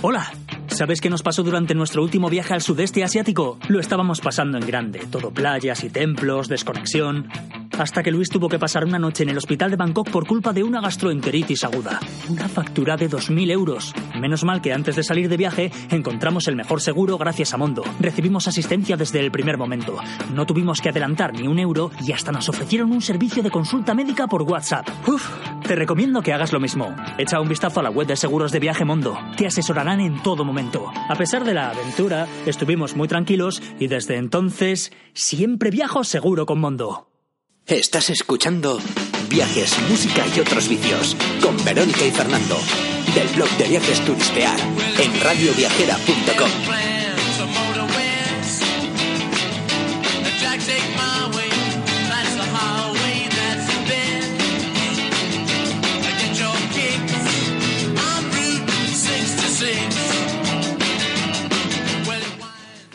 Hola, 0.00 0.30
¿sabes 0.68 1.00
qué 1.00 1.10
nos 1.10 1.24
pasó 1.24 1.42
durante 1.42 1.74
nuestro 1.74 2.04
último 2.04 2.30
viaje 2.30 2.54
al 2.54 2.62
sudeste 2.62 3.02
asiático? 3.02 3.58
Lo 3.68 3.80
estábamos 3.80 4.20
pasando 4.20 4.56
en 4.56 4.64
grande, 4.64 5.00
todo 5.10 5.32
playas 5.32 5.82
y 5.82 5.90
templos, 5.90 6.46
desconexión, 6.46 7.28
hasta 7.78 8.02
que 8.02 8.10
Luis 8.10 8.28
tuvo 8.28 8.48
que 8.48 8.58
pasar 8.58 8.84
una 8.84 8.98
noche 8.98 9.22
en 9.22 9.28
el 9.30 9.38
hospital 9.38 9.70
de 9.70 9.76
Bangkok 9.76 10.10
por 10.10 10.26
culpa 10.26 10.52
de 10.52 10.62
una 10.62 10.80
gastroenteritis 10.80 11.64
aguda. 11.64 12.00
Una 12.28 12.48
factura 12.48 12.96
de 12.96 13.08
2.000 13.08 13.50
euros. 13.50 13.94
Menos 14.18 14.44
mal 14.44 14.60
que 14.60 14.72
antes 14.72 14.96
de 14.96 15.02
salir 15.02 15.28
de 15.28 15.36
viaje 15.36 15.70
encontramos 15.90 16.48
el 16.48 16.56
mejor 16.56 16.80
seguro 16.80 17.18
gracias 17.18 17.54
a 17.54 17.56
Mondo. 17.56 17.84
Recibimos 18.00 18.48
asistencia 18.48 18.96
desde 18.96 19.20
el 19.20 19.30
primer 19.30 19.58
momento. 19.58 19.96
No 20.34 20.46
tuvimos 20.46 20.80
que 20.80 20.88
adelantar 20.88 21.32
ni 21.32 21.46
un 21.46 21.58
euro 21.58 21.90
y 22.04 22.12
hasta 22.12 22.32
nos 22.32 22.48
ofrecieron 22.48 22.92
un 22.92 23.00
servicio 23.00 23.42
de 23.42 23.50
consulta 23.50 23.94
médica 23.94 24.26
por 24.26 24.42
WhatsApp. 24.42 24.88
Uf, 25.06 25.28
te 25.66 25.74
recomiendo 25.74 26.22
que 26.22 26.32
hagas 26.32 26.52
lo 26.52 26.60
mismo. 26.60 26.94
Echa 27.18 27.40
un 27.40 27.48
vistazo 27.48 27.80
a 27.80 27.82
la 27.82 27.90
web 27.90 28.06
de 28.06 28.16
seguros 28.16 28.52
de 28.52 28.60
viaje 28.60 28.84
Mondo. 28.84 29.18
Te 29.36 29.46
asesorarán 29.46 30.00
en 30.00 30.22
todo 30.22 30.44
momento. 30.44 30.90
A 31.08 31.14
pesar 31.14 31.44
de 31.44 31.54
la 31.54 31.70
aventura, 31.70 32.26
estuvimos 32.46 32.96
muy 32.96 33.08
tranquilos 33.08 33.62
y 33.78 33.86
desde 33.86 34.16
entonces 34.16 34.92
siempre 35.12 35.70
viajo 35.70 36.04
seguro 36.04 36.46
con 36.46 36.60
Mondo. 36.60 37.08
Estás 37.68 38.08
escuchando 38.08 38.78
Viajes, 39.28 39.78
Música 39.90 40.24
y 40.34 40.40
otros 40.40 40.70
vicios 40.70 41.14
con 41.42 41.62
Verónica 41.66 42.06
y 42.06 42.10
Fernando 42.10 42.56
del 43.14 43.28
blog 43.28 43.50
de 43.58 43.68
viajes 43.68 44.02
turistear 44.06 44.58
en 44.98 45.20
radioviajera.com. 45.20 46.50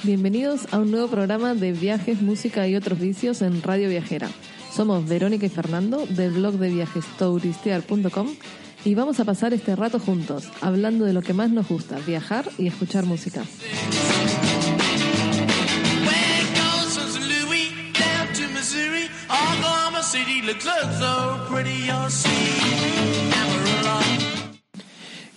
Bienvenidos 0.01 0.73
a 0.73 0.79
un 0.79 0.89
nuevo 0.89 1.07
programa 1.09 1.53
de 1.53 1.73
viajes, 1.73 2.21
música 2.23 2.67
y 2.67 2.75
otros 2.75 2.99
vicios 2.99 3.43
en 3.43 3.61
Radio 3.61 3.87
Viajera. 3.87 4.29
Somos 4.73 5.07
Verónica 5.07 5.45
y 5.45 5.49
Fernando 5.49 6.07
del 6.07 6.31
blog 6.31 6.55
de 6.55 6.67
viajes 6.69 7.05
touristear.com 7.19 8.27
y 8.83 8.95
vamos 8.95 9.19
a 9.19 9.23
pasar 9.23 9.53
este 9.53 9.75
rato 9.75 9.99
juntos, 9.99 10.49
hablando 10.61 11.05
de 11.05 11.13
lo 11.13 11.21
que 11.21 11.35
más 11.35 11.51
nos 11.51 11.67
gusta, 11.67 11.99
viajar 12.07 12.49
y 12.57 12.65
escuchar 12.65 13.05
música. 13.05 13.43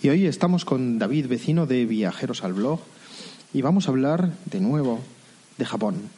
Y 0.01 0.09
hoy 0.09 0.25
estamos 0.25 0.65
con 0.65 0.97
David, 0.97 1.27
vecino 1.27 1.67
de 1.67 1.85
Viajeros 1.85 2.43
al 2.43 2.53
Blog, 2.53 2.79
y 3.53 3.61
vamos 3.61 3.87
a 3.87 3.91
hablar 3.91 4.31
de 4.45 4.61
nuevo 4.61 4.99
de 5.59 5.65
Japón. 5.65 6.09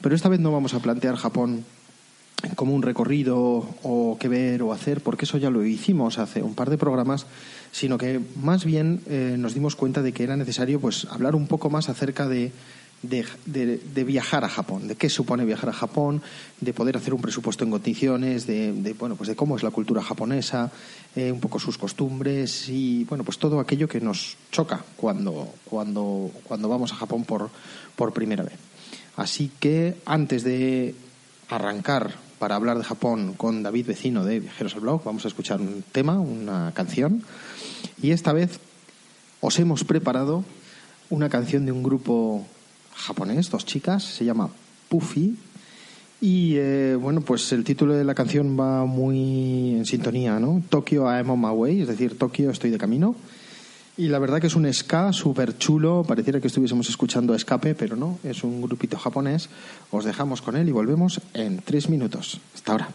Pero 0.00 0.14
esta 0.14 0.30
vez 0.30 0.40
no 0.40 0.50
vamos 0.50 0.72
a 0.72 0.80
plantear 0.80 1.16
Japón 1.16 1.66
como 2.58 2.74
un 2.74 2.82
recorrido 2.82 3.38
o 3.84 4.16
qué 4.18 4.26
ver 4.26 4.64
o 4.64 4.72
hacer, 4.72 5.00
porque 5.00 5.26
eso 5.26 5.38
ya 5.38 5.48
lo 5.48 5.64
hicimos 5.64 6.18
hace 6.18 6.42
un 6.42 6.56
par 6.56 6.70
de 6.70 6.76
programas, 6.76 7.24
sino 7.70 7.98
que 7.98 8.20
más 8.42 8.64
bien 8.64 9.00
eh, 9.06 9.36
nos 9.38 9.54
dimos 9.54 9.76
cuenta 9.76 10.02
de 10.02 10.10
que 10.10 10.24
era 10.24 10.36
necesario 10.36 10.80
pues 10.80 11.04
hablar 11.04 11.36
un 11.36 11.46
poco 11.46 11.70
más 11.70 11.88
acerca 11.88 12.26
de, 12.26 12.50
de, 13.04 13.28
de, 13.46 14.02
viajar 14.02 14.42
a 14.42 14.48
Japón, 14.48 14.88
de 14.88 14.96
qué 14.96 15.08
supone 15.08 15.44
viajar 15.44 15.68
a 15.68 15.72
Japón, 15.72 16.20
de 16.60 16.72
poder 16.72 16.96
hacer 16.96 17.14
un 17.14 17.20
presupuesto 17.20 17.62
en 17.62 17.70
condiciones, 17.70 18.48
de, 18.48 18.92
bueno 18.98 19.14
pues 19.14 19.28
de 19.28 19.36
cómo 19.36 19.54
es 19.54 19.62
la 19.62 19.70
cultura 19.70 20.02
japonesa, 20.02 20.72
eh, 21.14 21.30
un 21.30 21.38
poco 21.38 21.60
sus 21.60 21.78
costumbres 21.78 22.68
y 22.68 23.04
bueno 23.04 23.22
pues 23.22 23.38
todo 23.38 23.60
aquello 23.60 23.86
que 23.86 24.00
nos 24.00 24.36
choca 24.50 24.84
cuando 24.96 25.54
cuando 25.64 26.32
cuando 26.42 26.68
vamos 26.68 26.90
a 26.90 26.96
Japón 26.96 27.22
por 27.22 27.50
por 27.94 28.12
primera 28.12 28.42
vez. 28.42 28.58
Así 29.14 29.48
que 29.60 29.98
antes 30.06 30.42
de 30.42 30.96
arrancar 31.50 32.26
para 32.38 32.56
hablar 32.56 32.78
de 32.78 32.84
Japón 32.84 33.34
con 33.36 33.62
David 33.62 33.86
Vecino 33.86 34.24
de 34.24 34.40
Viajeros 34.40 34.74
al 34.74 34.80
Blog. 34.80 35.02
Vamos 35.04 35.24
a 35.24 35.28
escuchar 35.28 35.60
un 35.60 35.84
tema, 35.92 36.18
una 36.18 36.72
canción. 36.74 37.22
Y 38.00 38.12
esta 38.12 38.32
vez 38.32 38.60
os 39.40 39.58
hemos 39.58 39.84
preparado 39.84 40.44
una 41.10 41.28
canción 41.28 41.66
de 41.66 41.72
un 41.72 41.82
grupo 41.82 42.46
japonés, 42.94 43.50
dos 43.50 43.64
chicas, 43.64 44.04
se 44.04 44.24
llama 44.24 44.50
Puffy. 44.88 45.36
Y 46.20 46.54
eh, 46.56 46.96
bueno, 47.00 47.20
pues 47.20 47.52
el 47.52 47.64
título 47.64 47.94
de 47.94 48.04
la 48.04 48.14
canción 48.14 48.58
va 48.58 48.84
muy 48.84 49.76
en 49.76 49.86
sintonía, 49.86 50.38
¿no? 50.40 50.62
Tokyo 50.68 51.04
I'm 51.04 51.30
on 51.30 51.40
my 51.40 51.50
way, 51.50 51.82
es 51.82 51.88
decir, 51.88 52.18
Tokio 52.18 52.50
estoy 52.50 52.70
de 52.70 52.78
camino. 52.78 53.14
Y 53.98 54.06
la 54.06 54.20
verdad 54.20 54.40
que 54.40 54.46
es 54.46 54.54
un 54.54 54.72
ska 54.72 55.12
súper 55.12 55.58
chulo, 55.58 56.04
pareciera 56.06 56.40
que 56.40 56.46
estuviésemos 56.46 56.88
escuchando 56.88 57.34
escape, 57.34 57.74
pero 57.74 57.96
no, 57.96 58.20
es 58.22 58.44
un 58.44 58.62
grupito 58.62 58.96
japonés. 58.96 59.50
Os 59.90 60.04
dejamos 60.04 60.40
con 60.40 60.56
él 60.56 60.68
y 60.68 60.72
volvemos 60.72 61.20
en 61.34 61.58
tres 61.58 61.88
minutos. 61.88 62.40
Hasta 62.54 62.72
ahora. 62.72 62.88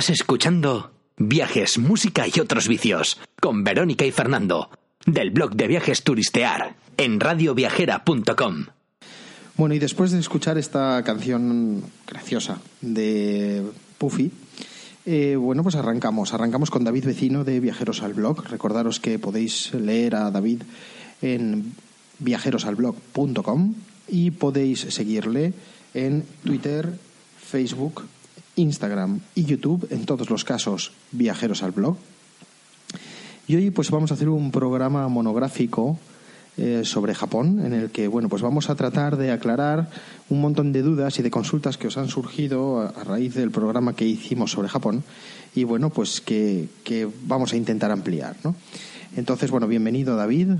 Estás 0.00 0.18
escuchando 0.20 0.92
Viajes, 1.18 1.76
Música 1.76 2.24
y 2.26 2.40
otros 2.40 2.68
vicios 2.68 3.18
con 3.38 3.64
Verónica 3.64 4.06
y 4.06 4.10
Fernando 4.10 4.70
del 5.04 5.30
blog 5.30 5.56
de 5.56 5.68
viajes 5.68 6.02
Turistear 6.04 6.74
en 6.96 7.20
radioviajera.com. 7.20 8.64
Bueno, 9.58 9.74
y 9.74 9.78
después 9.78 10.10
de 10.12 10.18
escuchar 10.18 10.56
esta 10.56 11.02
canción 11.04 11.82
graciosa 12.06 12.62
de 12.80 13.62
Puffy, 13.98 14.32
eh, 15.04 15.36
bueno, 15.36 15.62
pues 15.62 15.74
arrancamos. 15.74 16.32
Arrancamos 16.32 16.70
con 16.70 16.82
David 16.82 17.04
Vecino 17.04 17.44
de 17.44 17.60
Viajeros 17.60 18.02
al 18.02 18.14
Blog. 18.14 18.48
Recordaros 18.48 19.00
que 19.00 19.18
podéis 19.18 19.74
leer 19.74 20.14
a 20.14 20.30
David 20.30 20.62
en 21.20 21.74
viajerosalblog.com 22.20 23.74
y 24.08 24.30
podéis 24.30 24.80
seguirle 24.80 25.52
en 25.92 26.24
Twitter, 26.42 26.90
Facebook, 27.38 28.04
Instagram 28.60 29.20
y 29.34 29.44
YouTube, 29.44 29.88
en 29.90 30.04
todos 30.04 30.30
los 30.30 30.44
casos 30.44 30.92
viajeros 31.12 31.62
al 31.62 31.72
blog. 31.72 31.96
Y 33.48 33.56
hoy 33.56 33.70
pues 33.70 33.90
vamos 33.90 34.10
a 34.10 34.14
hacer 34.14 34.28
un 34.28 34.52
programa 34.52 35.08
monográfico 35.08 35.98
eh, 36.56 36.82
sobre 36.84 37.14
Japón, 37.14 37.64
en 37.64 37.72
el 37.72 37.90
que 37.90 38.06
bueno 38.06 38.28
pues 38.28 38.42
vamos 38.42 38.70
a 38.70 38.74
tratar 38.74 39.16
de 39.16 39.30
aclarar 39.30 39.88
un 40.28 40.40
montón 40.40 40.72
de 40.72 40.82
dudas 40.82 41.18
y 41.18 41.22
de 41.22 41.30
consultas 41.30 41.78
que 41.78 41.86
os 41.86 41.96
han 41.96 42.08
surgido 42.08 42.80
a, 42.80 43.04
raíz 43.04 43.34
del 43.34 43.50
programa 43.50 43.96
que 43.96 44.04
hicimos 44.04 44.52
sobre 44.52 44.68
Japón 44.68 45.02
y 45.54 45.64
bueno 45.64 45.90
pues 45.90 46.20
que, 46.20 46.68
vamos 47.26 47.52
a 47.52 47.56
intentar 47.56 47.90
ampliar, 47.90 48.36
¿no? 48.44 48.54
Entonces 49.16 49.50
bueno 49.50 49.66
bienvenido 49.68 50.16
David. 50.16 50.50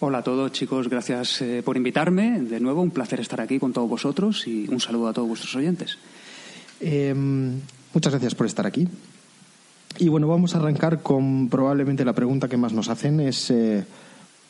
Hola 0.00 0.18
a 0.18 0.22
todos 0.22 0.52
chicos, 0.52 0.88
gracias 0.88 1.40
eh, 1.40 1.62
por 1.64 1.76
invitarme. 1.76 2.40
De 2.40 2.58
nuevo, 2.58 2.82
un 2.82 2.90
placer 2.90 3.20
estar 3.20 3.40
aquí 3.40 3.58
con 3.58 3.72
todos 3.72 3.88
vosotros 3.88 4.46
y 4.46 4.66
un 4.68 4.80
saludo 4.80 5.08
a 5.08 5.12
todos 5.12 5.28
vuestros 5.28 5.54
oyentes. 5.56 5.98
Em, 6.80 7.60
muchas 7.94 8.12
gracias 8.12 8.34
por 8.34 8.46
estar 8.46 8.66
aquí. 8.66 8.88
Y 9.98 10.08
bueno, 10.08 10.28
vamos 10.28 10.54
a 10.54 10.58
arrancar 10.58 11.02
con 11.02 11.48
probablemente 11.48 12.04
la 12.04 12.12
pregunta 12.12 12.48
que 12.48 12.56
más 12.56 12.72
nos 12.72 12.88
hacen 12.88 13.20
es 13.20 13.50
eh, 13.50 13.84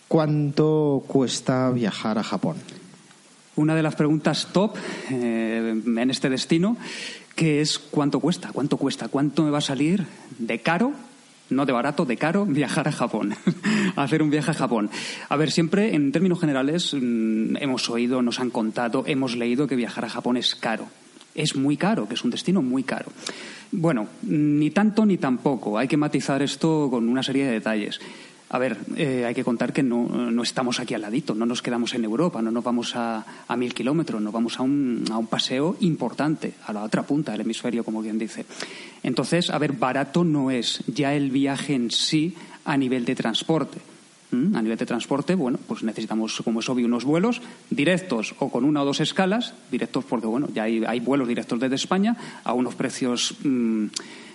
¿cuánto 0.09 1.05
cuesta 1.07 1.71
viajar 1.71 2.19
a 2.19 2.25
Japón? 2.25 2.57
Una 3.55 3.75
de 3.75 3.83
las 3.83 3.95
preguntas 3.95 4.49
top 4.53 4.77
eh, 5.11 5.81
en 5.85 6.11
este 6.11 6.29
destino, 6.29 6.77
que 7.37 7.61
es 7.61 7.79
¿cuánto 7.79 8.19
cuesta? 8.19 8.51
¿Cuánto 8.53 8.77
cuesta? 8.77 9.09
¿Cuánto 9.09 9.45
me 9.45 9.51
va 9.51 9.59
a 9.59 9.63
salir 9.63 10.05
de 10.39 10.61
caro 10.61 10.93
no 11.49 11.65
de 11.65 11.73
barato, 11.73 12.05
de 12.05 12.17
caro, 12.17 12.45
viajar 12.49 12.89
a 12.89 12.93
Japón, 12.93 13.37
hacer 13.97 14.21
un 14.21 14.31
viaje 14.31 14.51
a 14.51 14.55
Japón. 14.55 14.91
A 15.29 15.37
ver, 15.37 15.53
siempre 15.53 15.95
en 15.95 16.11
términos 16.11 16.41
generales 16.41 16.93
mm, 16.93 17.59
hemos 17.59 17.89
oído, 17.89 18.21
nos 18.21 18.41
han 18.41 18.51
contado, 18.51 19.05
hemos 19.07 19.37
leído 19.37 19.69
que 19.69 19.77
viajar 19.77 20.05
a 20.05 20.09
Japón 20.09 20.37
es 20.37 20.57
caro 20.57 20.89
es 21.37 21.55
muy 21.55 21.77
caro, 21.77 22.09
que 22.09 22.15
es 22.15 22.25
un 22.25 22.31
destino 22.31 22.63
muy 22.63 22.83
caro. 22.83 23.13
Bueno, 23.71 24.09
ni 24.23 24.71
tanto 24.71 25.05
ni 25.07 25.19
tampoco. 25.19 25.79
Hay 25.79 25.89
que 25.89 25.97
matizar 25.97 26.43
esto 26.43 26.89
con 26.91 27.09
una 27.09 27.23
serie 27.23 27.45
de 27.45 27.53
detalles. 27.53 28.01
A 28.49 28.59
ver, 28.59 28.79
eh, 28.97 29.25
hay 29.27 29.35
que 29.35 29.43
contar 29.43 29.73
que 29.73 29.83
no, 29.83 30.31
estamos 30.41 30.79
aquí 30.79 30.95
al 30.95 31.03
ladito, 31.03 31.35
no 31.35 31.47
nos 31.47 31.63
quedamos 31.63 31.95
en 31.95 32.05
Europa, 32.05 32.41
no 32.41 32.53
nos 32.53 32.63
vamos 32.63 32.95
a, 32.95 33.27
a 33.49 33.57
mil 33.57 33.75
kilómetros, 33.75 34.23
nos 34.23 34.33
vamos 34.33 34.61
a 34.61 34.63
un, 34.63 35.05
a 35.11 35.19
un, 35.19 35.27
paseo 35.27 35.77
importante, 35.81 36.55
a 36.65 36.73
la 36.73 36.85
otra 36.85 37.03
punta 37.03 37.33
del 37.33 37.41
hemisferio, 37.41 37.83
como 37.83 38.03
bien 38.03 38.21
dice. 38.21 38.47
Entonces, 39.03 39.51
a 39.51 39.59
ver, 39.59 39.73
barato 39.73 40.23
no 40.23 40.53
es 40.53 40.85
ya 40.87 41.15
el 41.15 41.33
viaje 41.33 41.75
en 41.75 41.91
sí 41.91 42.37
a 42.65 42.77
nivel 42.77 43.05
de 43.05 43.17
transporte. 43.17 43.96
A 44.33 44.61
nivel 44.61 44.77
de 44.77 44.87
transporte, 44.87 45.37
bueno, 45.37 45.59
pues 45.69 45.85
necesitamos, 45.85 46.43
como 46.43 46.59
es 46.59 46.69
obvio, 46.69 46.87
unos 46.87 47.05
vuelos 47.05 47.41
directos 47.71 48.35
o 48.41 48.51
con 48.51 48.65
una 48.65 48.83
o 48.83 48.85
dos 48.85 49.01
escalas, 49.01 49.55
directos 49.71 50.05
porque, 50.05 50.27
bueno, 50.27 50.49
ya 50.53 50.65
hay, 50.65 51.01
vuelos 51.01 51.29
directos 51.29 51.61
desde 51.61 51.77
España 51.77 52.17
a 52.43 52.53
unos 52.53 52.75
precios 52.75 53.37
mm, 53.45 53.87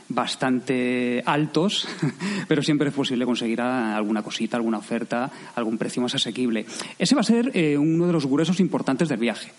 bastante 0.07 1.21
altos, 1.25 1.87
pero 2.47 2.63
siempre 2.63 2.87
es 2.87 2.93
posible 2.93 3.25
conseguir 3.25 3.59
alguna 3.59 4.23
cosita, 4.23 4.55
alguna 4.55 4.77
oferta, 4.77 5.29
algún 5.55 5.77
precio 5.77 6.01
más 6.01 6.15
asequible. 6.15 6.65
Ese 6.97 7.13
va 7.13 7.21
a 7.21 7.25
ser 7.25 7.51
eh, 7.53 7.77
uno 7.77 8.07
de 8.07 8.13
los 8.13 8.25
gruesos 8.25 8.61
importantes 8.61 9.09
del 9.09 9.19
viaje. 9.19 9.51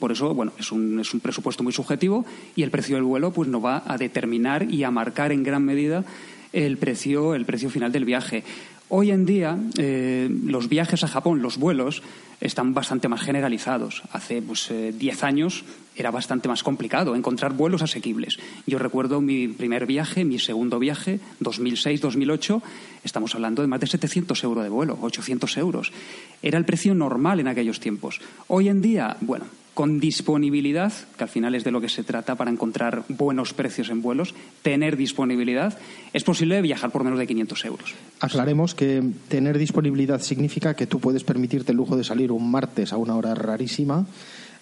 Por 0.00 0.10
eso, 0.10 0.34
bueno, 0.34 0.52
es 0.58 0.72
un, 0.72 0.98
es 0.98 1.14
un 1.14 1.20
presupuesto 1.20 1.62
muy 1.62 1.72
subjetivo 1.72 2.24
y 2.56 2.62
el 2.62 2.70
precio 2.70 2.96
del 2.96 3.04
vuelo 3.04 3.30
pues 3.30 3.48
nos 3.48 3.64
va 3.64 3.84
a 3.86 3.98
determinar 3.98 4.68
y 4.68 4.82
a 4.84 4.90
marcar 4.90 5.32
en 5.32 5.44
gran 5.44 5.64
medida 5.64 6.04
el 6.52 6.78
precio, 6.78 7.34
el 7.34 7.44
precio 7.44 7.68
final 7.68 7.92
del 7.92 8.06
viaje. 8.06 8.42
Hoy 8.88 9.10
en 9.10 9.26
día, 9.26 9.58
eh, 9.78 10.30
los 10.44 10.68
viajes 10.68 11.02
a 11.02 11.08
Japón, 11.08 11.42
los 11.42 11.58
vuelos, 11.58 12.02
están 12.40 12.72
bastante 12.72 13.08
más 13.08 13.20
generalizados. 13.20 14.02
Hace 14.12 14.40
pues, 14.40 14.70
10 14.70 15.02
eh, 15.22 15.26
años 15.26 15.64
era 15.96 16.12
bastante 16.12 16.48
más 16.48 16.62
complicado 16.62 17.16
encontrar 17.16 17.54
vuelos 17.54 17.82
asequibles. 17.82 18.38
Yo 18.64 18.78
recuerdo 18.78 19.20
mi 19.20 19.48
primer 19.48 19.86
viaje, 19.86 20.24
mi 20.24 20.38
segundo 20.38 20.78
viaje, 20.78 21.18
2006-2008, 21.40 22.62
estamos 23.02 23.34
hablando 23.34 23.62
de 23.62 23.68
más 23.68 23.80
de 23.80 23.88
700 23.88 24.44
euros 24.44 24.62
de 24.62 24.70
vuelo, 24.70 24.98
800 25.00 25.56
euros. 25.56 25.92
Era 26.40 26.58
el 26.58 26.64
precio 26.64 26.94
normal 26.94 27.40
en 27.40 27.48
aquellos 27.48 27.80
tiempos. 27.80 28.20
Hoy 28.46 28.68
en 28.68 28.82
día, 28.82 29.16
bueno, 29.20 29.46
con 29.76 30.00
disponibilidad, 30.00 30.90
que 31.18 31.24
al 31.24 31.28
final 31.28 31.54
es 31.54 31.62
de 31.62 31.70
lo 31.70 31.82
que 31.82 31.90
se 31.90 32.02
trata 32.02 32.34
para 32.34 32.50
encontrar 32.50 33.04
buenos 33.10 33.52
precios 33.52 33.90
en 33.90 34.00
vuelos, 34.00 34.34
tener 34.62 34.96
disponibilidad, 34.96 35.78
es 36.14 36.24
posible 36.24 36.62
viajar 36.62 36.90
por 36.90 37.04
menos 37.04 37.18
de 37.18 37.26
500 37.26 37.64
euros. 37.66 37.94
Aclaremos 38.20 38.74
que 38.74 39.02
tener 39.28 39.58
disponibilidad 39.58 40.22
significa 40.22 40.72
que 40.72 40.86
tú 40.86 40.98
puedes 40.98 41.24
permitirte 41.24 41.72
el 41.72 41.76
lujo 41.76 41.94
de 41.94 42.04
salir 42.04 42.32
un 42.32 42.50
martes 42.50 42.94
a 42.94 42.96
una 42.96 43.16
hora 43.16 43.34
rarísima 43.34 44.06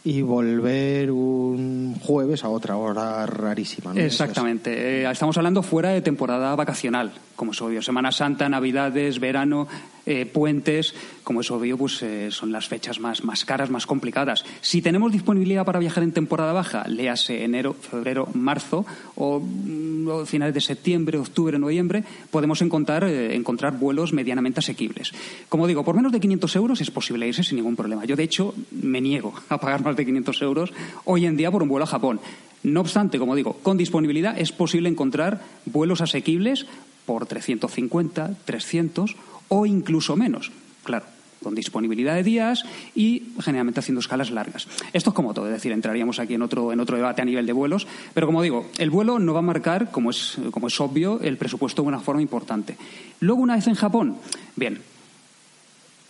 y 0.02 0.20
volver 0.22 1.12
un 1.12 1.94
jueves 2.00 2.42
a 2.42 2.48
otra 2.48 2.76
hora 2.76 3.24
rarísima. 3.24 3.92
Exactamente. 3.94 5.04
Eh, 5.04 5.08
estamos 5.08 5.36
hablando 5.36 5.62
fuera 5.62 5.90
de 5.90 6.02
temporada 6.02 6.56
vacacional, 6.56 7.12
como 7.36 7.52
es 7.52 7.62
obvio. 7.62 7.82
Semana 7.82 8.10
Santa, 8.10 8.48
Navidades, 8.48 9.20
verano, 9.20 9.68
eh, 10.06 10.26
puentes, 10.26 10.94
como 11.22 11.40
es 11.40 11.50
obvio, 11.50 11.78
pues 11.78 12.02
eh, 12.02 12.30
son 12.30 12.52
las 12.52 12.68
fechas 12.68 13.00
más, 13.00 13.24
más 13.24 13.44
caras, 13.44 13.70
más 13.70 13.86
complicadas. 13.86 14.44
Si 14.60 14.82
tenemos 14.82 15.12
disponibilidad 15.12 15.64
para 15.64 15.78
viajar 15.78 16.02
en 16.02 16.12
temporada 16.12 16.52
baja, 16.52 16.84
léase 16.88 17.44
enero, 17.44 17.74
febrero, 17.74 18.28
marzo 18.34 18.84
o, 19.16 19.40
mm, 19.40 20.26
finales 20.26 20.54
de 20.54 20.60
septiembre, 20.60 21.18
octubre, 21.18 21.58
noviembre, 21.58 22.04
podemos 22.30 22.60
encontrar, 22.62 23.04
encontrar 23.04 23.78
vuelos 23.78 24.12
medianamente 24.12 24.60
asequibles. 24.60 25.12
Como 25.48 25.66
digo, 25.66 25.84
por 25.84 25.96
menos 25.96 26.12
de 26.12 26.20
500 26.20 26.56
euros 26.56 26.80
es 26.80 26.90
posible 26.90 27.26
irse 27.26 27.42
sin 27.42 27.56
ningún 27.56 27.76
problema. 27.76 28.04
Yo, 28.04 28.16
de 28.16 28.24
hecho, 28.24 28.54
me 28.70 29.00
niego 29.00 29.34
a 29.48 29.58
pagar 29.58 29.82
más 29.82 29.96
de 29.96 30.04
500 30.04 30.42
euros 30.42 30.72
hoy 31.04 31.26
en 31.26 31.36
día 31.36 31.50
por 31.50 31.62
un 31.62 31.68
vuelo 31.68 31.84
a 31.84 31.88
Japón. 31.88 32.20
No 32.62 32.80
obstante, 32.80 33.18
como 33.18 33.34
digo, 33.34 33.58
con 33.62 33.76
disponibilidad 33.76 34.38
es 34.38 34.50
posible 34.50 34.88
encontrar 34.88 35.42
vuelos 35.66 36.00
asequibles 36.00 36.66
por 37.04 37.26
350, 37.26 38.34
300 38.46 39.16
o 39.54 39.66
incluso 39.66 40.16
menos. 40.16 40.50
Claro, 40.82 41.06
con 41.42 41.54
disponibilidad 41.54 42.14
de 42.14 42.24
días 42.24 42.64
y 42.94 43.34
generalmente 43.40 43.80
haciendo 43.80 44.00
escalas 44.00 44.30
largas. 44.30 44.66
Esto 44.92 45.10
es 45.10 45.14
como 45.14 45.32
todo, 45.32 45.46
es 45.46 45.52
decir, 45.52 45.70
entraríamos 45.70 46.18
aquí 46.18 46.34
en 46.34 46.42
otro, 46.42 46.72
en 46.72 46.80
otro 46.80 46.96
debate 46.96 47.22
a 47.22 47.24
nivel 47.24 47.46
de 47.46 47.52
vuelos, 47.52 47.86
pero 48.14 48.26
como 48.26 48.42
digo, 48.42 48.66
el 48.78 48.90
vuelo 48.90 49.18
no 49.18 49.32
va 49.32 49.38
a 49.38 49.42
marcar, 49.42 49.90
como 49.90 50.10
es, 50.10 50.38
como 50.50 50.66
es 50.66 50.80
obvio, 50.80 51.20
el 51.20 51.36
presupuesto 51.36 51.82
de 51.82 51.88
una 51.88 52.00
forma 52.00 52.22
importante. 52.22 52.76
Luego, 53.20 53.42
una 53.42 53.56
vez 53.56 53.68
en 53.68 53.74
Japón, 53.74 54.16
bien, 54.56 54.80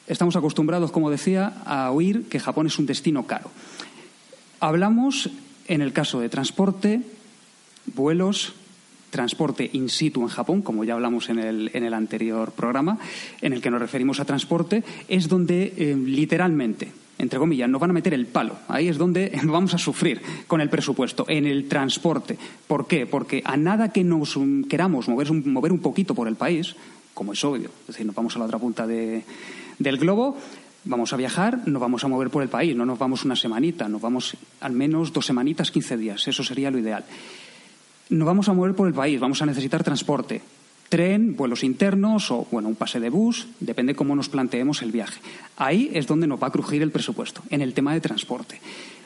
estamos 0.06 0.36
acostumbrados, 0.36 0.90
como 0.90 1.10
decía, 1.10 1.52
a 1.66 1.90
oír 1.90 2.28
que 2.28 2.40
Japón 2.40 2.66
es 2.66 2.78
un 2.78 2.86
destino 2.86 3.26
caro. 3.26 3.50
Hablamos, 4.60 5.28
en 5.68 5.82
el 5.82 5.92
caso 5.92 6.20
de 6.20 6.28
transporte, 6.28 7.02
vuelos, 7.94 8.54
transporte 9.14 9.70
in 9.72 9.88
situ 9.88 10.22
en 10.22 10.28
Japón, 10.28 10.62
como 10.62 10.82
ya 10.82 10.94
hablamos 10.94 11.28
en 11.28 11.38
el, 11.38 11.70
en 11.72 11.84
el 11.84 11.94
anterior 11.94 12.50
programa, 12.50 12.98
en 13.40 13.52
el 13.52 13.62
que 13.62 13.70
nos 13.70 13.78
referimos 13.80 14.18
a 14.18 14.24
transporte, 14.24 14.82
es 15.06 15.28
donde 15.28 15.72
eh, 15.76 15.94
literalmente, 15.94 16.90
entre 17.18 17.38
comillas, 17.38 17.70
nos 17.70 17.80
van 17.80 17.90
a 17.90 17.92
meter 17.92 18.12
el 18.12 18.26
palo. 18.26 18.58
Ahí 18.66 18.88
es 18.88 18.98
donde 18.98 19.30
vamos 19.44 19.72
a 19.72 19.78
sufrir 19.78 20.20
con 20.48 20.60
el 20.60 20.68
presupuesto, 20.68 21.26
en 21.28 21.46
el 21.46 21.68
transporte. 21.68 22.36
¿Por 22.66 22.88
qué? 22.88 23.06
Porque 23.06 23.40
a 23.44 23.56
nada 23.56 23.92
que 23.92 24.02
nos 24.02 24.36
queramos 24.68 25.06
mover 25.06 25.32
mover 25.32 25.70
un 25.70 25.78
poquito 25.78 26.12
por 26.16 26.26
el 26.26 26.34
país, 26.34 26.74
como 27.14 27.34
es 27.34 27.44
obvio, 27.44 27.70
es 27.82 27.86
decir, 27.86 28.04
nos 28.04 28.16
vamos 28.16 28.34
a 28.34 28.40
la 28.40 28.46
otra 28.46 28.58
punta 28.58 28.84
de, 28.84 29.22
del 29.78 29.96
globo, 29.96 30.36
vamos 30.84 31.12
a 31.12 31.16
viajar, 31.16 31.68
nos 31.68 31.80
vamos 31.80 32.02
a 32.02 32.08
mover 32.08 32.30
por 32.30 32.42
el 32.42 32.48
país, 32.48 32.74
no 32.74 32.84
nos 32.84 32.98
vamos 32.98 33.24
una 33.24 33.36
semanita, 33.36 33.88
nos 33.88 34.02
vamos 34.02 34.36
al 34.60 34.72
menos 34.72 35.12
dos 35.12 35.26
semanitas, 35.26 35.70
quince 35.70 35.96
días, 35.96 36.26
eso 36.26 36.42
sería 36.42 36.72
lo 36.72 36.78
ideal. 36.80 37.04
Nos 38.10 38.26
vamos 38.26 38.48
a 38.48 38.52
mover 38.52 38.74
por 38.74 38.86
el 38.86 38.94
país, 38.94 39.18
vamos 39.18 39.40
a 39.40 39.46
necesitar 39.46 39.82
transporte, 39.82 40.42
tren, 40.88 41.36
vuelos 41.36 41.64
internos 41.64 42.30
o, 42.30 42.46
bueno, 42.50 42.68
un 42.68 42.76
pase 42.76 43.00
de 43.00 43.10
bus, 43.10 43.48
depende 43.60 43.94
cómo 43.94 44.14
nos 44.14 44.28
planteemos 44.28 44.82
el 44.82 44.92
viaje. 44.92 45.20
Ahí 45.56 45.90
es 45.94 46.06
donde 46.06 46.26
nos 46.26 46.42
va 46.42 46.48
a 46.48 46.52
crujir 46.52 46.82
el 46.82 46.90
presupuesto, 46.90 47.42
en 47.50 47.62
el 47.62 47.72
tema 47.72 47.94
de 47.94 48.00
transporte. 48.00 48.60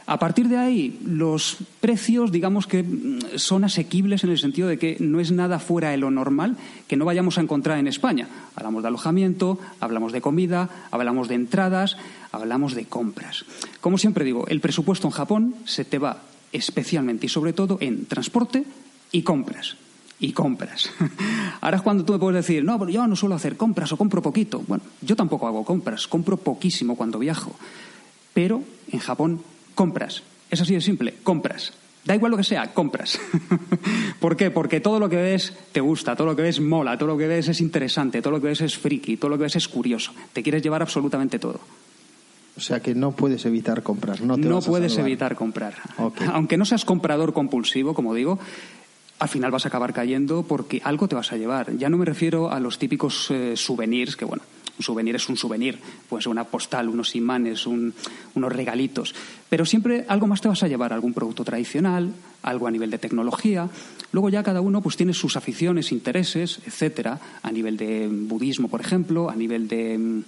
A 0.09 0.19
partir 0.19 0.49
de 0.49 0.57
ahí, 0.57 0.99
los 1.05 1.59
precios, 1.81 2.33
digamos 2.33 2.67
que 2.67 2.83
mm, 2.83 3.37
son 3.37 3.65
asequibles 3.65 4.25
en 4.25 4.31
el 4.31 4.39
sentido 4.39 4.67
de 4.67 4.79
que 4.79 4.97
no 5.01 5.21
es 5.21 5.31
nada 5.31 5.59
fuera 5.59 5.91
de 5.91 5.99
lo 5.99 6.11
normal 6.11 6.57
que 6.89 6.97
no 6.97 7.05
vayamos 7.05 7.37
a 7.37 7.43
encontrar 7.43 7.79
en 7.79 7.87
España. 7.87 8.27
Hablamos 8.57 8.83
de 8.83 8.89
alojamiento, 8.89 9.59
hablamos 9.81 10.13
de 10.13 10.23
comida, 10.23 10.71
hablamos 10.91 11.29
de 11.29 11.35
entradas, 11.35 11.99
hablamos 12.33 12.75
de 12.75 12.87
compras. 12.87 13.45
Como 13.83 13.99
siempre 13.99 14.25
digo, 14.25 14.47
el 14.49 14.61
presupuesto 14.61 15.07
en 15.07 15.13
Japón 15.13 15.55
se 15.67 15.85
te 15.85 15.99
va 15.99 16.23
especialmente 16.53 17.27
y 17.27 17.29
sobre 17.29 17.53
todo 17.53 17.77
en 17.83 18.07
transporte 18.07 18.65
y 19.13 19.23
compras. 19.23 19.77
Y 20.21 20.33
compras. 20.33 20.91
Ahora 21.61 21.77
es 21.77 21.83
cuando 21.83 22.05
tú 22.05 22.13
me 22.13 22.19
puedes 22.19 22.45
decir, 22.45 22.65
no, 22.65 22.79
pero 22.79 22.91
yo 22.91 23.07
no 23.07 23.15
suelo 23.15 23.37
hacer 23.37 23.57
compras 23.57 23.93
o 23.93 23.97
compro 23.97 24.21
poquito. 24.21 24.63
Bueno, 24.67 24.83
yo 25.01 25.15
tampoco 25.15 25.47
hago 25.47 25.65
compras, 25.65 26.09
compro 26.09 26.37
poquísimo 26.37 26.97
cuando 26.97 27.19
viajo. 27.19 27.55
Pero 28.35 28.63
en 28.91 28.99
Japón 28.99 29.43
compras. 29.75 30.23
Es 30.51 30.61
así 30.61 30.75
de 30.75 30.81
simple, 30.81 31.15
compras. 31.23 31.73
Da 32.05 32.15
igual 32.15 32.31
lo 32.31 32.39
que 32.39 32.45
sea, 32.45 32.73
compras. 32.73 33.21
¿Por 34.21 34.37
qué? 34.37 34.51
Porque 34.51 34.81
todo 34.81 34.99
lo 34.99 35.09
que 35.09 35.17
ves 35.17 35.53
te 35.73 35.81
gusta, 35.81 36.17
todo 36.17 36.27
lo 36.27 36.37
que 36.37 36.43
ves 36.43 36.61
mola, 36.61 36.97
todo 36.97 37.09
lo 37.09 37.19
que 37.19 37.27
ves 37.27 37.49
es 37.49 37.61
interesante, 37.61 38.23
todo 38.23 38.33
lo 38.33 38.41
que 38.41 38.49
ves 38.49 38.63
es 38.63 38.79
friki, 38.79 39.19
todo 39.19 39.29
lo 39.29 39.37
que 39.37 39.43
ves 39.43 39.57
es 39.57 39.69
curioso. 39.69 40.13
Te 40.33 40.43
quieres 40.43 40.63
llevar 40.63 40.81
absolutamente 40.81 41.39
todo. 41.39 41.61
O 42.57 42.61
sea 42.61 42.81
que 42.81 42.95
no 42.95 43.13
puedes 43.13 43.45
evitar 43.45 43.83
comprar. 43.83 44.21
No, 44.21 44.37
no 44.37 44.61
puedes 44.61 44.97
evitar 44.99 45.37
comprar. 45.37 45.75
Aunque 46.33 46.57
no 46.57 46.65
seas 46.65 46.85
comprador 46.85 47.33
compulsivo, 47.33 47.95
como 47.95 48.15
digo, 48.15 48.39
al 49.19 49.29
final 49.29 49.51
vas 49.51 49.65
a 49.65 49.69
acabar 49.69 49.93
cayendo 49.93 50.43
porque 50.43 50.81
algo 50.85 51.09
te 51.09 51.15
vas 51.15 51.33
a 51.33 51.37
llevar. 51.37 51.77
Ya 51.77 51.89
no 51.89 51.97
me 51.97 52.05
refiero 52.05 52.51
a 52.51 52.61
los 52.61 52.79
típicos 52.79 53.31
eh, 53.31 53.57
souvenirs, 53.57 54.17
que 54.17 54.25
bueno, 54.25 54.43
un 54.79 54.85
souvenir 54.85 55.17
es 55.17 55.29
un 55.29 55.37
souvenir, 55.37 55.79
puede 56.09 56.23
ser 56.23 56.31
una 56.31 56.45
postal, 56.45 56.89
unos 56.89 57.17
imanes, 57.17 57.67
unos 57.67 58.53
regalitos, 58.53 59.15
pero 59.49 59.67
siempre 59.67 60.05
algo 60.09 60.29
más 60.29 60.41
te 60.41 60.49
vas 60.49 60.63
a 60.63 60.69
llevar, 60.69 60.93
algún 60.93 61.13
producto 61.13 61.45
tradicional, 61.45 62.13
algo 62.43 62.69
a 62.69 62.71
nivel 62.71 62.91
de 62.91 62.99
tecnología. 62.99 63.69
Luego 64.13 64.29
ya 64.29 64.43
cada 64.43 64.61
uno 64.61 64.81
pues 64.81 64.97
tiene 64.97 65.15
sus 65.15 65.37
aficiones, 65.37 65.91
intereses, 65.91 66.61
etcétera, 66.65 67.19
a 67.43 67.51
nivel 67.51 67.77
de 67.77 68.09
budismo, 68.09 68.69
por 68.69 68.81
ejemplo, 68.81 69.29
a 69.29 69.35
nivel 69.35 69.67
de 69.67 69.99
mm, 69.99 70.23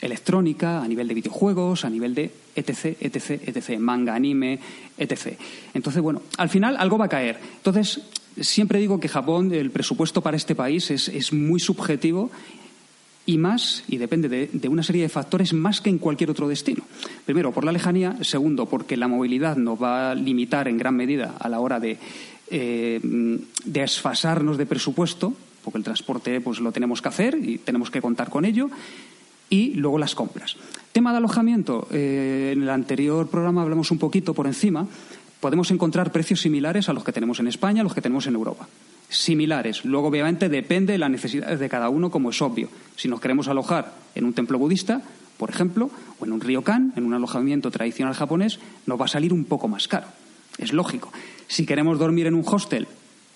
electrónica, 0.00 0.82
a 0.82 0.88
nivel 0.88 1.08
de 1.08 1.14
videojuegos, 1.14 1.84
a 1.84 1.90
nivel 1.90 2.14
de 2.14 2.30
etc, 2.54 2.96
etc, 3.00 3.42
etc, 3.44 3.78
manga, 3.78 4.14
anime, 4.14 4.60
etc. 4.96 5.36
Entonces, 5.74 6.00
bueno, 6.00 6.22
al 6.36 6.48
final 6.48 6.76
algo 6.78 6.96
va 6.96 7.06
a 7.06 7.10
caer. 7.10 7.38
Entonces, 7.56 8.00
siempre 8.40 8.78
digo 8.78 9.00
que 9.00 9.08
Japón, 9.08 9.52
el 9.52 9.70
presupuesto 9.70 10.22
para 10.22 10.36
este 10.36 10.54
país 10.54 10.90
es, 10.90 11.08
es 11.08 11.32
muy 11.32 11.60
subjetivo 11.60 12.30
y 13.26 13.38
más, 13.38 13.82
y 13.88 13.98
depende 13.98 14.28
de, 14.28 14.68
una 14.68 14.84
serie 14.84 15.02
de 15.02 15.08
factores, 15.08 15.52
más 15.52 15.80
que 15.80 15.90
en 15.90 15.98
cualquier 15.98 16.30
otro 16.30 16.46
destino. 16.46 16.84
Primero, 17.24 17.52
por 17.52 17.64
la 17.64 17.72
lejanía. 17.72 18.16
Segundo, 18.22 18.66
porque 18.66 18.96
la 18.96 19.08
movilidad 19.08 19.56
nos 19.56 19.82
va 19.82 20.12
a 20.12 20.14
limitar 20.14 20.68
en 20.68 20.78
gran 20.78 20.94
medida 20.94 21.34
a 21.38 21.48
la 21.48 21.58
hora 21.58 21.80
de 21.80 21.98
eh, 22.50 23.00
desfasarnos 23.64 24.56
de 24.56 24.66
presupuesto, 24.66 25.34
porque 25.64 25.78
el 25.78 25.84
transporte 25.84 26.40
pues 26.40 26.60
lo 26.60 26.70
tenemos 26.70 27.02
que 27.02 27.08
hacer 27.08 27.36
y 27.42 27.58
tenemos 27.58 27.90
que 27.90 28.00
contar 28.00 28.30
con 28.30 28.44
ello. 28.44 28.70
Y 29.50 29.74
luego 29.74 29.98
las 29.98 30.14
compras. 30.14 30.56
Tema 30.92 31.10
de 31.10 31.18
alojamiento. 31.18 31.88
Eh, 31.90 32.52
en 32.54 32.62
el 32.62 32.70
anterior 32.70 33.28
programa 33.28 33.62
hablamos 33.62 33.90
un 33.90 33.98
poquito 33.98 34.34
por 34.34 34.46
encima. 34.46 34.86
Podemos 35.46 35.70
encontrar 35.70 36.10
precios 36.10 36.40
similares 36.40 36.88
a 36.88 36.92
los 36.92 37.04
que 37.04 37.12
tenemos 37.12 37.38
en 37.38 37.46
España, 37.46 37.82
a 37.82 37.84
los 37.84 37.94
que 37.94 38.00
tenemos 38.00 38.26
en 38.26 38.34
Europa 38.34 38.66
similares. 39.08 39.84
Luego, 39.84 40.08
obviamente, 40.08 40.48
depende 40.48 40.94
de 40.94 40.98
las 40.98 41.08
necesidades 41.08 41.60
de 41.60 41.68
cada 41.68 41.88
uno, 41.88 42.10
como 42.10 42.30
es 42.30 42.42
obvio. 42.42 42.68
Si 42.96 43.06
nos 43.06 43.20
queremos 43.20 43.46
alojar 43.46 43.94
en 44.16 44.24
un 44.24 44.32
templo 44.32 44.58
budista, 44.58 45.02
por 45.38 45.48
ejemplo, 45.48 45.88
o 46.18 46.24
en 46.24 46.32
un 46.32 46.40
ryokan, 46.40 46.92
en 46.96 47.04
un 47.04 47.14
alojamiento 47.14 47.70
tradicional 47.70 48.14
japonés, 48.14 48.58
nos 48.86 49.00
va 49.00 49.04
a 49.04 49.08
salir 49.08 49.32
un 49.32 49.44
poco 49.44 49.68
más 49.68 49.86
caro. 49.86 50.08
Es 50.58 50.72
lógico. 50.72 51.12
Si 51.46 51.64
queremos 51.64 52.00
dormir 52.00 52.26
en 52.26 52.34
un 52.34 52.44
hostel 52.44 52.88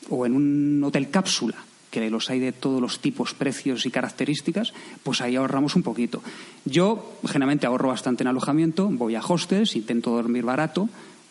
o 0.08 0.26
en 0.26 0.34
un 0.34 0.82
hotel 0.82 1.10
cápsula, 1.10 1.58
que 1.92 2.10
los 2.10 2.28
hay 2.28 2.40
de 2.40 2.50
todos 2.50 2.80
los 2.80 2.98
tipos, 2.98 3.34
precios 3.34 3.86
y 3.86 3.92
características, 3.92 4.72
pues 5.04 5.20
ahí 5.20 5.36
ahorramos 5.36 5.76
un 5.76 5.84
poquito. 5.84 6.24
Yo 6.64 7.20
generalmente 7.24 7.68
ahorro 7.68 7.90
bastante 7.90 8.24
en 8.24 8.28
alojamiento, 8.28 8.88
voy 8.90 9.14
a 9.14 9.20
hostels, 9.20 9.76
intento 9.76 10.10
dormir 10.10 10.42
barato, 10.42 10.88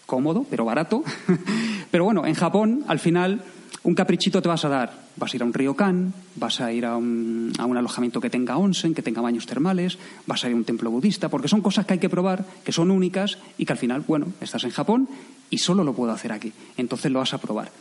cómodo, 0.09 0.45
pero 0.49 0.65
barato. 0.65 1.03
pero 1.91 2.03
bueno, 2.03 2.25
en 2.25 2.33
Japón, 2.33 2.83
al 2.87 2.97
final, 2.97 3.43
un 3.83 3.93
caprichito 3.93 4.41
te 4.41 4.49
vas 4.49 4.65
a 4.65 4.69
dar. 4.69 4.91
Vas 5.15 5.33
a 5.33 5.35
ir 5.37 5.43
a 5.43 5.45
un 5.45 5.53
ryokan, 5.53 6.13
vas 6.35 6.59
a 6.59 6.73
ir 6.73 6.85
a 6.85 6.97
un, 6.97 7.53
a 7.59 7.65
un, 7.65 7.77
alojamiento 7.77 8.19
que 8.19 8.29
tenga 8.29 8.57
onsen, 8.57 8.93
que 8.93 9.01
tenga 9.01 9.21
baños 9.21 9.45
termales, 9.45 9.99
vas 10.25 10.43
a 10.43 10.47
ir 10.47 10.53
a 10.53 10.57
un 10.57 10.65
templo 10.65 10.89
budista, 10.89 11.29
porque 11.29 11.47
son 11.47 11.61
cosas 11.61 11.85
que 11.85 11.93
hay 11.93 11.99
que 11.99 12.09
probar, 12.09 12.43
que 12.63 12.71
son 12.71 12.89
únicas 12.89 13.37
y 13.57 13.65
que 13.65 13.73
al 13.73 13.77
final, 13.77 14.03
bueno, 14.07 14.27
estás 14.41 14.63
en 14.63 14.71
Japón 14.71 15.07
y 15.49 15.59
solo 15.59 15.83
lo 15.83 15.93
puedo 15.93 16.11
hacer 16.11 16.31
aquí. 16.31 16.51
Entonces 16.77 17.11
lo 17.11 17.19
vas 17.19 17.33
a 17.33 17.37
probar. 17.37 17.71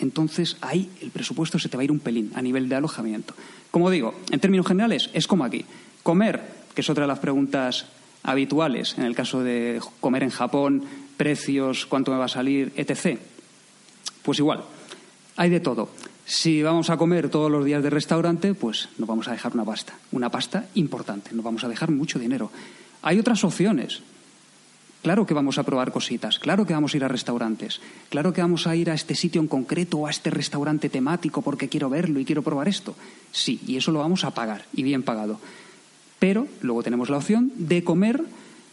Entonces 0.00 0.56
ahí 0.60 0.90
el 1.00 1.10
presupuesto 1.10 1.58
se 1.58 1.68
te 1.68 1.76
va 1.76 1.82
a 1.82 1.84
ir 1.84 1.92
un 1.92 2.00
pelín 2.00 2.32
a 2.34 2.42
nivel 2.42 2.68
de 2.68 2.74
alojamiento. 2.74 3.34
Como 3.70 3.90
digo, 3.90 4.14
en 4.30 4.40
términos 4.40 4.66
generales 4.66 5.10
es 5.12 5.26
como 5.26 5.44
aquí. 5.44 5.64
Comer, 6.02 6.42
que 6.74 6.80
es 6.80 6.90
otra 6.90 7.04
de 7.04 7.08
las 7.08 7.20
preguntas 7.20 7.86
habituales 8.24 8.96
en 8.98 9.04
el 9.04 9.14
caso 9.14 9.42
de 9.42 9.80
comer 10.00 10.22
en 10.22 10.30
Japón, 10.30 10.84
precios, 11.16 11.86
cuánto 11.86 12.10
me 12.10 12.18
va 12.18 12.26
a 12.26 12.28
salir, 12.28 12.72
etc. 12.76 13.18
Pues 14.22 14.38
igual, 14.38 14.64
hay 15.36 15.50
de 15.50 15.60
todo. 15.60 15.88
Si 16.26 16.62
vamos 16.62 16.88
a 16.88 16.96
comer 16.96 17.28
todos 17.28 17.50
los 17.50 17.64
días 17.64 17.82
de 17.82 17.90
restaurante, 17.90 18.54
pues 18.54 18.88
nos 18.98 19.08
vamos 19.08 19.28
a 19.28 19.32
dejar 19.32 19.52
una 19.52 19.64
pasta, 19.64 19.94
una 20.12 20.30
pasta 20.30 20.66
importante, 20.74 21.34
nos 21.34 21.44
vamos 21.44 21.64
a 21.64 21.68
dejar 21.68 21.90
mucho 21.90 22.18
dinero. 22.18 22.50
Hay 23.02 23.18
otras 23.18 23.44
opciones. 23.44 24.02
Claro 25.02 25.26
que 25.26 25.34
vamos 25.34 25.58
a 25.58 25.64
probar 25.64 25.92
cositas, 25.92 26.38
claro 26.38 26.64
que 26.64 26.72
vamos 26.72 26.94
a 26.94 26.96
ir 26.96 27.04
a 27.04 27.08
restaurantes, 27.08 27.82
claro 28.08 28.32
que 28.32 28.40
vamos 28.40 28.66
a 28.66 28.74
ir 28.74 28.88
a 28.88 28.94
este 28.94 29.14
sitio 29.14 29.42
en 29.42 29.48
concreto 29.48 29.98
o 29.98 30.06
a 30.06 30.10
este 30.10 30.30
restaurante 30.30 30.88
temático 30.88 31.42
porque 31.42 31.68
quiero 31.68 31.90
verlo 31.90 32.20
y 32.20 32.24
quiero 32.24 32.40
probar 32.40 32.68
esto. 32.68 32.96
Sí, 33.30 33.60
y 33.66 33.76
eso 33.76 33.92
lo 33.92 33.98
vamos 33.98 34.24
a 34.24 34.30
pagar, 34.30 34.64
y 34.72 34.82
bien 34.82 35.02
pagado. 35.02 35.38
Pero 36.18 36.48
luego 36.62 36.82
tenemos 36.82 37.10
la 37.10 37.18
opción 37.18 37.52
de 37.56 37.84
comer 37.84 38.24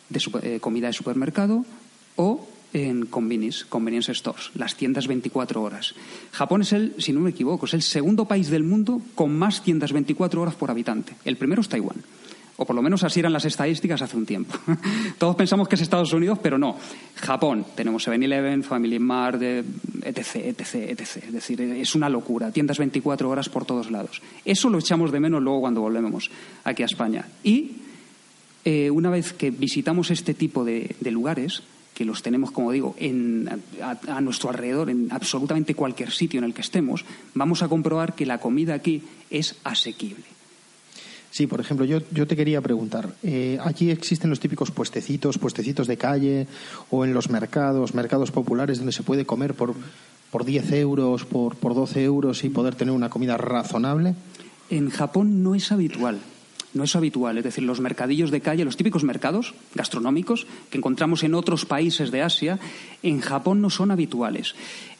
de 0.08 0.22
eh, 0.44 0.60
comida 0.62 0.88
de 0.88 0.94
supermercado 0.94 1.66
o 2.16 2.48
en 2.74 3.06
convenience, 3.06 3.66
convenience 3.68 4.14
stores, 4.14 4.52
las 4.56 4.76
tiendas 4.76 5.08
24 5.08 5.62
horas. 5.62 5.94
Japón 6.32 6.62
es 6.62 6.74
el, 6.74 6.96
si 6.98 7.12
no 7.12 7.20
me 7.20 7.32
equivoco, 7.32 7.66
es 7.66 7.74
el 7.74 7.82
segundo 7.82 8.26
país 8.26 8.50
del 8.50 8.64
mundo 8.64 9.02
con 9.16 9.38
más 9.38 9.64
tiendas 9.64 9.92
24 9.92 10.42
horas 10.42 10.56
por 10.56 10.72
habitante. 10.72 11.16
El 11.26 11.38
primero 11.38 11.62
es 11.62 11.70
Taiwán. 11.70 11.98
O 12.58 12.66
por 12.66 12.76
lo 12.76 12.84
menos 12.84 13.04
así 13.04 13.20
eran 13.20 13.34
las 13.34 13.46
estadísticas 13.46 14.04
hace 14.04 14.16
un 14.16 14.26
tiempo. 14.26 14.56
Todos 15.18 15.36
pensamos 15.36 15.68
que 15.68 15.76
es 15.76 15.82
Estados 15.82 16.14
Unidos, 16.14 16.38
pero 16.44 16.60
no. 16.60 16.78
Japón, 17.16 17.66
tenemos 17.76 18.08
7-Eleven, 18.08 18.62
Family 18.62 19.00
Mart, 19.00 19.42
etc, 19.42 20.36
etc, 20.36 20.76
etc. 20.76 21.02
Es 21.26 21.34
decir, 21.34 21.60
es 21.62 21.96
una 21.96 22.08
locura. 22.08 22.52
Tiendas 22.52 22.78
24 22.78 23.28
horas 23.28 23.50
por 23.50 23.66
todos 23.66 23.90
lados. 23.90 24.22
Eso 24.46 24.70
lo 24.70 24.78
echamos 24.78 25.12
de 25.12 25.20
menos 25.20 25.42
luego 25.42 25.62
cuando 25.62 25.82
volvemos 25.82 26.30
aquí 26.64 26.84
a 26.84 26.86
España. 26.86 27.28
Y 27.44 27.72
eh, 28.64 28.92
una 28.92 29.10
vez 29.10 29.34
que 29.34 29.50
visitamos 29.50 30.12
este 30.12 30.36
tipo 30.36 30.64
de 30.64 30.94
lugares, 31.10 31.64
que 32.02 32.06
los 32.06 32.24
tenemos, 32.24 32.50
como 32.50 32.72
digo, 32.72 32.96
a, 33.00 34.22
nuestro 34.22 34.50
alrededor, 34.50 34.90
en 34.90 35.10
absolutamente 35.12 35.76
cualquier 35.76 36.10
sitio 36.10 36.40
en 36.40 36.46
el 36.46 36.52
que 36.56 36.62
estemos, 36.62 37.06
vamos 37.36 37.62
a 37.62 37.68
comprobar 37.68 38.16
que 38.16 38.26
la 38.26 38.40
comida 38.40 38.74
aquí 38.74 39.04
es 39.30 39.54
asequible. 39.64 40.24
Sí, 41.30 41.46
por 41.46 41.62
ejemplo, 41.62 41.86
yo, 41.86 42.00
yo 42.10 42.26
te 42.26 42.36
quería 42.36 42.60
preguntar, 42.60 43.14
eh, 43.22 43.60
¿allí 43.64 43.92
existen 43.92 44.32
los 44.32 44.40
típicos 44.40 44.72
puestecitos, 44.72 45.38
puestecitos 45.38 45.86
de 45.86 45.98
calle 45.98 46.48
o 46.90 47.06
en 47.06 47.14
los 47.14 47.30
mercados, 47.30 47.94
mercados 47.94 48.32
populares 48.32 48.80
donde 48.80 48.94
se 48.94 49.04
puede 49.04 49.24
comer 49.24 49.54
por, 49.54 49.76
por 50.32 50.44
10 50.44 50.72
euros, 50.72 51.26
por, 51.26 51.56
por 51.56 51.76
12 51.76 52.04
euros 52.04 52.44
y 52.44 52.50
poder 52.50 52.74
tener 52.74 52.96
una 52.96 53.12
comida 53.12 53.38
razonable? 53.38 54.16
En 54.72 54.90
Japón 54.90 55.44
no 55.44 55.54
es 55.54 55.72
habitual 55.72 56.20
no 56.74 56.84
es 56.84 56.96
habitual. 56.96 57.38
Es 57.38 57.44
decir, 57.44 57.64
los 57.64 57.80
mercadillos 57.80 58.32
de 58.32 58.42
calle, 58.42 58.66
los 58.66 58.78
típicos 58.78 59.04
mercados 59.04 59.54
gastronómicos 59.76 60.48
que 60.70 60.78
encontramos 60.78 61.24
en 61.24 61.36
otros 61.36 61.66
países 61.66 62.12
de 62.12 62.22
Asia, 62.22 62.60
en 63.04 63.22
Japón 63.22 63.62
no 63.62 63.70
son 63.70 63.92
habituales. 63.92 64.56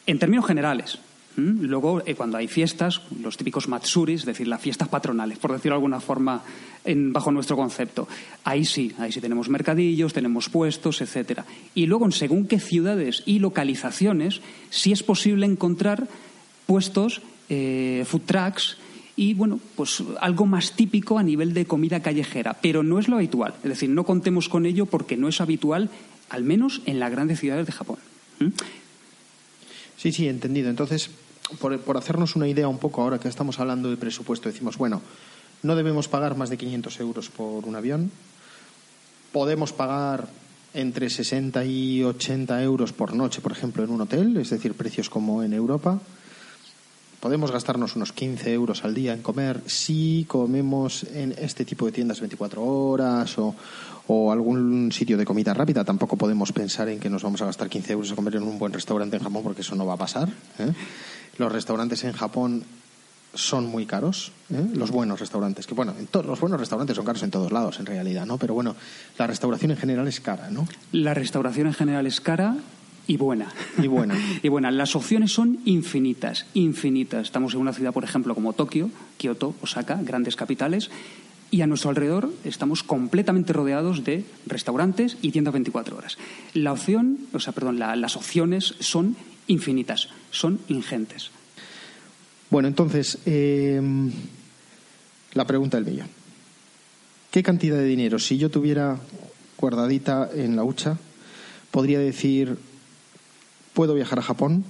En 0.06 0.20
términos 0.20 0.46
generales, 0.46 1.00
Luego, 1.38 2.04
eh, 2.06 2.16
cuando 2.16 2.38
hay 2.38 2.48
fiestas, 2.48 3.02
los 3.22 3.38
típicos 3.38 3.70
matsuris, 3.70 4.22
es 4.22 4.26
decir, 4.26 4.48
las 4.48 4.60
fiestas 4.60 4.90
patronales, 4.90 5.38
por 5.38 5.54
decirlo 5.54 5.76
de 5.76 5.78
alguna 5.78 6.02
forma, 6.02 6.42
bajo 6.86 7.32
nuestro 7.32 7.56
concepto, 7.56 8.08
ahí 8.44 8.66
sí, 8.66 8.92
ahí 8.98 9.12
sí 9.12 9.22
tenemos 9.22 9.48
mercadillos, 9.48 10.14
tenemos 10.14 10.50
puestos, 10.50 11.00
etcétera. 11.00 11.46
Y 11.74 11.86
luego, 11.86 12.10
según 12.12 12.48
qué 12.48 12.60
ciudades 12.60 13.24
y 13.26 13.40
localizaciones, 13.40 14.42
sí 14.70 14.92
es 14.92 15.04
posible 15.04 15.46
encontrar 15.46 16.08
puestos, 16.66 17.22
eh, 17.50 18.04
food 18.06 18.24
trucks, 18.26 18.78
y 19.16 19.34
bueno, 19.34 19.60
pues 19.76 20.04
algo 20.20 20.46
más 20.46 20.74
típico 20.74 21.18
a 21.18 21.24
nivel 21.24 21.54
de 21.54 21.66
comida 21.66 22.02
callejera, 22.02 22.58
pero 22.62 22.84
no 22.84 23.00
es 23.00 23.08
lo 23.08 23.18
habitual. 23.18 23.54
Es 23.64 23.70
decir, 23.70 23.90
no 23.90 24.04
contemos 24.04 24.50
con 24.50 24.66
ello 24.66 24.86
porque 24.86 25.18
no 25.18 25.28
es 25.28 25.42
habitual, 25.42 25.90
al 26.30 26.44
menos 26.44 26.82
en 26.86 27.00
las 27.00 27.12
grandes 27.12 27.40
ciudades 27.40 27.66
de 27.66 27.72
Japón. 27.72 28.00
¿Mm? 28.40 28.48
Sí, 29.98 30.12
sí, 30.12 30.28
entendido. 30.28 30.70
Entonces, 30.70 31.10
por, 31.60 31.78
por, 31.80 31.98
hacernos 31.98 32.36
una 32.36 32.48
idea 32.48 32.68
un 32.68 32.80
poco 32.80 33.02
ahora 33.02 33.20
que 33.20 33.28
estamos 33.28 33.60
hablando 33.60 33.90
de 33.90 33.98
presupuesto, 33.98 34.50
decimos, 34.50 34.78
bueno, 34.78 35.02
no 35.62 35.76
debemos 35.76 36.08
pagar 36.08 36.38
más 36.38 36.50
de 36.50 36.58
500 36.58 37.00
euros 37.02 37.30
por 37.30 37.66
un 37.66 37.76
avión, 37.76 38.12
podemos 39.32 39.74
pagar 39.74 40.28
entre 40.74 41.10
60 41.10 41.66
y 41.66 42.04
80 42.04 42.64
euros 42.64 42.94
por 42.94 43.14
noche, 43.14 43.42
por 43.42 43.52
ejemplo, 43.52 43.84
en 43.84 43.90
un 43.90 44.02
hotel, 44.02 44.38
es 44.38 44.50
decir, 44.50 44.74
precios 44.74 45.10
como 45.10 45.44
en 45.44 45.54
Europa 45.54 46.00
podemos 47.22 47.52
gastarnos 47.52 47.96
unos 47.96 48.12
15 48.12 48.52
euros 48.52 48.84
al 48.84 48.94
día 48.94 49.14
en 49.14 49.22
comer 49.22 49.62
si 49.68 50.26
comemos 50.28 51.04
en 51.04 51.34
este 51.38 51.64
tipo 51.64 51.86
de 51.86 51.94
tiendas 51.94 52.20
24 52.20 52.62
horas 52.62 53.38
o, 53.38 53.56
algún 54.30 54.92
sitio 54.92 55.18
de 55.18 55.24
comida 55.24 55.54
rápida. 55.54 55.86
Tampoco 55.86 56.18
podemos 56.18 56.52
pensar 56.52 56.90
en 56.90 57.00
que 57.00 57.10
nos 57.10 57.24
vamos 57.24 57.42
a 57.42 57.46
gastar 57.46 57.70
15 57.70 57.94
euros 57.94 58.12
a 58.12 58.16
comer 58.16 58.36
en 58.36 58.44
un 58.44 58.60
buen 58.60 58.74
restaurante 58.74 59.16
en 59.16 59.24
Japón 59.24 59.42
porque 59.42 59.62
eso 59.62 59.74
no 59.76 59.86
va 59.86 59.94
a 59.94 59.98
pasar. 59.98 60.28
¿eh? 60.60 60.74
los 61.38 61.52
restaurantes 61.52 62.04
en 62.04 62.12
Japón 62.12 62.64
son 63.34 63.66
muy 63.66 63.86
caros, 63.86 64.34
¿eh? 64.50 64.68
los 64.74 64.92
buenos 64.92 65.20
restaurantes, 65.20 65.66
que 65.66 65.74
bueno, 65.74 65.94
en 65.98 66.10
los 66.28 66.40
buenos 66.42 66.60
restaurantes 66.60 66.98
son 66.98 67.06
caros 67.06 67.24
en 67.24 67.32
todos 67.32 67.52
lados 67.52 67.80
en 67.80 67.86
realidad, 67.86 68.26
¿no? 68.26 68.38
Pero 68.38 68.54
bueno, 68.54 68.76
la 69.18 69.28
restauración 69.28 69.72
en 69.72 69.78
general 69.78 70.08
es 70.10 70.20
cara, 70.20 70.50
¿no? 70.50 70.68
La 70.92 71.14
restauración 71.14 71.68
en 71.68 71.74
general 71.74 72.06
es 72.08 72.20
cara 72.20 72.58
y 73.08 73.18
buena. 73.18 73.52
Y 73.82 73.88
buena. 73.88 74.16
y 74.44 74.50
buena. 74.50 74.72
Las 74.72 74.96
opciones 74.96 75.32
son 75.32 75.60
infinitas, 75.66 76.46
infinitas. 76.54 77.24
Estamos 77.24 77.54
en 77.54 77.62
una 77.62 77.74
ciudad, 77.74 77.94
por 77.94 78.04
ejemplo, 78.04 78.36
como 78.36 78.54
Tokio, 78.54 78.90
Kioto, 79.18 79.56
Osaka, 79.62 80.00
grandes 80.02 80.36
capitales, 80.36 80.90
y 81.52 81.62
a 81.62 81.68
nuestro 81.68 81.90
alrededor 81.90 82.32
estamos 82.46 82.82
completamente 82.82 83.52
rodeados 83.52 84.06
de 84.06 84.24
restaurantes 84.48 85.18
y 85.22 85.32
tiendas 85.32 85.54
24 85.54 85.98
horas. 85.98 86.18
La 86.54 86.72
opción, 86.72 87.20
o 87.34 87.40
sea, 87.40 87.52
perdón, 87.52 87.78
las 87.78 88.16
opciones 88.16 88.76
son 88.80 89.18
infinitas, 89.48 90.08
son 90.32 90.60
ingentes. 90.70 91.30
Bueno, 92.50 92.70
entonces, 92.70 93.20
em, 93.26 94.12
la 95.34 95.46
pregunta 95.46 95.78
del 95.78 95.86
millón. 95.86 96.08
¿Qué 97.32 97.44
cantidad 97.44 97.78
de 97.78 97.86
dinero, 97.86 98.20
si 98.20 98.38
yo 98.38 98.50
tuviera 98.50 98.98
guardadita 99.58 100.30
en 100.34 100.56
la 100.56 100.64
hucha, 100.64 100.98
podría 101.70 102.00
decir, 102.00 102.58
puedo 103.74 103.94
viajar 103.94 104.20
a 104.20 104.22
Japón, 104.22 104.64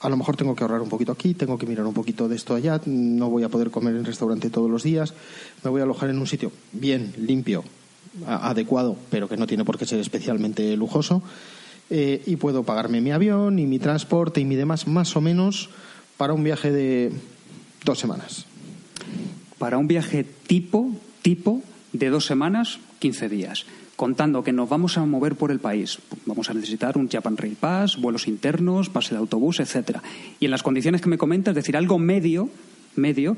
a 0.00 0.08
lo 0.08 0.16
mejor 0.16 0.36
tengo 0.36 0.54
que 0.54 0.64
ahorrar 0.64 0.82
un 0.82 0.88
poquito 0.88 1.12
aquí, 1.12 1.34
tengo 1.34 1.58
que 1.58 1.66
mirar 1.66 1.86
un 1.86 1.94
poquito 1.94 2.28
de 2.28 2.36
esto 2.36 2.54
allá, 2.54 2.80
no 2.86 3.30
voy 3.30 3.42
a 3.42 3.48
poder 3.48 3.70
comer 3.70 3.96
en 3.96 4.04
restaurante 4.04 4.50
todos 4.50 4.70
los 4.70 4.82
días, 4.82 5.14
me 5.64 5.70
voy 5.70 5.80
a 5.80 5.84
alojar 5.84 6.10
en 6.10 6.18
un 6.18 6.26
sitio 6.26 6.52
bien, 6.72 7.12
limpio, 7.16 7.64
adecuado, 8.26 8.96
pero 9.10 9.28
que 9.28 9.36
no 9.36 9.46
tiene 9.46 9.64
por 9.64 9.78
qué 9.78 9.86
ser 9.86 10.00
especialmente 10.00 10.76
lujoso, 10.76 11.22
eh, 11.90 12.22
y 12.26 12.36
puedo 12.36 12.64
pagarme 12.64 13.00
mi 13.00 13.12
avión 13.12 13.58
y 13.58 13.66
mi 13.66 13.78
transporte 13.78 14.40
y 14.40 14.44
mi 14.44 14.56
demás 14.56 14.86
más 14.86 15.16
o 15.16 15.20
menos 15.20 15.70
para 16.16 16.34
un 16.34 16.44
viaje 16.44 16.70
de 16.70 17.12
dos 17.84 17.98
semanas. 17.98 18.44
Para 19.58 19.78
un 19.78 19.88
viaje 19.88 20.24
tipo, 20.46 20.90
tipo 21.22 21.62
de 21.92 22.10
dos 22.10 22.26
semanas, 22.26 22.78
15 22.98 23.28
días 23.28 23.64
contando 23.98 24.44
que 24.44 24.52
nos 24.52 24.68
vamos 24.68 24.96
a 24.96 25.04
mover 25.04 25.34
por 25.34 25.50
el 25.50 25.58
país. 25.58 25.98
Vamos 26.24 26.48
a 26.48 26.54
necesitar 26.54 26.96
un 26.96 27.08
Japan 27.08 27.36
Rail 27.36 27.56
Pass, 27.56 28.00
vuelos 28.00 28.28
internos, 28.28 28.88
pase 28.88 29.10
de 29.10 29.18
autobús, 29.18 29.58
etcétera. 29.58 30.04
Y 30.38 30.44
en 30.44 30.52
las 30.52 30.62
condiciones 30.62 31.00
que 31.00 31.08
me 31.08 31.18
comenta, 31.18 31.50
es 31.50 31.56
decir, 31.56 31.76
algo 31.76 31.98
medio, 31.98 32.48
medio, 32.94 33.36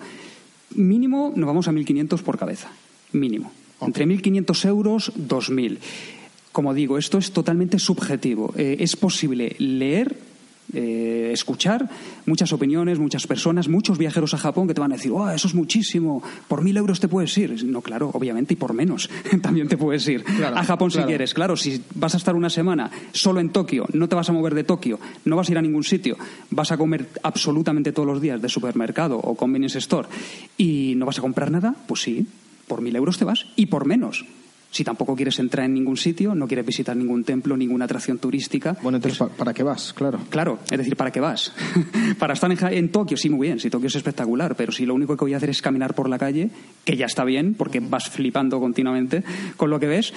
mínimo 0.74 1.32
nos 1.34 1.46
vamos 1.46 1.66
a 1.66 1.72
1.500 1.72 2.20
por 2.20 2.36
cabeza. 2.36 2.68
Mínimo. 3.12 3.50
Entre 3.80 4.06
1.500 4.06 4.68
euros, 4.68 5.12
2.000. 5.16 5.78
Como 6.52 6.74
digo, 6.74 6.98
esto 6.98 7.16
es 7.16 7.32
totalmente 7.32 7.78
subjetivo. 7.78 8.52
Eh, 8.54 8.76
es 8.80 8.96
posible 8.96 9.56
leer 9.58 10.18
eh, 10.72 11.30
escuchar 11.32 11.88
muchas 12.26 12.52
opiniones, 12.52 12.98
muchas 12.98 13.26
personas, 13.26 13.68
muchos 13.68 13.98
viajeros 13.98 14.34
a 14.34 14.38
Japón 14.38 14.68
que 14.68 14.74
te 14.74 14.80
van 14.80 14.92
a 14.92 14.96
decir, 14.96 15.12
oh, 15.12 15.30
eso 15.30 15.48
es 15.48 15.54
muchísimo, 15.54 16.22
por 16.48 16.62
mil 16.62 16.76
euros 16.76 17.00
te 17.00 17.08
puedes 17.08 17.36
ir. 17.38 17.64
No, 17.64 17.82
claro, 17.82 18.10
obviamente, 18.12 18.54
y 18.54 18.56
por 18.56 18.72
menos 18.72 19.10
también 19.42 19.68
te 19.68 19.76
puedes 19.76 20.06
ir 20.08 20.24
a 20.54 20.64
Japón 20.64 20.90
si 20.90 21.00
quieres. 21.00 21.34
Claro, 21.34 21.56
si 21.56 21.82
vas 21.94 22.14
a 22.14 22.16
estar 22.16 22.34
una 22.34 22.50
semana 22.50 22.90
solo 23.12 23.40
en 23.40 23.50
Tokio, 23.50 23.86
no 23.92 24.08
te 24.08 24.14
vas 24.14 24.28
a 24.28 24.32
mover 24.32 24.54
de 24.54 24.64
Tokio, 24.64 24.98
no 25.24 25.36
vas 25.36 25.48
a 25.48 25.52
ir 25.52 25.58
a 25.58 25.62
ningún 25.62 25.84
sitio, 25.84 26.16
vas 26.50 26.72
a 26.72 26.76
comer 26.76 27.08
absolutamente 27.22 27.92
todos 27.92 28.06
los 28.06 28.20
días 28.20 28.40
de 28.40 28.48
supermercado 28.48 29.18
o 29.18 29.34
convenience 29.34 29.78
store 29.78 30.08
y 30.56 30.94
no 30.96 31.06
vas 31.06 31.18
a 31.18 31.22
comprar 31.22 31.50
nada, 31.50 31.74
pues 31.86 32.02
sí, 32.02 32.26
por 32.66 32.80
mil 32.80 32.94
euros 32.94 33.18
te 33.18 33.24
vas 33.24 33.46
y 33.56 33.66
por 33.66 33.86
menos. 33.86 34.24
Si 34.70 34.84
tampoco 34.84 35.16
quieres 35.16 35.38
entrar 35.40 35.66
en 35.66 35.74
ningún 35.74 35.96
sitio, 35.96 36.34
no 36.34 36.46
quieres 36.46 36.64
visitar 36.64 36.96
ningún 36.96 37.24
templo, 37.24 37.56
ninguna 37.56 37.86
atracción 37.86 38.18
turística. 38.18 38.76
Bueno, 38.82 38.96
entonces, 38.96 39.18
pues 39.18 39.32
¿para 39.32 39.52
qué 39.52 39.64
vas? 39.64 39.92
Claro. 39.92 40.20
Claro, 40.30 40.60
es 40.70 40.78
decir, 40.78 40.96
¿para 40.96 41.10
qué 41.10 41.18
vas? 41.18 41.52
para 42.18 42.34
estar 42.34 42.50
en, 42.72 42.88
Tokio, 42.90 43.16
sí, 43.16 43.28
muy 43.30 43.48
bien, 43.48 43.58
si 43.58 43.68
Tokio 43.68 43.88
es 43.88 43.96
espectacular, 43.96 44.54
pero 44.54 44.70
si 44.70 44.86
lo 44.86 44.94
único 44.94 45.16
que 45.16 45.24
voy 45.24 45.34
a 45.34 45.38
hacer 45.38 45.50
es 45.50 45.60
caminar 45.60 45.94
por 45.94 46.08
la 46.08 46.18
calle, 46.18 46.50
que 46.84 46.96
ya 46.96 47.06
está 47.06 47.24
bien, 47.24 47.54
porque 47.54 47.80
vas 47.80 48.10
flipando 48.10 48.60
continuamente 48.60 49.24
con 49.56 49.70
lo 49.70 49.80
que 49.80 49.88
ves, 49.88 50.12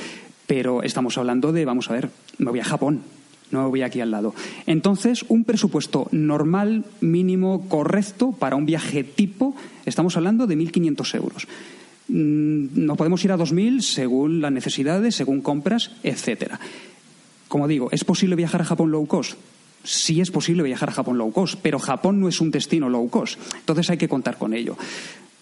pero 0.45 0.83
estamos 0.83 1.17
hablando 1.17 1.51
de, 1.51 1.65
vamos 1.65 1.89
a 1.89 1.93
ver, 1.93 2.09
me 2.37 2.51
voy 2.51 2.59
a 2.59 2.63
Japón, 2.63 3.01
no 3.49 3.63
me 3.63 3.69
voy 3.69 3.81
aquí 3.81 4.01
al 4.01 4.11
lado. 4.11 4.35
Entonces, 4.67 5.25
un 5.29 5.45
presupuesto 5.45 6.07
normal, 6.11 6.85
mínimo, 7.01 7.67
correcto 7.69 8.33
para 8.33 8.55
un 8.55 8.65
viaje 8.65 9.03
tipo, 9.03 9.55
estamos 9.85 10.15
hablando 10.15 10.45
de 10.45 10.57
1.500 10.57 11.15
euros. 11.15 11.47
Mm, 12.07 12.85
nos 12.85 12.97
podemos 12.97 13.23
ir 13.23 13.31
a 13.31 13.37
2.000 13.37 13.81
según 13.81 14.41
las 14.41 14.51
necesidades, 14.51 15.15
según 15.15 15.41
compras, 15.41 15.91
etcétera. 16.03 16.59
Como 17.47 17.67
digo, 17.67 17.89
¿es 17.91 18.03
posible 18.03 18.35
viajar 18.35 18.61
a 18.61 18.65
Japón 18.65 18.91
low 18.91 19.05
cost? 19.05 19.33
Sí 19.83 20.21
es 20.21 20.31
posible 20.31 20.63
viajar 20.63 20.89
a 20.89 20.93
Japón 20.93 21.17
low 21.17 21.31
cost, 21.31 21.59
pero 21.61 21.77
Japón 21.77 22.19
no 22.19 22.27
es 22.27 22.41
un 22.41 22.51
destino 22.51 22.89
low 22.89 23.09
cost. 23.09 23.39
Entonces 23.55 23.89
hay 23.89 23.97
que 23.97 24.07
contar 24.07 24.37
con 24.37 24.53
ello. 24.53 24.77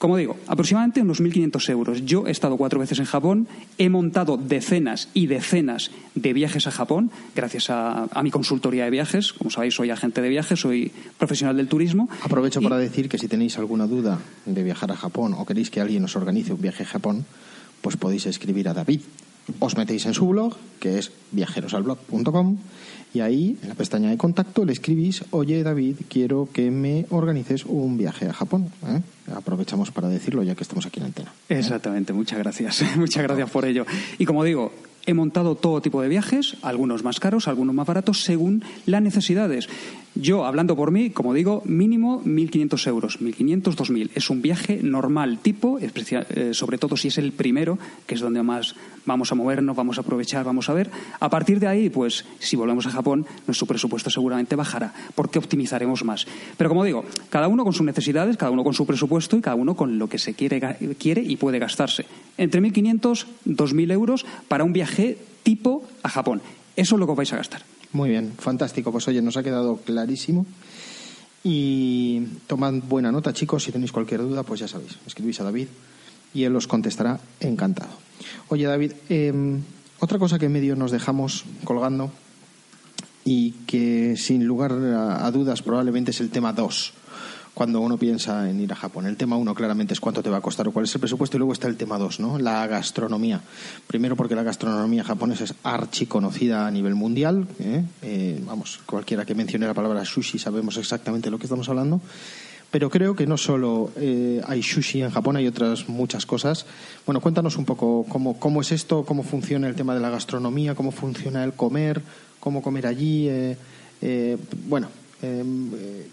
Como 0.02 0.18
digo, 0.18 0.36
aproximadamente 0.48 1.04
unos 1.04 1.22
1.500 1.22 1.70
euros. 1.70 2.06
Yo 2.06 2.26
he 2.26 2.32
estado 2.32 2.58
cuatro 2.58 2.80
veces 2.80 2.98
en 2.98 3.06
Japón, 3.06 3.48
he 3.78 3.88
montado 3.88 4.36
decenas 4.36 5.10
y 5.14 5.28
decenas 5.28 5.92
de 6.16 6.34
viajes 6.34 6.66
a 6.66 6.72
Japón, 6.72 7.12
gracias 7.36 7.70
a, 7.70 8.10
mi 8.24 8.32
consultoría 8.32 8.86
de 8.86 8.90
viajes. 8.90 9.32
Como 9.32 9.52
sabéis, 9.52 9.76
soy 9.76 9.92
agente 9.92 10.24
de 10.24 10.30
viajes, 10.30 10.60
soy 10.60 10.92
profesional 11.20 11.56
del 11.56 11.68
turismo. 11.68 12.10
Aprovecho 12.24 12.64
para 12.64 12.80
decir 12.80 13.10
que 13.10 13.20
si 13.20 13.28
tenéis 13.28 13.60
alguna 13.60 13.86
duda 13.86 14.18
de 14.48 14.64
viajar 14.64 14.92
a 14.92 14.96
Japón 14.96 15.36
o 15.38 15.46
queréis 15.46 15.70
que 15.70 15.82
alguien 15.82 16.04
os 16.04 16.16
organice 16.16 16.52
un 16.52 16.62
viaje 16.62 16.82
a 16.82 16.88
Japón, 16.88 17.24
pues 17.82 17.96
podéis 17.96 18.26
escribir 18.26 18.70
a 18.70 18.74
David. 18.74 19.02
Os 19.60 19.78
metéis 19.78 20.06
en 20.06 20.14
su 20.14 20.28
blog, 20.28 20.56
que 20.80 21.00
es 21.00 21.12
viajerosalblog.com 21.32 22.58
y 23.14 23.20
ahí, 23.20 23.58
en 23.62 23.70
la 23.70 23.76
pestaña 23.76 24.10
de 24.10 24.18
contacto, 24.18 24.64
le 24.64 24.72
escribís, 24.72 25.26
oye 25.32 25.64
David, 25.64 25.98
quiero 26.08 26.48
que 26.54 26.72
me 26.72 27.06
organices 27.10 27.66
un 27.66 27.98
viaje 27.98 28.28
a 28.28 28.34
Japón. 28.34 28.72
¿eh? 28.88 29.02
Aprovechamos 29.36 29.92
para 29.92 30.08
decirlo 30.08 30.44
ya 30.44 30.56
que 30.56 30.64
estamos 30.64 30.86
aquí 30.86 31.02
en 31.02 31.08
antena. 31.08 31.34
¿eh? 31.50 31.60
Exactamente, 31.60 32.14
muchas 32.14 32.40
gracias. 32.40 32.84
muchas 32.96 33.24
gracias 33.24 33.50
por 33.50 33.66
ello. 33.66 33.86
Y 34.18 34.26
como 34.26 34.46
digo, 34.46 34.72
he 35.06 35.14
montado 35.14 35.56
todo 35.56 35.82
tipo 35.82 36.02
de 36.02 36.10
viajes, 36.10 36.58
algunos 36.62 37.04
más 37.04 37.20
caros, 37.20 37.48
algunos 37.48 37.76
más 37.76 37.88
baratos, 37.88 38.24
según 38.24 38.64
las 38.86 39.02
necesidades. 39.02 39.68
Yo, 40.14 40.46
hablando 40.46 40.76
por 40.76 40.92
mí, 40.92 41.10
como 41.10 41.34
digo, 41.34 41.62
mínimo 41.66 42.22
1.500 42.26 42.88
euros, 42.88 43.22
1.500, 43.22 43.64
2.000. 43.64 44.10
Es 44.14 44.30
un 44.30 44.42
viaje 44.42 44.82
normal 44.84 45.40
tipo, 45.42 45.80
eh, 45.80 46.54
sobre 46.54 46.78
todo 46.78 46.98
si 46.98 47.08
es 47.08 47.18
el 47.18 47.32
primero, 47.32 47.80
que 48.06 48.16
es 48.16 48.22
donde 48.22 48.44
más 48.44 48.76
vamos 49.06 49.32
a 49.32 49.36
movernos, 49.36 49.74
vamos 49.74 49.98
a 49.98 50.02
aprovechar, 50.02 50.44
vamos 50.44 50.70
a 50.70 50.74
ver. 50.74 50.92
A 51.22 51.30
partir 51.30 51.62
de 51.62 51.68
ahí, 51.68 51.90
pues, 51.90 52.26
si 52.40 52.58
volvemos 52.58 52.86
a 52.88 52.92
Japón, 52.92 53.26
nuestro 53.48 53.66
presupuesto 53.66 54.10
seguramente 54.10 54.58
bajará, 54.58 54.94
porque 55.16 55.40
optimizaremos 55.40 56.04
más. 56.04 56.28
Pero 56.58 56.70
como 56.70 56.84
digo, 56.84 57.06
cada 57.30 57.48
uno 57.48 57.64
con 57.64 57.72
sus 57.72 57.86
necesidades, 57.86 58.36
cada 58.36 58.52
uno 58.52 58.66
con 58.66 58.74
su 58.74 58.86
presupuesto 58.86 59.38
y 59.38 59.42
cada 59.42 59.56
uno 59.56 59.76
con 59.76 59.98
lo 59.98 60.10
que 60.10 60.20
se 60.20 60.34
quiere, 60.34 60.78
quiere 61.00 61.22
y 61.22 61.38
puede 61.38 61.58
gastarse. 61.58 62.06
Entre 62.38 62.62
1.500, 62.62 63.28
2.000 63.46 63.92
euros 63.94 64.26
para 64.50 64.66
un 64.66 64.74
viaje 64.74 64.91
tipo 65.44 65.84
a 66.04 66.10
Japón. 66.10 66.42
Eso 66.76 66.96
es 66.96 67.00
lo 67.00 67.08
que 67.08 67.14
vais 67.14 67.34
a 67.34 67.38
gastar. 67.38 67.64
Muy 67.94 68.10
bien, 68.10 68.34
fantástico. 68.38 68.92
Pues 68.92 69.08
oye, 69.08 69.22
nos 69.22 69.38
ha 69.38 69.44
quedado 69.44 69.78
clarísimo. 69.78 70.46
Y 71.44 72.22
tomad 72.48 72.74
buena 72.88 73.12
nota, 73.12 73.34
chicos. 73.34 73.64
Si 73.64 73.72
tenéis 73.72 73.92
cualquier 73.92 74.22
duda, 74.22 74.44
pues 74.44 74.60
ya 74.60 74.68
sabéis, 74.68 74.98
escribís 75.08 75.40
a 75.42 75.44
David 75.44 75.68
y 76.34 76.44
él 76.44 76.56
os 76.56 76.68
contestará 76.68 77.20
encantado. 77.40 77.92
Oye, 78.50 78.66
David, 78.66 78.94
em, 79.10 79.62
otra 80.00 80.20
cosa 80.20 80.40
que 80.40 80.46
en 80.46 80.54
medio 80.54 80.76
nos 80.76 80.92
dejamos 80.92 81.44
colgando 81.64 82.12
y 83.26 83.52
que 83.68 84.16
sin 84.18 84.46
lugar 84.46 84.72
a, 84.72 85.30
dudas 85.32 85.62
probablemente 85.62 86.12
es 86.12 86.22
el 86.22 86.30
tema 86.30 86.54
2 86.54 86.94
cuando 87.54 87.82
uno 87.82 87.98
piensa 87.98 88.50
en 88.50 88.60
ir 88.62 88.72
a 88.72 88.76
Japón. 88.76 89.06
El 89.06 89.18
tema 89.18 89.36
uno 89.36 89.54
claramente 89.54 89.94
es 89.94 90.00
cuánto 90.00 90.24
te 90.24 90.30
va 90.30 90.38
a 90.38 90.42
costar 90.42 90.68
o 90.68 90.72
cuál 90.72 90.86
es 90.86 90.96
el 90.96 91.02
presupuesto 91.02 91.38
y 91.38 91.40
luego 91.40 91.54
está 91.54 91.68
el 91.68 91.76
tema 91.76 91.98
dos, 91.98 92.20
¿no? 92.20 92.40
La 92.40 92.66
gastronomía. 92.68 93.42
Primero 93.88 94.16
porque 94.16 94.36
la 94.36 94.44
gastronomía 94.44 95.04
japonesa 95.04 95.44
es 95.44 95.54
archiconocida 95.64 96.66
a 96.66 96.72
nivel 96.72 96.96
mundial. 96.96 97.48
¿eh? 97.60 97.84
Eh, 98.02 98.42
vamos, 98.46 98.80
cualquiera 98.86 99.26
que 99.26 99.36
mencione 99.36 99.68
la 99.68 99.74
palabra 99.74 100.06
sushi 100.06 100.40
sabemos 100.40 100.78
exactamente 100.78 101.28
de 101.28 101.32
lo 101.32 101.40
que 101.40 101.46
estamos 101.46 101.68
hablando. 101.68 102.00
Pero 102.72 102.90
creo 102.90 103.18
que 103.18 103.28
no 103.28 103.36
solo 103.36 103.92
eh, 103.98 104.42
hay 104.48 104.64
sushi 104.64 105.02
en 105.02 105.10
Japón, 105.10 105.36
hay 105.36 105.46
otras 105.46 105.90
muchas 105.90 106.26
cosas. 106.26 106.66
Bueno, 107.06 107.20
cuéntanos 107.20 107.58
un 107.58 107.66
poco 107.66 108.06
cómo, 108.08 108.40
cómo 108.40 108.62
es 108.62 108.72
esto, 108.72 109.04
cómo 109.04 109.24
funciona 109.24 109.68
el 109.68 109.76
tema 109.76 109.94
de 109.94 110.00
la 110.00 110.10
gastronomía, 110.10 110.74
cómo 110.74 110.94
funciona 110.94 111.44
el 111.44 111.52
comer, 111.52 112.02
cómo 112.40 112.62
comer 112.62 112.88
allí. 112.88 113.30
bueno, 114.70 114.88
Em, 114.88 115.01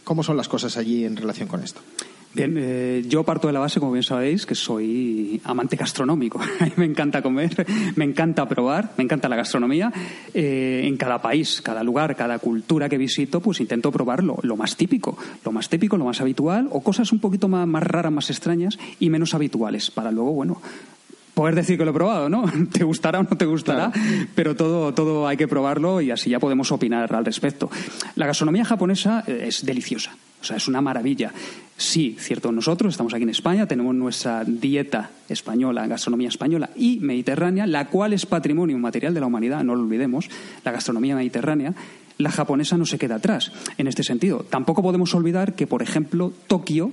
¿Cómo 0.05 0.23
son 0.23 0.37
las 0.37 0.49
cosas 0.49 0.77
allí 0.77 1.05
en 1.05 1.17
relación 1.17 1.49
con 1.49 1.63
esto? 1.63 1.81
Bien, 2.35 2.55
eh, 2.59 3.05
yo 3.09 3.25
parto 3.25 3.47
de 3.47 3.55
la 3.55 3.59
base, 3.59 3.81
como 3.81 3.93
bien 3.93 4.03
sabéis, 4.03 4.45
que 4.45 4.55
soy 4.55 5.41
amante 5.45 5.77
gastronómico. 5.77 6.39
me 6.77 6.85
encanta 6.85 7.23
comer, 7.23 7.67
me 7.97 8.05
encanta 8.05 8.47
probar, 8.47 8.93
me 8.99 9.05
encanta 9.05 9.29
la 9.31 9.37
gastronomía. 9.37 9.91
Eh, 10.35 10.83
en 10.85 10.97
cada 10.99 11.23
país, 11.23 11.63
cada 11.63 11.83
lugar, 11.83 12.15
cada 12.17 12.39
cultura 12.39 12.89
que 12.89 12.99
visito, 12.99 13.41
pues 13.41 13.61
intento 13.61 13.91
probarlo, 13.91 14.39
lo 14.43 14.57
más 14.57 14.77
típico, 14.77 15.17
lo 15.45 15.53
más 15.53 15.71
típico, 15.71 15.97
lo 15.97 16.05
más 16.05 16.21
habitual, 16.21 16.69
o 16.71 16.83
cosas 16.83 17.11
un 17.13 17.19
poquito 17.19 17.49
más 17.49 17.83
raras, 17.83 18.13
más 18.13 18.29
extrañas 18.29 18.79
y 19.01 19.09
menos 19.09 19.35
habituales, 19.35 19.91
para 19.91 20.13
luego, 20.13 20.33
bueno, 20.33 20.61
poder 21.39 21.55
decir 21.55 21.79
que 21.79 21.85
lo 21.85 21.93
he 21.93 21.95
probado, 21.95 22.29
¿no? 22.29 22.43
Te 22.73 22.83
gustará 22.83 23.21
o 23.21 23.23
no 23.23 23.37
te 23.37 23.47
gustará, 23.47 23.93
pero 24.35 24.57
todo, 24.57 24.93
todo 24.93 25.29
hay 25.29 25.37
que 25.37 25.47
probarlo 25.47 26.01
y 26.01 26.11
así 26.11 26.31
ya 26.31 26.41
podemos 26.41 26.73
opinar 26.73 27.15
al 27.15 27.25
respecto. 27.25 27.71
La 28.17 28.27
gastronomía 28.27 28.65
japonesa 28.65 29.23
eh, 29.25 29.45
es 29.47 29.65
deliciosa 29.65 30.17
O 30.41 30.45
sea, 30.45 30.57
es 30.57 30.67
una 30.67 30.81
maravilla. 30.81 31.33
Sí, 31.77 32.17
cierto, 32.19 32.51
nosotros 32.51 32.93
estamos 32.93 33.15
aquí 33.15 33.23
en 33.23 33.29
España, 33.31 33.69
tenemos 33.69 33.95
nuestra 33.95 34.43
dieta 34.45 35.11
española, 35.29 35.87
gastronomía 35.87 36.29
española 36.29 36.71
y 36.75 36.99
mediterránea, 36.99 37.69
la 37.69 37.87
cual 37.87 38.15
es 38.15 38.27
patrimonio 38.27 38.77
material 38.77 39.15
de 39.15 39.21
la 39.21 39.27
humanidad, 39.27 39.63
no 39.63 39.77
lo 39.77 39.83
olvidemos, 39.83 40.29
la 40.65 40.73
gastronomía 40.73 41.15
mediterránea. 41.15 41.73
La 42.17 42.33
japonesa 42.33 42.77
no 42.77 42.85
se 42.85 42.99
queda 42.99 43.15
atrás 43.15 43.53
en 43.77 43.87
este 43.87 44.03
sentido. 44.03 44.45
Tampoco 44.51 44.83
podemos 44.83 45.15
olvidar 45.15 45.55
que, 45.55 45.69
por 45.69 45.83
ejemplo, 45.83 46.33
Tokio 46.49 46.91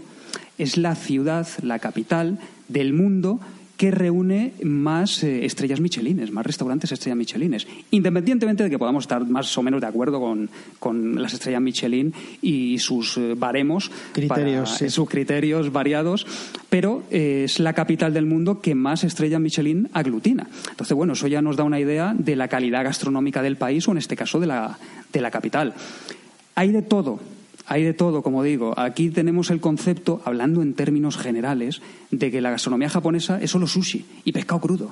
es 0.60 0.78
la 0.78 0.94
ciudad, 0.94 1.48
la 1.64 1.80
capital 1.80 2.38
del 2.68 2.94
mundo 2.94 3.40
que 3.78 3.92
reúne 3.92 4.54
más 4.64 5.24
eh, 5.24 5.46
estrellas 5.46 5.80
michelines, 5.80 6.32
más 6.32 6.46
restaurantes 6.46 6.92
estrellas 6.92 7.18
michelines. 7.18 7.68
Independientemente 7.92 8.64
de 8.64 8.70
que 8.70 8.80
podamos 8.80 9.04
estar 9.04 9.26
más 9.28 9.58
o 9.58 9.64
menos 9.64 9.82
de 9.82 9.88
acuerdo 9.88 10.22
con, 10.80 11.22
las 11.22 11.34
estrellas 11.34 11.62
Michelin 11.62 12.14
y 12.42 12.80
sus 12.80 13.18
eh, 13.18 13.34
baremos, 13.36 13.92
criterios, 14.14 14.82
sus 14.90 15.10
criterios 15.10 15.72
variados, 15.72 16.26
pero 16.70 17.04
eh, 17.12 17.44
es 17.46 17.60
la 17.60 17.74
capital 17.74 18.14
del 18.14 18.26
mundo 18.26 18.62
que 18.62 18.76
más 18.76 19.04
estrellas 19.04 19.42
Michelin 19.42 19.90
aglutina. 19.94 20.48
Entonces, 20.70 20.96
bueno, 20.96 21.14
eso 21.14 21.28
ya 21.28 21.42
nos 21.42 21.58
da 21.58 21.64
una 21.64 21.80
idea 21.80 22.16
de 22.18 22.36
la 22.36 22.48
calidad 22.48 22.84
gastronómica 22.84 23.42
del 23.42 23.58
país 23.58 23.88
o 23.88 23.92
en 23.92 23.98
este 23.98 24.16
caso 24.16 24.40
de 24.40 24.48
la, 24.48 24.78
de 25.12 25.22
la 25.22 25.32
capital. 25.32 25.74
Hay 26.56 26.72
de 26.72 26.82
todo, 26.82 27.20
hay 27.68 27.84
de 27.84 27.94
todo, 27.94 28.22
como 28.22 28.44
digo. 28.44 28.78
Aquí 28.78 29.10
tenemos 29.10 29.50
el 29.50 29.60
concepto, 29.60 30.22
hablando 30.26 30.62
en 30.62 30.74
términos 30.74 31.18
generales, 31.18 31.82
de 32.12 32.32
que 32.32 32.42
la 32.42 32.52
gastronomía 32.52 32.90
japonesa 32.90 33.42
es 33.42 33.52
solo 33.52 33.68
sushi 33.68 34.06
y 34.24 34.32
pescado 34.32 34.62
crudo. 34.62 34.92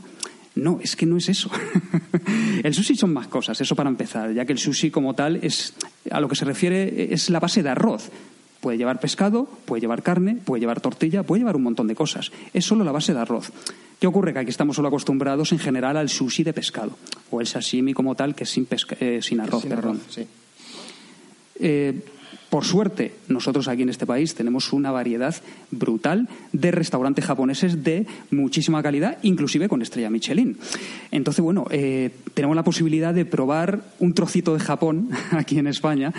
No, 0.55 0.79
es 0.81 0.95
que 0.95 1.05
no 1.05 1.17
es 1.17 1.29
eso. 1.29 1.49
el 2.63 2.73
sushi 2.73 2.95
son 2.95 3.13
más 3.13 3.27
cosas, 3.27 3.59
eso 3.59 3.75
para 3.75 3.89
empezar, 3.89 4.33
ya 4.33 4.45
que 4.45 4.53
el 4.53 4.59
sushi 4.59 4.91
como 4.91 5.15
tal 5.15 5.37
es 5.37 5.73
a 6.11 6.19
lo 6.19 6.27
que 6.27 6.35
se 6.35 6.45
refiere 6.45 7.13
es 7.13 7.29
la 7.29 7.39
base 7.39 7.63
de 7.63 7.69
arroz. 7.69 8.09
Puede 8.59 8.77
llevar 8.77 8.99
pescado, 8.99 9.45
puede 9.65 9.81
llevar 9.81 10.03
carne, 10.03 10.35
puede 10.35 10.61
llevar 10.61 10.79
tortilla, 10.79 11.23
puede 11.23 11.41
llevar 11.41 11.55
un 11.55 11.63
montón 11.63 11.87
de 11.87 11.95
cosas. 11.95 12.31
Es 12.53 12.65
solo 12.65 12.83
la 12.83 12.91
base 12.91 13.13
de 13.13 13.19
arroz. 13.19 13.51
¿Qué 13.99 14.07
ocurre? 14.07 14.31
Que 14.31 14.39
aquí 14.39 14.51
estamos 14.51 14.75
solo 14.75 14.87
acostumbrados 14.87 15.51
en 15.51 15.59
general 15.59 15.97
al 15.97 16.09
sushi 16.09 16.43
de 16.43 16.53
pescado 16.53 16.97
o 17.29 17.41
el 17.41 17.47
sashimi 17.47 17.93
como 17.93 18.15
tal, 18.15 18.35
que 18.35 18.45
es 18.45 18.49
sin, 18.49 18.67
eh, 18.99 19.19
sin 19.21 19.41
arroz, 19.41 19.65
perdón. 19.65 20.01
sí. 20.09 20.25
Eh, 21.59 22.01
por 22.53 22.65
suerte, 22.65 23.15
nosotros 23.29 23.67
aquí 23.67 23.81
en 23.81 23.89
este 23.89 24.05
país 24.05 24.35
tenemos 24.35 24.73
una 24.73 24.91
variedad 24.91 25.33
brutal 25.71 26.29
de 26.51 26.69
restaurantes 26.69 27.25
japoneses 27.25 27.83
de 27.83 28.05
muchísima 28.29 28.83
calidad, 28.83 29.17
inclusive 29.23 29.67
con 29.67 29.81
estrella 29.81 30.11
Michelin. 30.11 30.59
Entonces, 31.09 31.43
bueno, 31.43 31.65
eh, 31.71 32.11
tenemos 32.35 32.55
la 32.55 32.63
posibilidad 32.63 33.11
de 33.11 33.25
probar 33.25 33.81
un 33.97 34.13
trocito 34.13 34.53
de 34.53 34.59
Japón 34.59 35.09
aquí 35.31 35.57
en 35.57 35.65
España, 35.65 36.13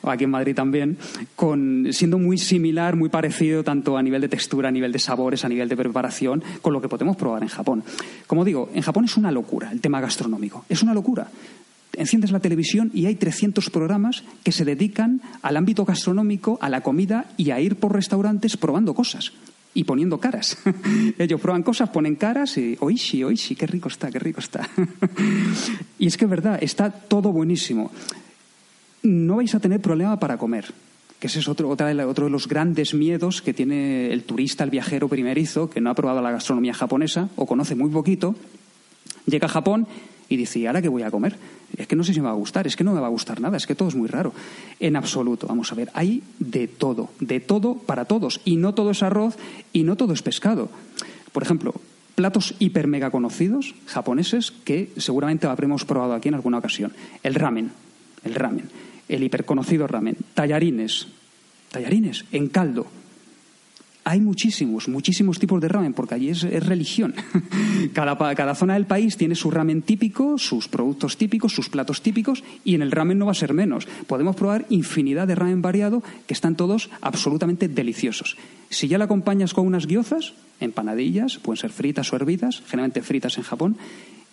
o 0.00 0.08
aquí 0.08 0.24
en 0.24 0.30
Madrid 0.30 0.54
también, 0.54 0.96
con, 1.36 1.88
siendo 1.90 2.16
muy 2.16 2.38
similar, 2.38 2.96
muy 2.96 3.10
parecido 3.10 3.62
tanto 3.62 3.98
a 3.98 4.02
nivel 4.02 4.22
de 4.22 4.28
textura, 4.30 4.70
a 4.70 4.72
nivel 4.72 4.90
de 4.90 4.98
sabores, 4.98 5.44
a 5.44 5.50
nivel 5.50 5.68
de 5.68 5.76
preparación, 5.76 6.42
con 6.62 6.72
lo 6.72 6.80
que 6.80 6.88
podemos 6.88 7.18
probar 7.18 7.42
en 7.42 7.50
Japón. 7.50 7.84
Como 8.26 8.42
digo, 8.46 8.70
en 8.72 8.80
Japón 8.80 9.04
es 9.04 9.18
una 9.18 9.30
locura 9.30 9.70
el 9.70 9.82
tema 9.82 10.00
gastronómico. 10.00 10.64
Es 10.66 10.82
una 10.82 10.94
locura 10.94 11.28
enciendes 11.98 12.30
la 12.30 12.40
televisión 12.40 12.90
y 12.94 13.06
hay 13.06 13.14
300 13.14 13.70
programas 13.70 14.24
que 14.42 14.52
se 14.52 14.64
dedican 14.64 15.20
al 15.42 15.56
ámbito 15.56 15.84
gastronómico, 15.84 16.58
a 16.60 16.68
la 16.68 16.82
comida 16.82 17.26
y 17.36 17.50
a 17.50 17.60
ir 17.60 17.76
por 17.76 17.92
restaurantes 17.92 18.56
probando 18.56 18.94
cosas 18.94 19.32
y 19.74 19.84
poniendo 19.84 20.18
caras. 20.18 20.56
Ellos 21.18 21.40
prueban 21.40 21.62
cosas, 21.62 21.90
ponen 21.90 22.14
caras 22.14 22.56
y 22.56 22.76
oishi, 22.80 23.24
oishi, 23.24 23.56
qué 23.56 23.66
rico 23.66 23.88
está, 23.88 24.10
qué 24.10 24.18
rico 24.18 24.40
está. 24.40 24.68
y 25.98 26.06
es 26.06 26.16
que 26.16 26.24
es 26.24 26.30
verdad, 26.30 26.58
está 26.62 26.90
todo 26.90 27.32
buenísimo. 27.32 27.90
No 29.02 29.36
vais 29.36 29.54
a 29.54 29.60
tener 29.60 29.80
problema 29.80 30.18
para 30.18 30.38
comer, 30.38 30.72
que 31.18 31.26
ese 31.26 31.40
es 31.40 31.48
otro, 31.48 31.68
otro 31.68 31.86
de 31.86 32.30
los 32.30 32.48
grandes 32.48 32.94
miedos 32.94 33.42
que 33.42 33.52
tiene 33.52 34.12
el 34.12 34.22
turista, 34.22 34.64
el 34.64 34.70
viajero 34.70 35.08
primerizo, 35.08 35.68
que 35.68 35.80
no 35.80 35.90
ha 35.90 35.94
probado 35.94 36.22
la 36.22 36.30
gastronomía 36.30 36.72
japonesa 36.72 37.28
o 37.36 37.44
conoce 37.44 37.74
muy 37.74 37.90
poquito. 37.90 38.34
Llega 39.26 39.46
a 39.46 39.50
Japón 39.50 39.86
y 40.28 40.36
dice, 40.36 40.60
¿y 40.60 40.66
ahora 40.66 40.80
qué 40.80 40.88
voy 40.88 41.02
a 41.02 41.10
comer? 41.10 41.36
Es 41.76 41.86
que 41.86 41.96
no 41.96 42.04
sé 42.04 42.14
si 42.14 42.20
me 42.20 42.26
va 42.26 42.32
a 42.32 42.36
gustar, 42.36 42.66
es 42.66 42.76
que 42.76 42.84
no 42.84 42.92
me 42.92 43.00
va 43.00 43.06
a 43.06 43.10
gustar 43.10 43.40
nada, 43.40 43.56
es 43.56 43.66
que 43.66 43.74
todo 43.74 43.88
es 43.88 43.94
muy 43.94 44.08
raro. 44.08 44.32
En 44.80 44.96
absoluto, 44.96 45.46
vamos 45.46 45.72
a 45.72 45.74
ver, 45.74 45.90
hay 45.94 46.22
de 46.38 46.68
todo, 46.68 47.10
de 47.20 47.40
todo 47.40 47.74
para 47.74 48.04
todos. 48.04 48.40
Y 48.44 48.56
no 48.56 48.74
todo 48.74 48.90
es 48.90 49.02
arroz 49.02 49.36
y 49.72 49.82
no 49.82 49.96
todo 49.96 50.12
es 50.12 50.22
pescado. 50.22 50.68
Por 51.32 51.42
ejemplo, 51.42 51.74
platos 52.14 52.54
hiper 52.58 52.86
mega 52.86 53.10
conocidos 53.10 53.74
japoneses 53.86 54.52
que 54.52 54.90
seguramente 54.96 55.46
habremos 55.46 55.84
probado 55.84 56.14
aquí 56.14 56.28
en 56.28 56.34
alguna 56.34 56.58
ocasión. 56.58 56.92
El 57.22 57.34
ramen, 57.34 57.72
el 58.24 58.34
ramen, 58.34 58.70
el 59.08 59.22
hiperconocido 59.22 59.86
ramen. 59.86 60.16
Tallarines, 60.34 61.08
tallarines 61.70 62.24
en 62.30 62.48
caldo, 62.48 62.86
hay 64.04 64.20
muchísimos, 64.20 64.86
muchísimos 64.88 65.38
tipos 65.38 65.60
de 65.60 65.68
ramen, 65.68 65.94
porque 65.94 66.14
allí 66.14 66.28
es, 66.28 66.42
religión. 66.42 67.14
cada, 67.94 68.16
cada, 68.34 68.54
zona 68.54 68.74
del 68.74 68.84
país 68.84 69.16
tiene 69.16 69.34
su 69.34 69.50
ramen 69.50 69.82
típico, 69.82 70.36
sus 70.36 70.68
productos 70.68 71.16
típicos, 71.16 71.54
sus 71.54 71.70
platos 71.70 72.02
típicos, 72.02 72.44
y 72.64 72.74
en 72.74 72.82
el 72.82 72.92
ramen 72.92 73.18
no 73.18 73.26
va 73.26 73.32
a 73.32 73.34
ser 73.34 73.54
menos. 73.54 73.88
Podemos 74.06 74.36
probar 74.36 74.66
infinidad 74.68 75.26
de 75.26 75.34
ramen 75.34 75.62
variado 75.62 76.02
que 76.26 76.34
están 76.34 76.54
todos 76.54 76.90
absolutamente 77.00 77.66
deliciosos. 77.66 78.36
Si 78.68 78.88
ya 78.88 78.98
la 78.98 79.06
acompañas 79.06 79.54
con 79.54 79.66
unas 79.66 79.86
gyozas, 79.86 80.34
empanadillas, 80.60 81.38
pueden 81.38 81.60
ser 81.60 81.72
fritas 81.72 82.12
o 82.12 82.16
hervidas, 82.16 82.62
generalmente 82.66 83.02
fritas 83.02 83.38
en 83.38 83.44
Japón, 83.44 83.76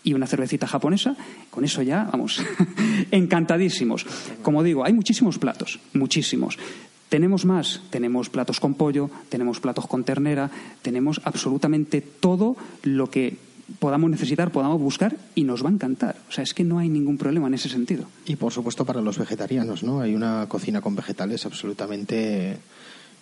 y 0.03 0.13
una 0.13 0.27
cervecita 0.27 0.67
japonesa, 0.67 1.15
con 1.49 1.63
eso 1.63 1.81
ya, 1.81 2.09
vamos, 2.11 2.41
encantadísimos. 3.11 4.05
Como 4.41 4.63
digo, 4.63 4.83
hay 4.83 4.93
muchísimos 4.93 5.37
platos, 5.37 5.79
muchísimos. 5.93 6.57
Tenemos 7.11 7.43
más, 7.43 7.81
tenemos 7.89 8.29
platos 8.29 8.61
con 8.61 8.73
pollo, 8.73 9.09
tenemos 9.27 9.59
platos 9.59 9.85
con 9.85 10.05
ternera, 10.05 10.49
tenemos 10.81 11.19
absolutamente 11.25 11.99
todo 11.99 12.55
lo 12.83 13.09
que 13.09 13.35
podamos 13.79 14.09
necesitar, 14.09 14.49
podamos 14.49 14.79
buscar 14.79 15.17
y 15.35 15.43
nos 15.43 15.61
va 15.61 15.67
a 15.67 15.73
encantar. 15.73 16.15
O 16.29 16.31
sea, 16.31 16.45
es 16.45 16.53
que 16.53 16.63
no 16.63 16.79
hay 16.79 16.87
ningún 16.87 17.17
problema 17.17 17.47
en 17.47 17.55
ese 17.55 17.67
sentido. 17.67 18.05
Y 18.25 18.37
por 18.37 18.53
supuesto 18.53 18.85
para 18.85 19.01
los 19.01 19.17
vegetarianos, 19.17 19.83
¿no? 19.83 19.99
Hay 19.99 20.15
una 20.15 20.45
cocina 20.47 20.79
con 20.79 20.95
vegetales 20.95 21.45
absolutamente 21.45 22.59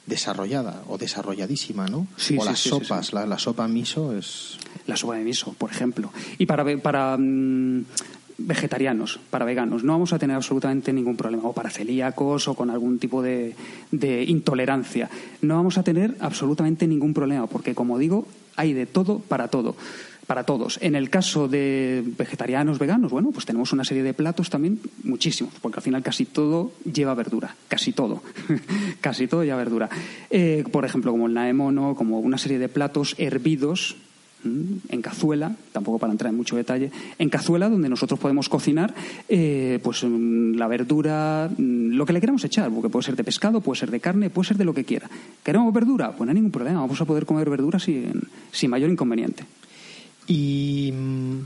desarrollada 0.05 0.83
o 0.87 0.99
desarrolladísima, 0.99 1.87
¿no? 1.87 2.05
Sí, 2.15 2.37
o 2.37 2.41
sí, 2.41 2.47
las 2.47 2.59
sí, 2.59 2.69
sopas, 2.69 3.11
La, 3.11 3.25
la, 3.25 3.39
sopa 3.39 3.67
miso 3.67 4.15
es... 4.15 4.59
La 4.85 4.97
sopa 4.97 5.15
de 5.15 5.23
miso, 5.23 5.53
por 5.53 5.71
ejemplo. 5.71 6.13
Y 6.37 6.45
para, 6.45 6.63
para 6.77 7.17
mm, 7.17 7.85
vegetarianos, 8.39 9.19
para 9.29 9.45
veganos. 9.45 9.83
No 9.83 9.93
vamos 9.93 10.13
a 10.13 10.19
tener 10.19 10.35
absolutamente 10.35 10.93
ningún 10.93 11.17
problema, 11.17 11.43
o 11.43 11.53
para 11.53 11.69
celíacos 11.69 12.47
o 12.47 12.55
con 12.55 12.69
algún 12.69 12.99
tipo 12.99 13.21
de, 13.21 13.55
de 13.91 14.23
intolerancia. 14.23 15.09
No 15.41 15.55
vamos 15.55 15.77
a 15.77 15.83
tener 15.83 16.15
absolutamente 16.19 16.87
ningún 16.87 17.13
problema, 17.13 17.47
porque 17.47 17.75
como 17.75 17.97
digo, 17.97 18.27
hay 18.55 18.73
de 18.73 18.85
todo 18.85 19.19
para 19.19 19.47
todo 19.47 19.75
para 20.29 20.43
todos. 20.43 20.77
En 20.83 20.93
el 20.93 21.09
caso 21.09 21.47
de 21.47 22.03
vegetarianos, 22.05 22.77
veganos, 22.77 23.11
bueno, 23.11 23.31
pues 23.31 23.47
tenemos 23.47 23.73
una 23.73 23.83
serie 23.83 24.03
de 24.03 24.13
platos 24.13 24.51
también 24.51 24.79
muchísimos, 25.03 25.51
porque 25.59 25.79
al 25.79 25.81
final 25.81 26.03
casi 26.03 26.25
todo 26.25 26.71
lleva 26.85 27.15
verdura, 27.15 27.55
casi 27.67 27.93
todo, 27.93 28.21
casi 29.01 29.25
todo 29.25 29.43
lleva 29.43 29.57
verdura. 29.57 29.89
Eh, 30.29 30.63
por 30.71 30.85
ejemplo, 30.85 31.11
como 31.11 31.25
el 31.25 31.33
naemono, 31.33 31.95
como 31.95 32.19
una 32.19 32.37
serie 32.37 32.59
de 32.59 32.69
platos 32.69 33.15
hervidos 33.17 33.95
en 34.43 35.01
cazuela, 35.01 35.55
tampoco 35.71 35.99
para 35.99 36.11
entrar 36.11 36.31
en 36.31 36.37
mucho 36.37 36.55
detalle, 36.55 36.91
en 37.17 37.29
cazuela 37.29 37.69
donde 37.69 37.89
nosotros 37.89 38.19
podemos 38.19 38.47
cocinar 38.47 38.93
eh, 39.27 39.79
pues 39.83 40.03
mm, 40.03 40.55
la 40.55 40.67
verdura, 40.67 41.49
mm, 41.49 41.91
lo 41.91 42.05
que 42.05 42.13
le 42.13 42.21
queramos 42.21 42.43
echar, 42.43 42.71
porque 42.71 42.89
puede 42.89 43.05
ser 43.05 43.15
de 43.15 43.23
pescado, 43.23 43.61
puede 43.61 43.79
ser 43.79 43.91
de 43.91 43.99
carne, 43.99 44.29
puede 44.29 44.47
ser 44.47 44.57
de 44.57 44.65
lo 44.65 44.73
que 44.73 44.85
quiera. 44.85 45.09
¿Queremos 45.43 45.73
verdura? 45.73 46.11
Pues 46.11 46.25
no 46.25 46.31
hay 46.31 46.35
ningún 46.35 46.51
problema, 46.51 46.79
vamos 46.81 46.99
a 47.01 47.05
poder 47.05 47.25
comer 47.25 47.49
verdura 47.49 47.79
sin, 47.79 48.21
sin 48.51 48.69
mayor 48.69 48.89
inconveniente. 48.89 49.43
Y 50.27 50.93
mm, 50.93 51.39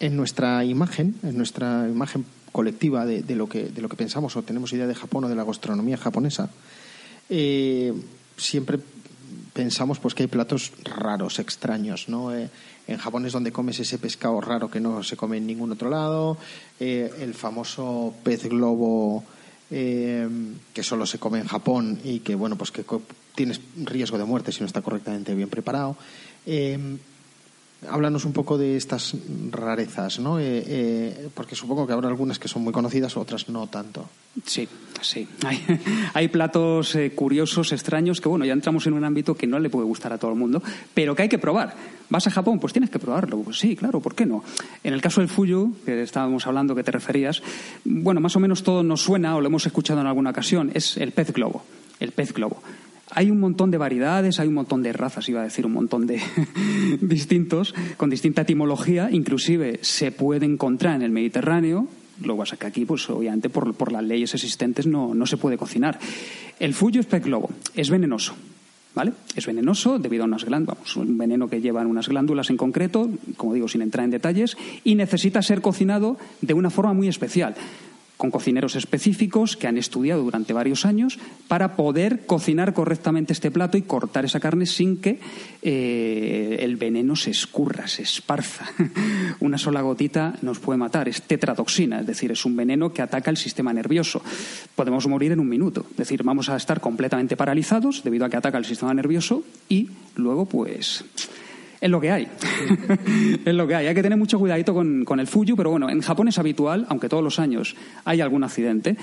en 0.00 0.16
nuestra 0.16 0.64
imagen, 0.64 1.14
en 1.22 1.36
nuestra 1.36 1.88
imagen 1.88 2.24
colectiva 2.52 3.06
de, 3.06 3.22
de, 3.22 3.34
lo, 3.34 3.48
que, 3.48 3.64
de 3.64 3.80
lo 3.80 3.88
que 3.88 3.96
pensamos 3.96 4.36
o 4.36 4.42
tenemos 4.42 4.72
idea 4.72 4.86
de 4.86 4.94
Japón 4.94 5.24
o 5.24 5.28
de 5.28 5.34
la 5.34 5.44
gastronomía 5.44 5.96
japonesa, 5.96 6.50
eh, 7.30 7.92
siempre 8.36 8.78
pensamos 9.52 9.98
pues 9.98 10.14
que 10.14 10.24
hay 10.24 10.28
platos 10.28 10.72
raros, 10.84 11.38
extraños, 11.38 12.08
¿no? 12.08 12.34
Eh, 12.34 12.48
en 12.86 12.98
Japón 12.98 13.26
es 13.26 13.32
donde 13.32 13.52
comes 13.52 13.78
ese 13.78 13.98
pescado 13.98 14.40
raro 14.40 14.70
que 14.70 14.80
no 14.80 15.02
se 15.02 15.16
come 15.16 15.36
en 15.36 15.46
ningún 15.46 15.72
otro 15.72 15.88
lado, 15.88 16.36
eh, 16.80 17.10
el 17.20 17.34
famoso 17.34 18.14
pez 18.24 18.48
globo 18.48 19.24
eh, 19.70 20.28
que 20.74 20.82
solo 20.82 21.06
se 21.06 21.18
come 21.18 21.38
en 21.38 21.46
Japón 21.46 21.98
y 22.04 22.20
que 22.20 22.34
bueno 22.34 22.56
pues 22.56 22.70
que 22.70 22.84
tienes 23.34 23.60
riesgo 23.76 24.18
de 24.18 24.24
muerte 24.24 24.52
si 24.52 24.60
no 24.60 24.66
está 24.66 24.82
correctamente 24.82 25.34
bien 25.34 25.48
preparado. 25.48 25.96
Háblanos 27.88 28.24
un 28.24 28.32
poco 28.32 28.58
de 28.58 28.76
estas 28.76 29.14
rarezas, 29.50 30.18
¿no? 30.20 30.38
porque 31.34 31.56
supongo 31.56 31.86
que 31.86 31.92
habrá 31.92 32.08
algunas 32.08 32.38
que 32.38 32.48
son 32.48 32.62
muy 32.62 32.72
conocidas, 32.72 33.16
otras 33.16 33.48
no 33.48 33.66
tanto. 33.66 34.08
Sí. 34.46 34.68
Sí, 35.02 35.26
hay, 35.44 35.60
hay 36.14 36.28
platos 36.28 36.94
eh, 36.94 37.12
curiosos, 37.14 37.72
extraños, 37.72 38.20
que 38.20 38.28
bueno, 38.28 38.44
ya 38.44 38.52
entramos 38.52 38.86
en 38.86 38.94
un 38.94 39.04
ámbito 39.04 39.34
que 39.34 39.46
no 39.46 39.58
le 39.58 39.68
puede 39.68 39.86
gustar 39.86 40.12
a 40.12 40.18
todo 40.18 40.30
el 40.30 40.38
mundo, 40.38 40.62
pero 40.94 41.14
que 41.14 41.22
hay 41.22 41.28
que 41.28 41.38
probar. 41.38 41.74
¿Vas 42.08 42.26
a 42.26 42.30
Japón? 42.30 42.58
Pues 42.58 42.72
tienes 42.72 42.90
que 42.90 42.98
probarlo. 42.98 43.38
Pues 43.38 43.58
sí, 43.58 43.74
claro, 43.74 44.00
¿por 44.00 44.14
qué 44.14 44.26
no? 44.26 44.44
En 44.84 44.94
el 44.94 45.00
caso 45.00 45.20
del 45.20 45.28
fuyu, 45.28 45.74
que 45.84 46.02
estábamos 46.02 46.46
hablando, 46.46 46.74
que 46.74 46.84
te 46.84 46.92
referías, 46.92 47.42
bueno, 47.84 48.20
más 48.20 48.36
o 48.36 48.40
menos 48.40 48.62
todo 48.62 48.82
nos 48.82 49.02
suena 49.02 49.36
o 49.36 49.40
lo 49.40 49.46
hemos 49.46 49.66
escuchado 49.66 50.00
en 50.00 50.06
alguna 50.06 50.30
ocasión, 50.30 50.70
es 50.74 50.96
el 50.96 51.12
pez 51.12 51.32
globo. 51.32 51.64
El 52.00 52.12
pez 52.12 52.32
globo. 52.32 52.62
Hay 53.14 53.30
un 53.30 53.40
montón 53.40 53.70
de 53.70 53.78
variedades, 53.78 54.40
hay 54.40 54.48
un 54.48 54.54
montón 54.54 54.82
de 54.82 54.92
razas, 54.92 55.28
iba 55.28 55.40
a 55.40 55.44
decir, 55.44 55.66
un 55.66 55.72
montón 55.72 56.06
de 56.06 56.20
distintos, 57.00 57.74
con 57.96 58.08
distinta 58.08 58.42
etimología, 58.42 59.10
inclusive 59.10 59.80
se 59.82 60.12
puede 60.12 60.46
encontrar 60.46 60.96
en 60.96 61.02
el 61.02 61.10
Mediterráneo, 61.10 61.88
lo 62.22 62.34
que 62.34 62.38
pasa 62.38 62.56
que 62.56 62.66
aquí, 62.66 62.84
pues 62.84 63.08
obviamente 63.10 63.50
por, 63.50 63.92
las 63.92 64.02
leyes 64.02 64.32
existentes 64.34 64.86
no, 64.86 65.14
no, 65.14 65.26
se 65.26 65.36
puede 65.36 65.58
cocinar. 65.58 65.98
El 66.58 66.72
fuyo 66.72 67.00
es 67.00 67.08
globo, 67.22 67.50
es 67.74 67.90
venenoso. 67.90 68.34
¿Vale? 68.94 69.14
Es 69.34 69.46
venenoso 69.46 69.98
debido 69.98 70.24
a 70.24 70.26
unas 70.26 70.44
glándulas, 70.44 70.96
un 70.96 71.16
veneno 71.16 71.48
que 71.48 71.62
llevan 71.62 71.86
unas 71.86 72.10
glándulas 72.10 72.50
en 72.50 72.58
concreto, 72.58 73.08
como 73.38 73.54
digo, 73.54 73.66
sin 73.66 73.80
entrar 73.80 74.04
en 74.04 74.10
detalles, 74.10 74.58
y 74.84 74.96
necesita 74.96 75.40
ser 75.40 75.62
cocinado 75.62 76.18
de 76.42 76.52
una 76.52 76.68
forma 76.68 76.92
muy 76.92 77.08
especial 77.08 77.54
con 78.16 78.30
cocineros 78.30 78.76
específicos 78.76 79.56
que 79.56 79.66
han 79.66 79.76
estudiado 79.76 80.22
durante 80.22 80.52
varios 80.52 80.86
años 80.86 81.18
para 81.48 81.76
poder 81.76 82.24
cocinar 82.26 82.72
correctamente 82.72 83.32
este 83.32 83.50
plato 83.50 83.76
y 83.76 83.82
cortar 83.82 84.24
esa 84.24 84.40
carne 84.40 84.66
sin 84.66 84.98
que 84.98 85.18
eh, 85.62 86.58
el 86.60 86.76
veneno 86.76 87.16
se 87.16 87.30
escurra, 87.30 87.88
se 87.88 88.02
esparza. 88.02 88.66
Una 89.40 89.58
sola 89.58 89.80
gotita 89.80 90.34
nos 90.42 90.60
puede 90.60 90.78
matar. 90.78 91.08
Es 91.08 91.22
tetratoxina, 91.22 92.00
es 92.00 92.06
decir, 92.06 92.30
es 92.30 92.44
un 92.44 92.56
veneno 92.56 92.92
que 92.92 93.02
ataca 93.02 93.30
el 93.30 93.36
sistema 93.36 93.72
nervioso. 93.72 94.22
Podemos 94.76 95.06
morir 95.08 95.32
en 95.32 95.40
un 95.40 95.48
minuto. 95.48 95.86
Es 95.90 95.96
decir, 95.96 96.22
vamos 96.22 96.48
a 96.48 96.56
estar 96.56 96.80
completamente 96.80 97.36
paralizados 97.36 98.04
debido 98.04 98.24
a 98.24 98.30
que 98.30 98.36
ataca 98.36 98.58
el 98.58 98.64
sistema 98.64 98.94
nervioso 98.94 99.42
y 99.68 99.90
luego, 100.14 100.46
pues 100.46 101.04
es 101.82 101.90
lo 101.90 102.00
que 102.00 102.12
hay. 102.12 102.28
es 103.44 103.54
lo 103.54 103.66
que 103.66 103.74
hay. 103.74 103.88
Hay 103.88 103.94
que 103.94 104.02
tener 104.02 104.16
mucho 104.16 104.38
cuidadito 104.38 104.72
con, 104.72 105.04
con 105.04 105.18
el 105.18 105.26
fuyu, 105.26 105.56
pero 105.56 105.70
bueno, 105.70 105.90
en 105.90 106.00
Japón 106.00 106.28
es 106.28 106.38
habitual, 106.38 106.86
aunque 106.88 107.08
todos 107.08 107.24
los 107.24 107.40
años 107.40 107.74
hay 108.04 108.20
algún 108.20 108.44
accidente, 108.44 108.96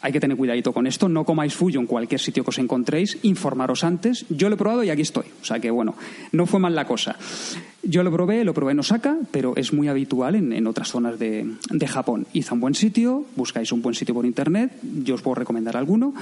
hay 0.00 0.12
que 0.12 0.20
tener 0.20 0.36
cuidadito 0.36 0.72
con 0.72 0.86
esto. 0.86 1.08
No 1.08 1.24
comáis 1.24 1.54
fuyo 1.54 1.80
en 1.80 1.86
cualquier 1.86 2.20
sitio 2.20 2.44
que 2.44 2.50
os 2.50 2.58
encontréis. 2.58 3.18
Informaros 3.22 3.84
antes. 3.84 4.26
Yo 4.28 4.48
lo 4.48 4.54
he 4.54 4.58
probado 4.58 4.84
y 4.84 4.90
aquí 4.90 5.02
estoy. 5.02 5.26
O 5.40 5.44
sea 5.44 5.60
que, 5.60 5.70
bueno, 5.70 5.94
no 6.32 6.46
fue 6.46 6.60
mal 6.60 6.74
la 6.74 6.86
cosa. 6.86 7.16
Yo 7.82 8.02
lo 8.02 8.10
probé, 8.10 8.44
lo 8.44 8.52
probé 8.52 8.72
en 8.72 8.80
Osaka, 8.80 9.16
pero 9.30 9.54
es 9.56 9.72
muy 9.72 9.88
habitual 9.88 10.34
en, 10.34 10.66
otras 10.66 10.88
zonas 10.88 11.18
de, 11.18 11.46
Japón. 11.86 12.26
Id 12.32 12.46
a 12.50 12.54
un 12.54 12.60
buen 12.60 12.74
sitio, 12.74 13.24
buscáis 13.36 13.70
un 13.72 13.82
buen 13.82 13.94
sitio 13.94 14.14
por 14.14 14.26
internet, 14.26 14.72
yo 14.82 15.14
os 15.14 15.22
puedo 15.22 15.36
recomendar 15.36 15.76
alguno, 15.76 16.12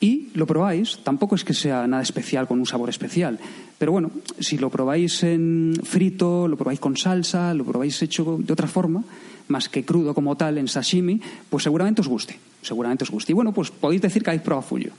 y 0.00 0.28
lo 0.34 0.46
probáis. 0.46 0.98
Tampoco 1.04 1.36
es 1.36 1.44
que 1.44 1.54
sea 1.54 1.86
nada 1.86 2.02
especial 2.02 2.48
con 2.48 2.58
un 2.58 2.66
sabor 2.66 2.90
especial, 2.90 3.38
pero 3.78 3.92
bueno, 3.92 4.10
si 4.40 4.58
lo 4.58 4.70
probáis 4.70 5.22
en 5.22 5.74
frito, 5.84 6.48
lo 6.48 6.56
probáis 6.56 6.80
con 6.80 6.96
salsa, 6.96 7.54
lo 7.54 7.64
probáis 7.64 8.02
hecho 8.02 8.36
de 8.38 8.52
otra 8.52 8.66
forma, 8.66 9.04
más 9.48 9.68
que 9.68 9.84
crudo 9.84 10.14
como 10.14 10.36
tal 10.36 10.58
en 10.58 10.68
sashimi, 10.68 11.20
pues 11.50 11.64
seguramente 11.64 12.00
os 12.00 12.08
guste. 12.08 12.38
Seguramente 12.62 13.04
os 13.04 13.10
guste. 13.10 13.32
Y 13.32 13.34
bueno, 13.34 13.52
pues 13.52 13.70
podéis 13.70 14.02
decir 14.02 14.22
que 14.22 14.30
habéis 14.30 14.42
probado 14.42 14.62
fuyo. 14.62 14.92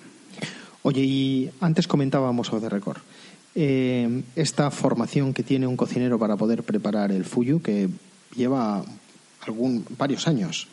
Oye, 0.84 1.02
y 1.02 1.50
antes 1.62 1.88
comentábamos 1.88 2.52
de 2.52 2.70
récord. 2.70 3.00
Eh, 3.56 4.22
esta 4.36 4.70
formación 4.70 5.34
que 5.34 5.42
tiene 5.42 5.66
un 5.66 5.78
cocinero 5.78 6.20
para 6.20 6.36
poder 6.36 6.64
preparar 6.64 7.12
el 7.12 7.26
fuyu, 7.26 7.62
que 7.62 7.90
lleva 8.36 8.84
algún, 9.42 9.86
varios 9.98 10.28
años, 10.28 10.68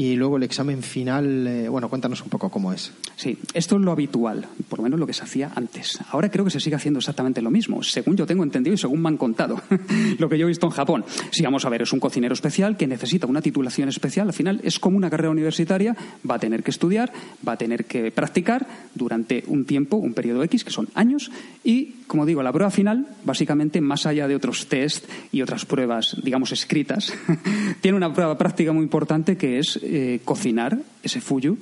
y 0.00 0.16
luego 0.16 0.38
el 0.38 0.44
examen 0.44 0.82
final, 0.82 1.46
eh, 1.46 1.68
bueno, 1.68 1.90
cuéntanos 1.90 2.22
un 2.22 2.30
poco 2.30 2.48
cómo 2.48 2.72
es. 2.72 2.90
Sí, 3.16 3.36
esto 3.52 3.76
es 3.76 3.82
lo 3.82 3.92
habitual, 3.92 4.46
por 4.70 4.78
lo 4.78 4.84
menos 4.84 4.98
lo 4.98 5.06
que 5.06 5.12
se 5.12 5.22
hacía 5.22 5.52
antes. 5.54 5.98
Ahora 6.10 6.30
creo 6.30 6.42
que 6.42 6.50
se 6.50 6.58
sigue 6.58 6.74
haciendo 6.74 7.00
exactamente 7.00 7.42
lo 7.42 7.50
mismo, 7.50 7.82
según 7.82 8.16
yo 8.16 8.24
tengo 8.26 8.42
entendido 8.42 8.72
y 8.72 8.78
según 8.78 9.02
me 9.02 9.10
han 9.10 9.18
contado, 9.18 9.60
lo 10.18 10.30
que 10.30 10.38
yo 10.38 10.46
he 10.46 10.48
visto 10.48 10.66
en 10.66 10.72
Japón. 10.72 11.04
Si 11.30 11.42
vamos 11.42 11.66
a 11.66 11.68
ver, 11.68 11.82
es 11.82 11.92
un 11.92 12.00
cocinero 12.00 12.32
especial 12.32 12.78
que 12.78 12.86
necesita 12.86 13.26
una 13.26 13.42
titulación 13.42 13.90
especial, 13.90 14.28
al 14.28 14.32
final 14.32 14.62
es 14.64 14.78
como 14.78 14.96
una 14.96 15.10
carrera 15.10 15.32
universitaria, 15.32 15.94
va 16.28 16.36
a 16.36 16.38
tener 16.38 16.62
que 16.62 16.70
estudiar, 16.70 17.12
va 17.46 17.52
a 17.52 17.58
tener 17.58 17.84
que 17.84 18.10
practicar 18.10 18.66
durante 18.94 19.44
un 19.48 19.66
tiempo, 19.66 19.98
un 19.98 20.14
periodo 20.14 20.42
X, 20.44 20.64
que 20.64 20.70
son 20.70 20.88
años, 20.94 21.30
y, 21.62 21.96
como 22.06 22.24
digo, 22.24 22.42
la 22.42 22.54
prueba 22.54 22.70
final, 22.70 23.06
básicamente, 23.26 23.82
más 23.82 24.06
allá 24.06 24.26
de 24.28 24.34
otros 24.34 24.66
test 24.66 25.04
y 25.30 25.42
otras 25.42 25.66
pruebas, 25.66 26.16
digamos, 26.24 26.52
escritas, 26.52 27.12
tiene 27.82 27.98
una 27.98 28.14
prueba 28.14 28.38
práctica 28.38 28.72
muy 28.72 28.82
importante 28.82 29.36
que 29.36 29.58
es 29.58 29.78
eh, 29.92 30.20
cocinar 30.24 30.78
ese 31.02 31.20
fuyu 31.20 31.58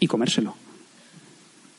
y 0.00 0.08
comérselo. 0.08 0.56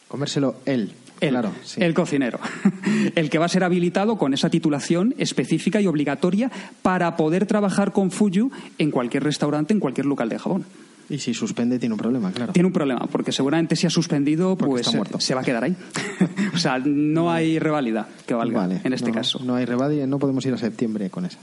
Comérselo 0.08 0.56
él. 0.66 0.94
El, 1.20 1.30
claro, 1.30 1.52
el 1.78 1.94
cocinero, 1.94 2.40
el 3.16 3.30
que 3.30 3.38
va 3.38 3.46
a 3.46 3.50
ser 3.50 3.64
habilitado 3.64 4.18
con 4.18 4.34
esa 4.34 4.50
titulación 4.50 5.16
específica 5.18 5.80
y 5.80 5.88
obligatoria 5.88 6.52
para 6.82 7.16
poder 7.16 7.46
trabajar 7.46 7.94
con 7.94 8.12
Fuyu 8.12 8.52
en 8.78 8.92
cualquier 8.92 9.24
restaurante, 9.24 9.74
en 9.74 9.80
cualquier 9.80 10.08
local 10.08 10.28
de 10.28 10.40
Japón. 10.40 10.66
Y 11.10 11.20
si 11.20 11.34
suspende 11.34 11.80
tiene 11.80 11.94
un 11.94 12.00
problema, 12.00 12.32
claro. 12.32 12.52
Tiene 12.52 12.68
un 12.68 12.74
problema, 12.74 13.08
porque 13.10 13.32
seguramente 13.32 13.78
si 13.78 13.88
ha 13.88 13.90
suspendido, 13.90 14.58
pues 14.58 14.92
se 15.20 15.36
va 15.36 15.42
a 15.42 15.44
quedar 15.44 15.64
ahí. 15.64 15.76
o 16.54 16.58
sea, 16.58 16.80
no 16.80 17.32
hay 17.32 17.60
reválida 17.60 18.10
que 18.26 18.34
valga 18.34 18.70
en 18.84 18.94
este 18.94 19.12
caso. 19.12 19.40
No 19.44 19.56
hay 19.56 19.66
reválida, 19.66 20.08
no 20.08 20.20
podemos 20.20 20.46
ir 20.46 20.54
a 20.54 20.58
septiembre 20.58 21.10
con 21.10 21.26
esa. 21.26 21.40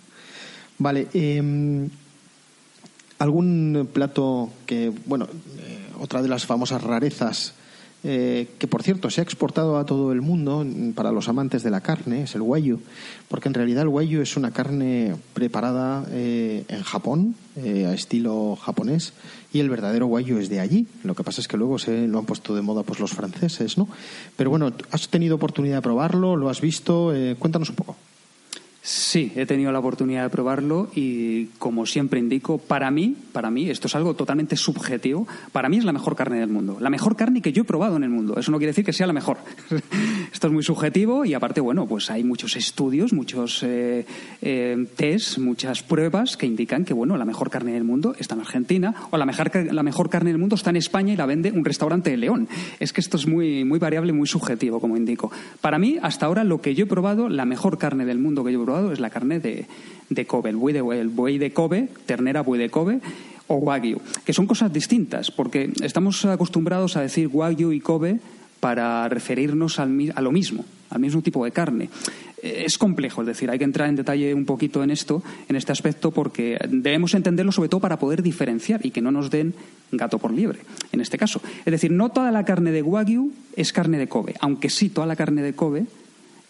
Vale, 0.79 1.09
eh, 1.15 1.89
algún 3.23 3.89
plato 3.93 4.51
que, 4.67 4.93
bueno, 5.07 5.27
eh, 5.27 5.79
otra 6.01 6.23
de 6.23 6.29
las 6.29 6.45
famosas 6.45 6.83
rarezas, 6.83 7.55
eh, 8.05 8.49
que 8.59 8.67
por 8.67 8.83
cierto 8.83 9.11
se 9.11 9.21
ha 9.21 9.25
exportado 9.25 9.79
a 9.79 9.87
todo 9.87 10.11
el 10.11 10.21
mundo 10.21 10.67
para 10.97 11.13
los 11.13 11.29
amantes 11.29 11.63
de 11.63 11.71
la 11.71 11.83
carne, 11.83 12.25
es 12.25 12.35
el 12.35 12.43
guayu, 12.43 12.81
porque 13.29 13.49
en 13.49 13.55
realidad 13.55 13.83
el 13.83 13.91
guayu 13.91 14.23
es 14.23 14.37
una 14.37 14.51
carne 14.51 15.15
preparada 15.35 16.05
eh, 16.11 16.65
en 16.67 16.83
Japón, 16.83 17.37
a 17.57 17.95
estilo 17.95 18.57
japonés, 18.57 19.13
y 19.53 19.61
el 19.61 19.71
verdadero 19.71 20.07
guayu 20.07 20.39
es 20.39 20.49
de 20.49 20.59
allí. 20.59 20.87
Lo 21.05 21.15
que 21.15 21.23
pasa 21.23 21.41
es 21.41 21.47
que 21.47 21.57
luego 21.57 21.79
se 21.79 22.09
lo 22.09 22.19
han 22.19 22.25
puesto 22.25 22.57
de 22.57 22.63
moda 22.63 22.83
pues 22.83 22.99
los 22.99 23.13
franceses, 23.13 23.79
¿no? 23.79 23.89
Pero 24.37 24.51
bueno, 24.51 24.73
¿has 24.91 25.09
tenido 25.09 25.37
oportunidad 25.37 25.77
de 25.77 25.83
probarlo? 25.83 26.35
¿Lo 26.35 26.49
has 26.49 26.61
visto? 26.61 27.13
cuéntanos 27.39 27.69
un 27.71 27.77
poco. 27.77 27.97
Sí, 28.85 29.31
he 29.37 29.47
tenido 29.47 29.71
la 29.71 29.79
oportunidad 29.79 30.25
de 30.25 30.31
probarlo 30.31 30.91
y 30.93 31.47
como 31.61 31.87
siempre 31.87 32.19
indico, 32.19 32.59
para 32.59 32.91
mí, 32.91 33.15
para 33.31 33.49
mí, 33.49 33.71
esto 33.71 33.87
es 33.87 33.95
algo 33.95 34.15
totalmente 34.15 34.57
subjetivo, 34.57 35.29
para 35.53 35.69
mí 35.69 35.77
es 35.77 35.85
la 35.85 35.93
mejor 35.93 36.17
carne 36.17 36.41
del 36.41 36.49
mundo, 36.49 36.79
la 36.81 36.91
mejor 36.91 37.15
carne 37.15 37.41
que 37.41 37.53
yo 37.53 37.63
he 37.63 37.65
probado 37.65 37.95
en 37.95 38.03
el 38.03 38.11
mundo. 38.11 38.35
Eso 38.37 38.51
no 38.51 38.59
quiere 38.59 38.71
decir 38.71 38.85
que 38.85 38.93
sea 38.93 39.07
la 39.07 39.13
mejor. 39.13 39.39
esto 40.33 40.49
es 40.49 40.53
muy 40.53 40.65
subjetivo 40.65 41.25
y 41.25 41.33
aparte, 41.33 41.61
bueno, 41.61 41.87
pues 41.87 42.11
hay 42.11 42.25
muchos 42.25 42.57
estudios, 42.57 43.13
muchos 43.13 43.63
eh, 43.63 44.05
eh, 44.41 44.87
test, 44.97 45.39
muchas 45.39 45.85
pruebas 45.85 46.37
que 46.37 46.47
indican 46.47 46.85
que, 46.85 46.93
bueno, 46.93 47.17
la 47.17 47.25
mejor 47.25 47.51
carne 47.51 47.75
del 47.75 47.85
mundo 47.85 48.17
está 48.19 48.35
en 48.35 48.41
Argentina 48.41 48.97
o 49.13 49.17
la 49.17 49.27
mejor, 49.27 49.73
la 49.73 49.85
mejor 49.85 50.11
carne 50.11 50.31
del 50.31 50.39
mundo 50.39 50.57
está 50.57 50.71
en 50.71 50.77
España 50.77 51.13
y 51.13 51.17
la 51.17 51.27
vende 51.27 51.53
un 51.53 51.65
restaurante 51.65 52.11
de 52.11 52.17
León. 52.17 52.49
Es 52.81 52.93
que 52.93 53.01
esto 53.01 53.17
es 53.17 53.29
muy, 53.29 53.65
muy 53.65 53.79
variable, 53.79 54.13
muy 54.13 54.27
subjetivo, 54.27 54.81
como 54.81 54.97
indico. 54.97 55.31
Para 55.61 55.79
mí, 55.79 55.99
hasta 56.03 56.27
ahora, 56.27 56.43
lo 56.43 56.61
que 56.61 56.75
yo 56.75 56.87
he 56.87 56.89
probado, 56.89 57.29
la 57.29 57.45
mejor 57.45 57.79
carne 57.79 58.05
del 58.05 58.19
mundo 58.19 58.43
que 58.43 58.51
yo 58.51 58.61
he 58.61 58.65
probado, 58.65 58.72
es 58.93 59.01
la 59.01 59.11
carne 59.11 59.41
de, 59.41 59.67
de 60.09 60.27
Kobe, 60.27 60.51
el 60.51 60.57
buey 60.57 60.75
de, 60.75 61.01
el 61.01 61.09
buey 61.09 61.39
de 61.39 61.53
Kobe, 61.53 61.89
ternera 62.07 62.43
buey 62.43 62.61
de 62.61 62.71
Kobe 62.71 63.01
o 63.49 63.57
Wagyu, 63.57 64.01
que 64.25 64.33
son 64.33 64.47
cosas 64.47 64.73
distintas, 64.73 65.31
porque 65.31 65.73
estamos 65.83 66.25
acostumbrados 66.25 66.97
a 66.97 67.03
decir 67.03 67.29
Wagyu 67.33 67.73
y 67.73 67.81
Kobe 67.81 68.19
para 68.61 69.09
referirnos 69.09 69.79
al, 69.79 70.13
a 70.15 70.21
lo 70.21 70.31
mismo, 70.31 70.65
al 70.91 71.01
mismo 71.01 71.21
tipo 71.21 71.45
de 71.45 71.51
carne. 71.51 71.89
Eh, 72.43 72.63
es 72.65 72.79
complejo, 72.79 73.23
es 73.23 73.27
decir, 73.27 73.51
hay 73.51 73.59
que 73.59 73.65
entrar 73.65 73.89
en 73.89 73.97
detalle 73.97 74.35
un 74.35 74.45
poquito 74.45 74.83
en 74.85 74.91
esto, 74.91 75.23
en 75.49 75.57
este 75.57 75.73
aspecto, 75.73 76.13
porque 76.13 76.59
debemos 76.69 77.15
entenderlo 77.15 77.51
sobre 77.51 77.69
todo 77.69 77.81
para 77.81 77.99
poder 77.99 78.23
diferenciar 78.23 78.85
y 78.87 78.91
que 78.91 79.01
no 79.01 79.11
nos 79.11 79.31
den 79.31 79.55
gato 79.91 80.19
por 80.19 80.33
liebre, 80.33 80.61
en 80.93 81.01
este 81.01 81.19
caso. 81.19 81.41
Es 81.65 81.73
decir, 81.73 81.91
no 81.91 82.11
toda 82.11 82.31
la 82.31 82.45
carne 82.45 82.73
de 82.73 82.83
Wagyu 82.83 83.33
es 83.57 83.73
carne 83.73 83.99
de 83.99 84.09
Kobe, 84.09 84.35
aunque 84.41 84.71
sí 84.71 84.89
toda 84.89 85.07
la 85.07 85.17
carne 85.17 85.43
de 85.43 85.55
Kobe 85.55 85.87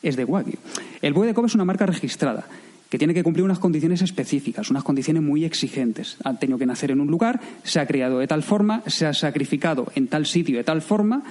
es 0.02 0.16
de 0.16 0.24
Wagyu. 0.24 0.58
El 1.00 1.12
buey 1.12 1.28
de 1.28 1.34
Kobe 1.34 1.46
es 1.46 1.54
una 1.54 1.64
marca 1.64 1.86
registrada 1.86 2.46
que 2.92 2.98
tiene 2.98 3.14
que 3.14 3.22
cumplir 3.22 3.44
unas 3.44 3.58
condiciones 3.58 4.02
específicas, 4.02 4.70
unas 4.70 4.84
condiciones 4.84 5.22
muy 5.22 5.46
exigentes. 5.46 6.18
Ha 6.24 6.38
tenido 6.38 6.58
que 6.58 6.66
nacer 6.66 6.90
en 6.90 7.00
un 7.00 7.08
lugar, 7.08 7.40
se 7.62 7.80
ha 7.80 7.86
criado 7.86 8.18
de 8.18 8.26
tal 8.26 8.42
forma, 8.42 8.82
se 8.86 9.06
ha 9.06 9.14
sacrificado 9.14 9.90
en 9.94 10.08
tal 10.08 10.26
sitio 10.26 10.58
de 10.58 10.64
tal 10.64 10.82
forma, 10.82 11.22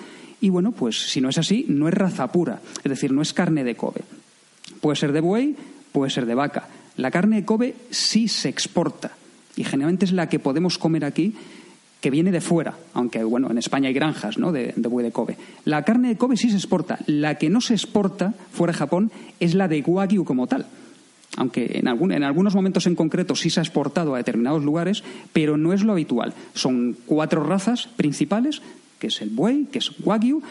y 0.42 0.50
bueno, 0.50 0.72
pues 0.72 1.12
si 1.12 1.22
no 1.22 1.30
es 1.30 1.38
así, 1.38 1.68
no 1.70 1.88
es 1.88 1.94
raza 1.94 2.32
pura, 2.32 2.62
es 2.84 2.90
decir, 2.90 3.12
no 3.12 3.22
es 3.22 3.34
carne 3.34 3.64
de 3.64 3.76
Kobe. 3.76 4.02
Puede 4.82 4.96
ser 4.96 5.12
de 5.12 5.22
buey, 5.22 5.56
puede 5.92 6.10
ser 6.10 6.26
de 6.26 6.34
vaca. 6.34 6.68
La 6.98 7.12
carne 7.12 7.36
de 7.36 7.46
Kobe 7.46 7.76
sí 7.92 8.28
se 8.28 8.50
exporta, 8.50 9.12
y 9.56 9.64
generalmente 9.64 10.06
es 10.06 10.14
la 10.14 10.30
que 10.30 10.40
podemos 10.40 10.80
comer 10.80 11.06
aquí 11.06 11.36
que 12.02 12.10
viene 12.10 12.32
de 12.32 12.42
fuera, 12.42 12.76
aunque 12.96 13.24
bueno, 13.24 13.50
en 13.52 13.60
España 13.60 13.88
hay 13.88 13.94
granjas 13.94 14.40
¿no? 14.40 14.52
de, 14.52 14.74
buey 14.76 15.06
de 15.06 15.12
Kobe. 15.12 15.38
La 15.66 15.84
carne 15.84 16.10
de 16.10 16.18
Kobe 16.18 16.36
sí 16.36 16.50
se 16.50 16.58
exporta. 16.58 16.98
La 17.06 17.36
que 17.36 17.50
no 17.50 17.62
se 17.62 17.76
exporta 17.76 18.34
fuera 18.52 18.74
de 18.74 18.80
Japón 18.80 19.12
es 19.40 19.54
la 19.54 19.68
de 19.68 19.82
Wagyu 19.86 20.26
como 20.26 20.48
tal. 20.48 20.66
Aunque 21.38 21.72
en, 21.76 21.88
algún, 21.88 22.12
en 22.12 22.24
algunos 22.24 22.56
momentos 22.56 22.88
en 22.88 22.96
concreto 22.96 23.36
sí 23.36 23.52
se 23.52 23.60
ha 23.60 23.64
exportado 23.64 24.16
a 24.16 24.18
determinados 24.18 24.64
lugares, 24.64 25.04
pero 25.32 25.58
no 25.58 25.74
es 25.74 25.84
lo 25.84 25.94
habitual. 25.94 26.34
Son 26.56 26.98
cuatro 27.06 27.44
razas 27.44 27.88
principales 27.96 28.62
que 29.00 29.08
es 29.08 29.22
el 29.22 29.30
buey, 29.30 29.66
que 29.66 29.80
es 29.80 29.92
wagyu, 30.04 30.42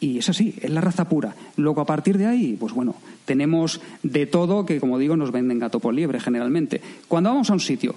y 0.00 0.18
es 0.18 0.28
así, 0.28 0.54
es 0.60 0.70
la 0.70 0.80
raza 0.80 1.08
pura. 1.08 1.36
Luego, 1.56 1.80
a 1.80 1.86
partir 1.86 2.18
de 2.18 2.26
ahí, 2.26 2.56
pues 2.58 2.72
bueno, 2.72 2.96
tenemos 3.24 3.80
de 4.02 4.26
todo 4.26 4.66
que, 4.66 4.80
como 4.80 4.98
digo, 4.98 5.16
nos 5.16 5.30
venden 5.30 5.60
gato 5.60 5.78
por 5.78 5.94
liebre 5.94 6.18
generalmente. 6.18 6.80
Cuando 7.06 7.30
vamos 7.30 7.50
a 7.50 7.52
un 7.52 7.60
sitio 7.60 7.94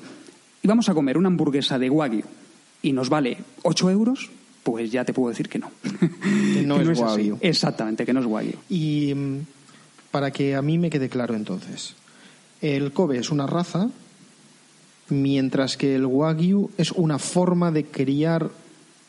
y 0.62 0.68
vamos 0.68 0.90
a 0.90 0.94
comer 0.94 1.18
una 1.18 1.30
hamburguesa 1.30 1.80
de 1.80 1.90
wagyu 1.90 2.24
y 2.86 2.94
nos 2.94 3.10
vale 3.10 3.38
8 3.64 3.90
euros, 3.90 4.30
pues 4.62 4.92
ya 4.92 5.04
te 5.06 5.12
puedo 5.12 5.30
decir 5.30 5.50
que 5.50 5.58
no. 5.58 5.72
Que 6.54 6.62
no 6.62 6.80
es 6.82 7.00
wagyu. 7.00 7.40
Exactamente, 7.42 8.06
que 8.06 8.14
no 8.14 8.20
es 8.20 8.28
wagyu. 8.28 8.54
Y 8.70 9.12
mm, 9.16 9.40
para 10.12 10.30
que 10.30 10.54
a 10.54 10.62
mí 10.62 10.78
me 10.78 10.92
quede 10.92 11.10
claro 11.10 11.36
entonces, 11.36 11.96
el 12.62 12.92
Kobe 12.92 13.18
es 13.18 13.32
una 13.32 13.48
raza, 13.48 13.90
mientras 15.10 15.78
que 15.78 15.96
el 15.96 16.06
Wagyu 16.06 16.70
es 16.78 16.92
una 16.92 17.18
forma 17.20 17.72
de 17.72 17.86
criar 17.86 18.52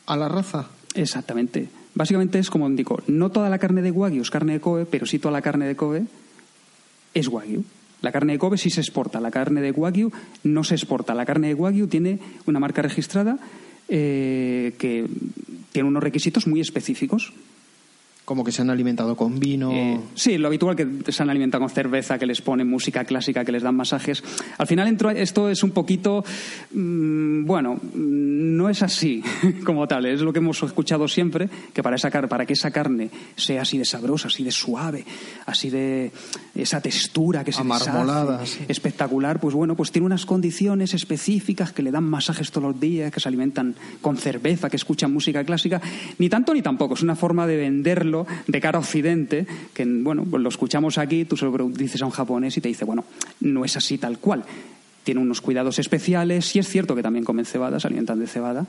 a 0.07 0.17
la 0.17 0.27
raza. 0.27 0.67
Exactamente. 0.95 1.69
Básicamente 1.93 2.39
es 2.39 2.49
como 2.49 2.69
digo, 2.71 2.99
no 3.07 3.29
toda 3.29 3.49
la 3.49 3.59
carne 3.59 3.83
de 3.83 3.91
Wagyu 3.91 4.21
es 4.21 4.31
carne 4.31 4.53
de 4.53 4.59
Kobe, 4.59 4.85
pero 4.85 5.05
sí 5.05 5.19
toda 5.19 5.33
la 5.33 5.41
carne 5.41 5.67
de 5.67 5.75
Kobe 5.75 6.05
es 7.13 7.27
Wagyu. 7.27 7.63
La 8.01 8.11
carne 8.11 8.33
de 8.33 8.39
Kobe 8.39 8.57
sí 8.57 8.69
se 8.69 8.81
exporta, 8.81 9.19
la 9.19 9.31
carne 9.31 9.61
de 9.61 9.71
Wagyu 9.71 10.11
no 10.43 10.63
se 10.63 10.75
exporta. 10.75 11.15
La 11.15 11.25
carne 11.25 11.47
de 11.47 11.53
Wagyu 11.55 11.87
tiene 11.87 12.19
una 12.45 12.59
marca 12.59 12.81
registrada 12.81 13.39
eh, 13.87 14.73
que 14.77 15.05
tiene 15.71 15.87
unos 15.87 16.03
requisitos 16.03 16.47
muy 16.47 16.61
específicos. 16.61 17.33
Como 18.27 18.43
que 18.43 18.51
se 18.51 18.61
han 18.61 18.69
alimentado 18.69 19.15
con 19.15 19.39
vino. 19.39 19.71
Eh, 19.71 19.97
sí, 20.13 20.37
lo 20.37 20.47
habitual 20.49 20.75
que 20.75 21.13
se 21.13 21.23
han 21.23 21.29
alimentado 21.29 21.61
con 21.63 21.69
cerveza, 21.69 22.19
que 22.19 22.25
les 22.25 22.41
ponen 22.41 22.67
música 22.69 23.05
clásica, 23.05 23.45
que 23.45 23.53
les 23.53 23.63
dan 23.63 23.73
masajes. 23.73 24.21
Al 24.57 24.67
final 24.67 24.85
entro- 24.89 25.11
esto 25.15 25.47
es 25.49 25.63
un 25.63 25.71
poquito, 25.71 26.25
mm, 26.73 27.45
bueno, 27.45 27.79
no 27.93 28.69
es 28.69 28.83
así 28.83 29.23
como 29.65 29.87
tal. 29.87 30.07
Es 30.07 30.19
lo 30.19 30.33
que 30.33 30.39
hemos 30.39 30.61
escuchado 30.61 31.07
siempre, 31.07 31.47
que 31.73 31.81
para, 31.81 31.95
esa, 31.95 32.09
para 32.27 32.45
que 32.45 32.51
esa 32.51 32.69
carne 32.71 33.09
sea 33.37 33.61
así 33.61 33.77
de 33.77 33.85
sabrosa, 33.85 34.27
así 34.27 34.43
de 34.43 34.51
suave, 34.51 35.05
así 35.45 35.69
de 35.69 36.11
esa 36.53 36.81
textura 36.81 37.45
que 37.45 37.53
se 37.53 37.63
deshace, 37.63 37.89
Amarmolada, 37.91 38.45
sí. 38.45 38.59
espectacular, 38.67 39.39
pues 39.39 39.55
bueno, 39.55 39.75
pues 39.77 39.91
tiene 39.93 40.05
unas 40.05 40.25
condiciones 40.25 40.93
específicas 40.93 41.71
que 41.71 41.81
le 41.81 41.91
dan 41.91 42.03
masajes 42.03 42.51
todos 42.51 42.73
los 42.73 42.79
días, 42.81 43.09
que 43.11 43.21
se 43.21 43.29
alimentan 43.29 43.73
con 44.01 44.17
cerveza, 44.17 44.69
que 44.69 44.75
escuchan 44.75 45.13
música 45.13 45.45
clásica, 45.45 45.79
ni 46.17 46.27
tanto 46.27 46.53
ni 46.53 46.61
tampoco, 46.61 46.95
es 46.95 47.03
una 47.03 47.15
forma 47.15 47.47
de 47.47 47.55
venderlo 47.55 48.16
de 48.47 48.61
cara 48.61 48.77
a 48.77 48.81
Occidente, 48.81 49.45
que 49.73 49.85
bueno, 49.85 50.25
pues 50.29 50.41
lo 50.41 50.49
escuchamos 50.49 50.97
aquí, 50.97 51.25
tú 51.25 51.37
se 51.37 51.47
dices 51.75 52.01
a 52.01 52.05
un 52.05 52.11
japonés 52.11 52.57
y 52.57 52.61
te 52.61 52.69
dice, 52.69 52.85
bueno, 52.85 53.03
no 53.41 53.65
es 53.65 53.75
así 53.77 53.97
tal 53.97 54.17
cual. 54.17 54.43
Tiene 55.03 55.21
unos 55.21 55.41
cuidados 55.41 55.79
especiales, 55.79 56.45
sí 56.45 56.59
es 56.59 56.67
cierto 56.67 56.95
que 56.95 57.03
también 57.03 57.25
comen 57.25 57.45
cebada, 57.45 57.79
se 57.79 57.87
alimentan 57.87 58.19
de 58.19 58.27
cebada, 58.27 58.65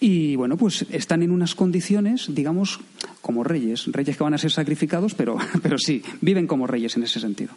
y 0.00 0.34
bueno, 0.36 0.56
pues 0.56 0.86
están 0.90 1.22
en 1.22 1.30
unas 1.30 1.54
condiciones, 1.54 2.34
digamos, 2.34 2.80
como 3.20 3.44
reyes, 3.44 3.86
reyes 3.92 4.16
que 4.16 4.24
van 4.24 4.32
a 4.32 4.38
ser 4.38 4.50
sacrificados, 4.50 5.14
pero, 5.14 5.36
pero 5.62 5.76
sí, 5.78 6.02
viven 6.22 6.46
como 6.46 6.66
reyes 6.66 6.96
en 6.96 7.02
ese 7.02 7.20
sentido. 7.20 7.52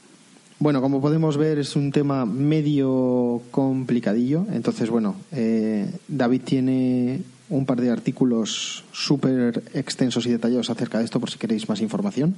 Bueno, 0.59 0.81
como 0.81 1.01
podemos 1.01 1.37
ver, 1.37 1.59
es 1.59 1.75
un 1.75 1.91
tema 1.91 2.25
medio 2.25 3.41
complicadillo. 3.51 4.45
Entonces, 4.51 4.89
bueno, 4.89 5.15
eh, 5.31 5.89
David 6.07 6.41
tiene 6.45 7.21
un 7.49 7.65
par 7.65 7.81
de 7.81 7.89
artículos 7.89 8.83
súper 8.91 9.63
extensos 9.73 10.25
y 10.25 10.31
detallados 10.31 10.69
acerca 10.69 10.99
de 10.99 11.05
esto, 11.05 11.19
por 11.19 11.29
si 11.29 11.37
queréis 11.37 11.69
más 11.69 11.81
información. 11.81 12.35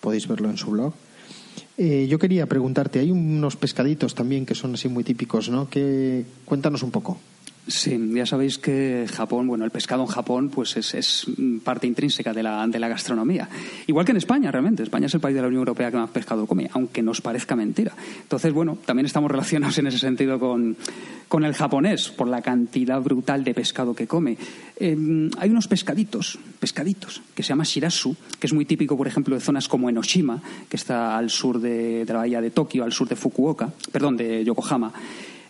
Podéis 0.00 0.26
verlo 0.26 0.50
en 0.50 0.56
su 0.56 0.70
blog. 0.70 0.94
Eh, 1.76 2.06
yo 2.08 2.18
quería 2.18 2.46
preguntarte, 2.46 2.98
hay 2.98 3.10
unos 3.10 3.56
pescaditos 3.56 4.14
también 4.14 4.44
que 4.44 4.54
son 4.54 4.74
así 4.74 4.88
muy 4.88 5.04
típicos, 5.04 5.48
¿no? 5.48 5.68
Que 5.68 6.24
cuéntanos 6.44 6.82
un 6.82 6.90
poco. 6.90 7.18
Sí, 7.66 7.98
ya 8.14 8.26
sabéis 8.26 8.58
que 8.58 9.06
Japón, 9.12 9.46
bueno, 9.46 9.64
el 9.64 9.70
pescado 9.70 10.02
en 10.02 10.08
Japón 10.08 10.48
pues 10.48 10.76
es, 10.76 10.94
es 10.94 11.26
parte 11.62 11.86
intrínseca 11.86 12.32
de 12.32 12.42
la, 12.42 12.66
de 12.66 12.78
la 12.78 12.88
gastronomía. 12.88 13.48
Igual 13.86 14.04
que 14.06 14.12
en 14.12 14.16
España, 14.16 14.50
realmente. 14.50 14.82
España 14.82 15.06
es 15.06 15.14
el 15.14 15.20
país 15.20 15.36
de 15.36 15.42
la 15.42 15.48
Unión 15.48 15.60
Europea 15.60 15.90
que 15.90 15.96
más 15.96 16.10
pescado 16.10 16.46
come, 16.46 16.68
aunque 16.72 17.02
nos 17.02 17.20
parezca 17.20 17.54
mentira. 17.54 17.92
Entonces, 18.22 18.52
bueno, 18.52 18.78
también 18.84 19.06
estamos 19.06 19.30
relacionados 19.30 19.78
en 19.78 19.86
ese 19.86 19.98
sentido 19.98 20.40
con, 20.40 20.76
con 21.28 21.44
el 21.44 21.54
japonés, 21.54 22.08
por 22.08 22.28
la 22.28 22.42
cantidad 22.42 23.00
brutal 23.00 23.44
de 23.44 23.54
pescado 23.54 23.94
que 23.94 24.06
come. 24.06 24.36
Eh, 24.76 25.30
hay 25.38 25.50
unos 25.50 25.68
pescaditos, 25.68 26.38
pescaditos, 26.58 27.22
que 27.34 27.42
se 27.42 27.50
llama 27.50 27.64
shirasu, 27.64 28.16
que 28.38 28.46
es 28.46 28.52
muy 28.52 28.64
típico, 28.64 28.96
por 28.96 29.06
ejemplo, 29.06 29.34
de 29.34 29.40
zonas 29.40 29.68
como 29.68 29.88
Enoshima, 29.88 30.42
que 30.68 30.76
está 30.76 31.16
al 31.16 31.30
sur 31.30 31.60
de, 31.60 32.04
de 32.04 32.12
la 32.12 32.20
bahía 32.20 32.40
de 32.40 32.50
Tokio, 32.50 32.82
al 32.82 32.92
sur 32.92 33.08
de 33.08 33.16
Fukuoka, 33.16 33.72
perdón, 33.92 34.16
de 34.16 34.44
Yokohama 34.44 34.92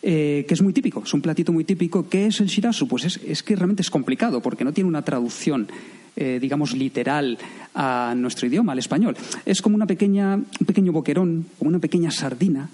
eh, 0.03 0.45
que 0.49 0.55
es 0.55 0.63
muy 0.63 0.73
típico, 0.73 1.03
es 1.05 1.13
un 1.13 1.21
platito 1.21 1.53
muy 1.53 1.65
típico. 1.65 2.09
¿Qué 2.09 2.27
es 2.27 2.41
el 2.41 2.47
shirasu? 2.47 2.89
Pues 2.89 3.05
es, 3.05 3.21
es 3.27 3.43
que 3.43 3.55
realmente 3.55 3.83
es 3.83 3.91
complicado 3.91 4.41
porque 4.41 4.65
no 4.65 4.73
tiene 4.73 4.89
una 4.89 5.03
traducción, 5.03 5.69
eh, 6.17 6.39
digamos, 6.41 6.73
literal 6.73 7.39
a 7.75 8.15
nuestro 8.17 8.47
idioma, 8.47 8.73
al 8.73 8.79
español. 8.79 9.17
Es 9.45 9.61
como 9.61 9.77
una 9.77 9.87
pequeña, 9.87 10.37
un 10.37 10.67
pequeño 10.67 10.93
boquerón, 10.93 11.47
como 11.59 11.69
una 11.69 11.79
pequeña 11.79 12.11
sardina, 12.11 12.71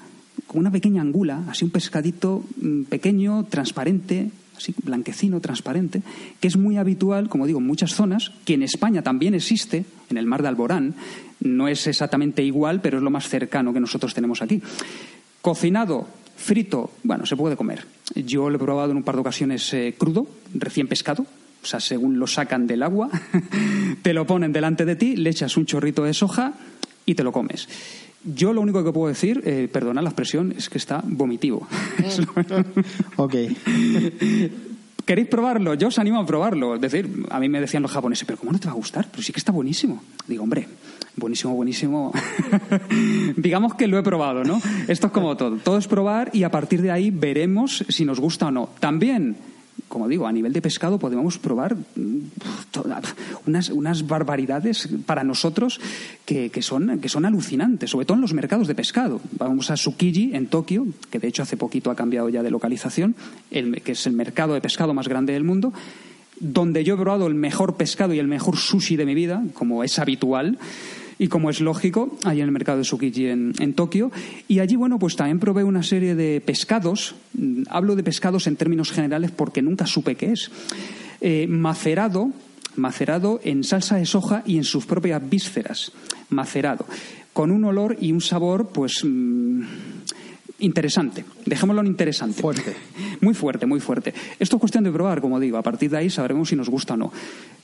como 0.47 0.61
una 0.61 0.71
pequeña 0.71 1.03
angula, 1.03 1.43
así 1.49 1.65
un 1.65 1.71
pescadito 1.71 2.45
mm, 2.61 2.83
pequeño, 2.85 3.45
transparente, 3.45 4.31
así 4.57 4.73
blanquecino, 4.85 5.41
transparente, 5.41 6.03
que 6.41 6.49
es 6.49 6.57
muy 6.57 6.77
habitual, 6.77 7.29
como 7.29 7.47
digo, 7.47 7.59
en 7.59 7.67
muchas 7.67 7.93
zonas, 7.95 8.33
que 8.45 8.55
en 8.55 8.63
España 8.63 9.03
también 9.03 9.35
existe, 9.35 9.85
en 10.11 10.17
el 10.17 10.27
mar 10.27 10.43
de 10.43 10.49
Alborán. 10.49 10.95
No 11.41 11.67
es 11.67 11.89
exactamente 11.89 12.45
igual, 12.45 12.81
pero 12.81 12.99
es 12.99 13.03
lo 13.03 13.11
más 13.11 13.29
cercano 13.29 13.73
que 13.73 13.81
nosotros 13.81 14.15
tenemos 14.15 14.43
aquí. 14.43 14.63
Cocinado, 15.43 16.07
frito, 16.37 16.91
bueno, 17.03 17.27
se 17.27 17.37
puede 17.37 17.57
comer. 17.57 17.85
Yo 18.15 18.49
lo 18.51 18.57
he 18.57 18.59
probado 18.61 18.91
en 18.91 18.97
un 18.99 19.03
par 19.03 19.15
de 19.17 19.21
ocasiones 19.23 19.73
eh, 19.75 19.95
crudo, 19.99 20.27
recién 20.55 20.87
pescado. 20.89 21.23
O 21.63 21.67
sea, 21.67 21.81
según 21.81 22.19
lo 22.19 22.27
sacan 22.29 22.67
del 22.67 22.83
agua, 22.83 23.11
te 24.03 24.13
lo 24.15 24.27
ponen 24.27 24.53
delante 24.53 24.85
de 24.85 24.95
ti, 24.97 25.17
le 25.17 25.31
echas 25.31 25.57
un 25.57 25.67
chorrito 25.67 26.05
de 26.05 26.15
soja 26.15 26.53
y 27.05 27.15
te 27.15 27.25
lo 27.25 27.33
comes. 27.33 27.69
Yo 28.25 28.53
lo 28.53 28.61
único 28.61 28.85
que 28.85 28.93
puedo 28.93 29.09
decir, 29.09 29.43
eh, 29.45 29.69
perdona 29.73 30.03
la 30.03 30.11
expresión, 30.11 30.53
es 30.57 30.69
que 30.69 30.79
está 30.79 31.03
vomitivo. 31.05 31.67
Lo- 32.47 32.65
Ok. 33.25 33.35
¿Queréis 35.05 35.29
probarlo? 35.29 35.75
Yo 35.75 35.87
os 35.89 35.99
animo 36.01 36.19
a 36.21 36.27
probarlo. 36.27 36.75
Es 36.75 36.81
decir, 36.81 37.09
a 37.31 37.39
mí 37.39 37.49
me 37.49 37.61
decían 37.61 37.83
los 37.83 37.93
japoneses, 37.93 38.27
pero 38.27 38.39
¿cómo 38.39 38.51
no 38.53 38.59
te 38.59 38.67
va 38.67 38.73
a 38.73 38.77
gustar? 38.77 39.07
Pero 39.11 39.23
sí 39.23 39.33
que 39.33 39.39
está 39.39 39.53
buenísimo. 39.53 40.03
Digo, 40.27 40.43
hombre, 40.43 40.67
buenísimo, 41.17 41.55
buenísimo. 41.55 42.13
Digamos 43.37 43.75
que 43.75 43.87
lo 43.87 43.99
he 43.99 44.03
probado, 44.03 44.45
¿no? 44.45 44.61
Esto 44.89 45.07
es 45.09 45.13
como 45.13 45.37
todo. 45.37 45.57
Todo 45.57 45.79
es 45.79 45.87
probar 45.89 46.31
y 46.33 46.43
a 46.43 46.51
partir 46.51 46.83
de 46.83 46.91
ahí 46.91 47.11
veremos 47.11 47.85
si 47.89 48.05
nos 48.05 48.21
gusta 48.21 48.47
o 48.47 48.51
no. 48.51 48.69
También, 48.81 49.37
como 49.89 50.09
digo, 50.09 50.27
a 50.27 50.33
nivel 50.33 50.53
de 50.53 50.63
pescado 50.63 50.99
podemos 50.99 51.39
probar 51.39 51.75
mm, 51.77 52.19
unas, 53.47 53.69
unas 53.71 54.07
barbaridades 54.07 54.89
para 55.07 55.25
nosotros 55.25 55.81
que, 56.25 56.51
que 56.51 56.63
son, 56.63 56.99
que 57.01 57.09
son 57.09 57.25
alucinantes, 57.25 57.91
sobre 57.91 58.07
todo 58.07 58.17
en 58.17 58.23
los 58.23 58.33
mercados 58.35 58.67
de 58.69 58.75
pescado. 58.75 59.21
Vamos 59.39 59.71
a 59.71 59.75
Tsukiji, 59.75 60.35
en 60.35 60.47
Tokio, 60.47 60.87
que 61.11 61.19
de 61.19 61.29
hecho 61.29 61.43
hace 61.43 61.57
poquito 61.57 61.91
ha 61.91 61.95
cambiado 61.97 62.29
ya 62.29 62.43
de 62.43 62.51
localización, 62.51 63.15
el- 63.51 63.83
que 63.83 63.93
es 63.93 64.07
el 64.07 64.13
mercado 64.15 64.55
de 64.55 64.61
pescado 64.61 64.93
más 64.95 65.09
grande 65.09 65.33
del 65.33 65.45
mundo, 65.45 65.73
donde 66.39 66.85
yo 66.85 66.95
he 66.95 66.99
probado 66.99 67.27
el 67.29 67.35
mejor 67.35 67.77
pescado 67.77 68.13
y 68.13 68.19
el 68.19 68.27
mejor 68.29 68.57
sushi 68.59 68.97
de 68.97 69.07
mi 69.07 69.15
vida, 69.15 69.43
como 69.55 69.83
es 69.85 69.99
habitual. 69.99 70.59
Y 71.19 71.29
como 71.29 71.49
es 71.49 71.61
lógico, 71.61 72.19
ahí 72.25 72.41
en 72.41 72.45
el 72.45 72.53
mercado 72.53 72.79
de 72.79 72.85
Tsukiji 72.85 73.27
en, 73.29 73.55
en 73.59 73.73
Tokio. 73.73 74.13
Y 74.49 74.59
allí, 74.59 74.77
bueno, 74.77 74.99
pues 74.99 75.17
también 75.17 75.41
probé 75.41 75.65
una 75.65 75.83
serie 75.83 76.15
de 76.15 76.41
pescados. 76.41 77.15
Mm, 77.35 77.63
Hablo 77.71 77.97
de 77.97 78.03
pescados 78.03 78.47
en 78.47 78.57
términos 78.57 78.93
generales 78.93 79.31
porque 79.31 79.63
nunca 79.63 79.87
supe 79.87 80.15
qué 80.15 80.33
es. 80.33 80.51
Eh, 81.21 81.47
macerado, 81.49 82.31
macerado 82.77 83.41
en 83.45 83.65
salsa 83.65 83.97
de 83.97 84.05
soja 84.05 84.43
y 84.45 84.59
en 84.59 84.65
sus 84.65 84.85
propias 84.85 85.23
vísceras. 85.29 85.93
Macerado. 86.29 86.87
Con 87.33 87.51
un 87.51 87.65
olor 87.65 87.97
y 88.01 88.13
un 88.13 88.21
sabor, 88.21 88.69
pues. 88.69 89.03
mm, 89.05 89.63
interesante. 90.59 91.25
Dejémoslo 91.45 91.83
en 91.83 91.89
interesante. 91.89 92.41
Fuerte. 92.41 92.75
Muy 93.21 93.35
fuerte, 93.35 93.65
muy 93.65 93.81
fuerte. 93.81 94.13
Esto 94.39 94.57
es 94.57 94.61
cuestión 94.61 94.85
de 94.85 94.93
probar, 94.93 95.23
como 95.23 95.41
digo. 95.41 95.57
A 95.57 95.63
partir 95.63 95.91
de 95.91 95.97
ahí 95.97 96.11
sabremos 96.11 96.51
si 96.51 96.57
nos 96.57 96.69
gusta 96.69 96.95
o 96.95 96.97
no. 96.99 97.13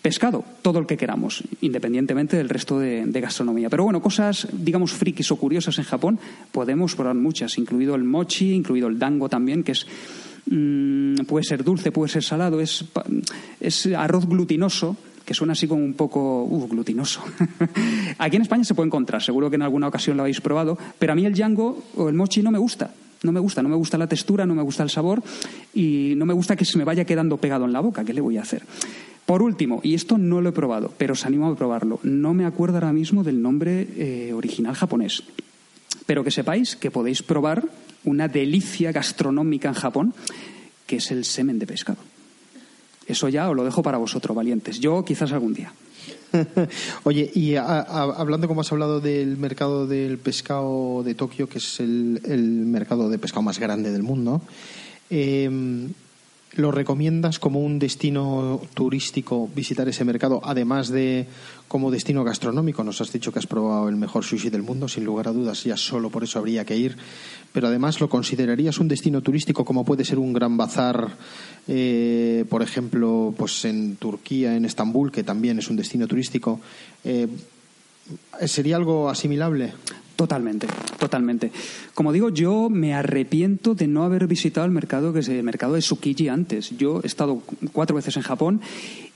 Pescado, 0.01 0.45
todo 0.63 0.79
el 0.79 0.87
que 0.87 0.97
queramos, 0.97 1.45
independientemente 1.61 2.39
del 2.39 2.49
resto 2.49 2.79
de, 2.79 3.05
de 3.05 3.21
gastronomía. 3.21 3.69
Pero 3.69 3.85
bueno, 3.85 4.01
cosas, 4.01 4.49
digamos, 4.51 4.93
frikis 4.93 5.31
o 5.31 5.37
curiosas 5.37 5.79
en 5.79 5.85
Japón, 5.85 6.19
podemos 6.51 6.95
probar 6.95 7.15
muchas, 7.15 7.59
incluido 7.59 7.95
el 7.95 8.05
mochi, 8.05 8.53
incluido 8.55 8.89
el 8.89 8.99
dango 8.99 9.29
también, 9.29 9.63
que 9.63 9.73
es. 9.73 9.87
mm, 10.47 11.17
puede 11.27 11.45
ser 11.45 11.63
dulce, 11.63 11.93
puede 11.93 12.11
ser 12.11 12.25
salado, 12.25 12.61
es, 12.61 12.85
es 13.61 13.87
arroz 13.87 14.27
glutinoso, 14.27 14.97
que 15.25 15.35
suena 15.35 15.53
así 15.53 15.67
como 15.67 15.85
un 15.85 15.95
poco 15.95 16.45
uh, 16.45 16.69
glutinoso. 16.69 17.23
Aquí 18.19 18.37
en 18.37 18.43
España 18.43 18.65
se 18.65 18.75
puede 18.75 18.87
encontrar, 18.87 19.23
seguro 19.23 19.51
que 19.51 19.57
en 19.57 19.63
alguna 19.63 19.89
ocasión 19.89 20.17
lo 20.17 20.23
habéis 20.23 20.41
probado, 20.41 20.79
pero 20.99 21.13
a 21.13 21.17
mí 21.17 21.25
el 21.25 21.35
yango 21.35 21.85
o 21.97 22.09
el 22.09 22.15
mochi 22.15 22.43
no 22.43 22.51
me 22.51 22.59
gusta. 22.59 22.91
No 23.23 23.31
me 23.31 23.39
gusta, 23.39 23.63
no 23.63 23.69
me 23.69 23.77
gusta 23.77 23.99
la 23.99 24.09
textura, 24.09 24.47
no 24.47 24.55
me 24.55 24.63
gusta 24.63 24.83
el 24.83 24.91
sabor 24.91 25.23
y 25.73 26.15
no 26.17 26.27
me 26.27 26.35
gusta 26.35 26.57
que 26.57 26.65
se 26.65 26.77
me 26.77 26.83
vaya 26.83 27.05
quedando 27.05 27.37
pegado 27.37 27.65
en 27.65 27.73
la 27.73 27.79
boca. 27.79 28.05
¿Qué 28.05 28.13
le 28.13 28.21
voy 28.21 28.37
a 28.37 28.43
hacer? 28.43 28.65
Por 29.27 29.43
último, 29.43 29.81
y 29.85 29.95
esto 29.95 30.19
no 30.19 30.41
lo 30.41 30.49
he 30.49 30.53
probado, 30.53 30.93
pero 30.99 31.13
os 31.13 31.25
animo 31.25 31.47
a 31.47 31.55
probarlo, 31.55 32.01
no 32.03 32.35
me 32.35 32.45
acuerdo 32.45 32.79
ahora 32.79 32.93
mismo 32.93 33.23
del 33.23 33.41
nombre 33.41 33.87
eh, 33.97 34.33
original 34.35 34.75
japonés. 34.75 35.23
Pero 36.07 36.25
que 36.25 36.33
sepáis 36.33 36.75
que 36.75 36.91
podéis 36.91 37.23
probar 37.23 37.63
una 38.05 38.27
delicia 38.27 38.91
gastronómica 38.91 39.69
en 39.69 39.75
Japón, 39.75 40.15
que 40.87 40.97
es 40.97 41.13
el 41.13 41.25
semen 41.25 41.61
de 41.61 41.67
pescado. 41.67 42.12
Eso 43.07 43.29
ya 43.29 43.51
os 43.51 43.57
lo 43.57 43.65
dejo 43.65 43.83
para 43.83 43.99
vosotros, 43.99 44.37
valientes. 44.37 44.81
Yo 44.81 45.05
quizás 45.05 45.33
algún 45.33 45.55
día. 45.55 45.73
Oye, 47.05 47.31
y 47.35 47.57
hablando 47.57 48.49
como 48.49 48.63
has 48.63 48.73
hablado 48.73 49.01
del 49.01 49.37
mercado 49.37 49.87
del 49.87 50.19
pescado 50.19 51.03
de 51.03 51.15
Tokio, 51.15 51.49
que 51.49 51.59
es 51.59 51.81
el, 51.81 52.21
mercado 52.67 53.09
de 53.09 53.19
pescado 53.19 53.43
más 53.43 53.59
grande 53.59 53.91
del 53.91 54.03
mundo, 54.03 54.43
eh, 55.11 55.51
¿Lo 56.55 56.71
recomiendas 56.71 57.39
como 57.39 57.61
un 57.61 57.79
destino 57.79 58.61
turístico 58.75 59.49
visitar 59.57 59.89
ese 59.89 60.05
mercado, 60.05 60.43
además 60.45 60.91
de 60.91 61.27
como 61.67 61.91
destino 61.91 62.25
gastronómico? 62.25 62.85
Nos 62.85 63.01
has 63.01 63.11
dicho 63.11 63.33
que 63.33 63.39
has 63.39 63.47
probado 63.47 63.89
el 63.89 63.97
mejor 63.97 64.23
sushi 64.23 64.51
del 64.51 64.63
mundo, 64.63 64.87
sin 64.87 65.05
lugar 65.05 65.29
a 65.29 65.33
dudas, 65.33 65.65
ya 65.65 65.79
solo 65.79 66.11
por 66.11 66.25
eso 66.25 66.39
habría 66.39 66.67
que 66.67 66.77
ir. 66.77 66.99
Pero 67.55 67.69
además, 67.69 68.03
¿lo 68.03 68.11
considerarías 68.11 68.77
un 68.79 68.89
destino 68.89 69.23
turístico 69.23 69.65
como 69.65 69.87
puede 69.87 70.05
ser 70.05 70.19
un 70.19 70.35
gran 70.35 70.59
bazar, 70.59 71.17
eh, 71.69 72.45
por 72.51 72.61
ejemplo, 72.63 73.33
pues 73.35 73.65
en 73.65 73.97
Turquía, 73.97 74.55
en 74.55 74.67
Estambul, 74.67 75.11
que 75.11 75.25
también 75.25 75.59
es 75.59 75.71
un 75.71 75.77
destino 75.77 76.07
turístico? 76.07 76.61
Eh, 77.03 77.29
¿Sería 78.45 78.77
algo 78.77 79.09
asimilable? 79.09 79.73
Totalmente, 80.23 80.69
totalmente. 81.01 81.51
Como 81.95 82.13
digo, 82.13 82.29
yo 82.29 82.71
me 82.71 82.95
arrepiento 82.95 83.75
de 83.75 83.89
no 83.89 84.05
haber 84.05 84.29
visitado 84.29 84.65
el 84.65 84.71
mercado 84.71 85.13
que 85.13 85.19
es 85.19 85.29
el 85.29 85.43
mercado 85.43 85.75
de 85.75 85.81
Tsukiji 85.81 86.29
antes. 86.29 86.79
Yo 86.79 87.01
he 87.03 87.09
estado 87.09 87.43
cuatro 87.73 87.97
veces 87.97 88.17
en 88.17 88.23
Japón 88.23 88.61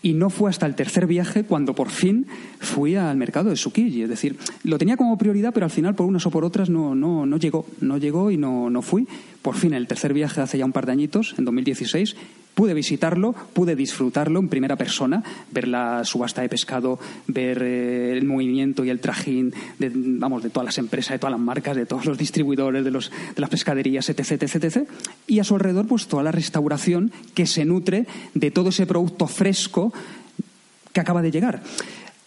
y 0.02 0.14
no 0.14 0.28
fue 0.28 0.50
hasta 0.50 0.66
el 0.66 0.74
tercer 0.74 1.06
viaje 1.06 1.44
cuando 1.44 1.76
por 1.76 1.90
fin 1.90 2.26
fui 2.58 2.96
al 2.96 3.16
mercado 3.16 3.50
de 3.50 3.54
Tsukiji. 3.54 4.02
Es 4.02 4.08
decir, 4.08 4.36
lo 4.64 4.78
tenía 4.78 4.96
como 4.96 5.16
prioridad, 5.16 5.54
pero 5.54 5.66
al 5.66 5.70
final 5.70 5.94
por 5.94 6.06
unas 6.06 6.26
o 6.26 6.32
por 6.32 6.44
otras 6.44 6.70
no, 6.70 6.96
no, 6.96 7.24
no 7.24 7.36
llegó, 7.36 7.66
no 7.80 7.98
llegó 7.98 8.32
y 8.32 8.36
no, 8.36 8.68
no 8.68 8.82
fui. 8.82 9.06
Por 9.40 9.54
fin, 9.54 9.72
el 9.72 9.86
tercer 9.86 10.12
viaje 10.12 10.40
hace 10.40 10.58
ya 10.58 10.64
un 10.64 10.72
par 10.72 10.86
de 10.86 10.92
añitos, 10.92 11.36
en 11.38 11.44
2016, 11.44 12.16
pude 12.56 12.72
visitarlo, 12.72 13.34
pude 13.52 13.76
disfrutarlo 13.76 14.40
en 14.40 14.48
primera 14.48 14.76
persona, 14.76 15.22
ver 15.52 15.68
la 15.68 16.06
subasta 16.06 16.40
de 16.40 16.48
pescado, 16.48 16.98
ver 17.26 17.60
eh, 17.62 18.12
el 18.16 18.24
movimiento 18.24 18.82
y 18.82 18.88
el 18.88 18.98
trajín 18.98 19.52
de, 19.78 19.92
vamos, 19.94 20.42
de 20.42 20.48
todas 20.48 20.64
las 20.64 20.78
empresas, 20.78 21.12
de 21.12 21.18
todas 21.18 21.32
las 21.32 21.40
marcas, 21.40 21.76
de 21.76 21.84
todos 21.84 22.06
los 22.06 22.16
distribuidores, 22.16 22.82
de, 22.82 22.90
los, 22.90 23.10
de 23.10 23.40
las 23.42 23.50
pescaderías, 23.50 24.08
etc, 24.08 24.42
etc, 24.42 24.64
etc. 24.64 24.88
Y 25.26 25.38
a 25.38 25.44
su 25.44 25.54
alrededor, 25.54 25.86
pues 25.86 26.06
toda 26.06 26.22
la 26.22 26.32
restauración 26.32 27.12
que 27.34 27.44
se 27.44 27.66
nutre 27.66 28.06
de 28.32 28.50
todo 28.50 28.70
ese 28.70 28.86
producto 28.86 29.26
fresco 29.26 29.92
que 30.94 31.00
acaba 31.00 31.20
de 31.20 31.30
llegar. 31.30 31.62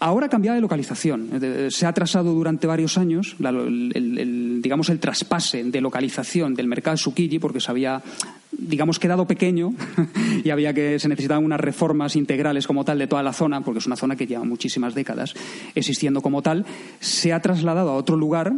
Ahora 0.01 0.27
ha 0.27 0.29
cambiado 0.29 0.55
de 0.55 0.61
localización. 0.61 1.41
Se 1.71 1.85
ha 1.85 1.89
atrasado 1.89 2.33
durante 2.33 2.67
varios 2.67 2.97
años 2.97 3.35
el, 3.39 4.61
digamos, 4.61 4.89
el 4.89 4.99
traspase 4.99 5.65
de 5.65 5.81
localización 5.81 6.55
del 6.55 6.67
mercado 6.67 6.95
Tsukiji 6.95 7.37
porque 7.37 7.59
se 7.59 7.69
había, 7.69 8.01
digamos, 8.59 8.99
quedado 8.99 9.25
pequeño 9.25 9.73
y 10.43 10.49
había 10.49 10.73
que 10.73 10.99
se 10.99 11.07
necesitaban 11.07 11.45
unas 11.45 11.59
reformas 11.59 12.15
integrales 12.15 12.67
como 12.67 12.85
tal 12.85 12.99
de 12.99 13.07
toda 13.07 13.23
la 13.23 13.33
zona, 13.33 13.61
porque 13.61 13.79
es 13.79 13.87
una 13.87 13.95
zona 13.95 14.15
que 14.15 14.27
lleva 14.27 14.43
muchísimas 14.43 14.95
décadas 14.95 15.33
existiendo 15.75 16.21
como 16.21 16.41
tal. 16.41 16.65
Se 16.99 17.33
ha 17.33 17.41
trasladado 17.41 17.91
a 17.91 17.95
otro 17.95 18.15
lugar 18.15 18.53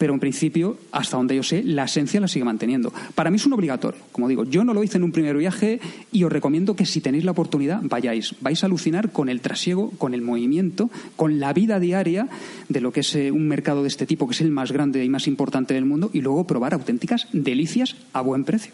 pero 0.00 0.14
en 0.14 0.18
principio, 0.18 0.78
hasta 0.92 1.18
donde 1.18 1.36
yo 1.36 1.42
sé, 1.42 1.62
la 1.62 1.84
esencia 1.84 2.22
la 2.22 2.26
sigue 2.26 2.46
manteniendo. 2.46 2.90
Para 3.14 3.28
mí 3.30 3.36
es 3.36 3.44
un 3.44 3.52
obligatorio, 3.52 4.00
como 4.12 4.28
digo, 4.28 4.44
yo 4.44 4.64
no 4.64 4.72
lo 4.72 4.82
hice 4.82 4.96
en 4.96 5.04
un 5.04 5.12
primer 5.12 5.36
viaje 5.36 5.78
y 6.10 6.24
os 6.24 6.32
recomiendo 6.32 6.74
que 6.74 6.86
si 6.86 7.02
tenéis 7.02 7.26
la 7.26 7.32
oportunidad 7.32 7.82
vayáis. 7.82 8.34
Vais 8.40 8.62
a 8.62 8.66
alucinar 8.66 9.12
con 9.12 9.28
el 9.28 9.42
trasiego, 9.42 9.90
con 9.98 10.14
el 10.14 10.22
movimiento, 10.22 10.88
con 11.16 11.38
la 11.38 11.52
vida 11.52 11.78
diaria 11.80 12.28
de 12.70 12.80
lo 12.80 12.94
que 12.94 13.00
es 13.00 13.14
eh, 13.14 13.30
un 13.30 13.46
mercado 13.46 13.82
de 13.82 13.88
este 13.88 14.06
tipo, 14.06 14.26
que 14.26 14.32
es 14.32 14.40
el 14.40 14.50
más 14.50 14.72
grande 14.72 15.04
y 15.04 15.08
más 15.10 15.26
importante 15.26 15.74
del 15.74 15.84
mundo, 15.84 16.08
y 16.14 16.22
luego 16.22 16.46
probar 16.46 16.72
auténticas 16.72 17.28
delicias 17.34 17.94
a 18.14 18.22
buen 18.22 18.44
precio. 18.44 18.72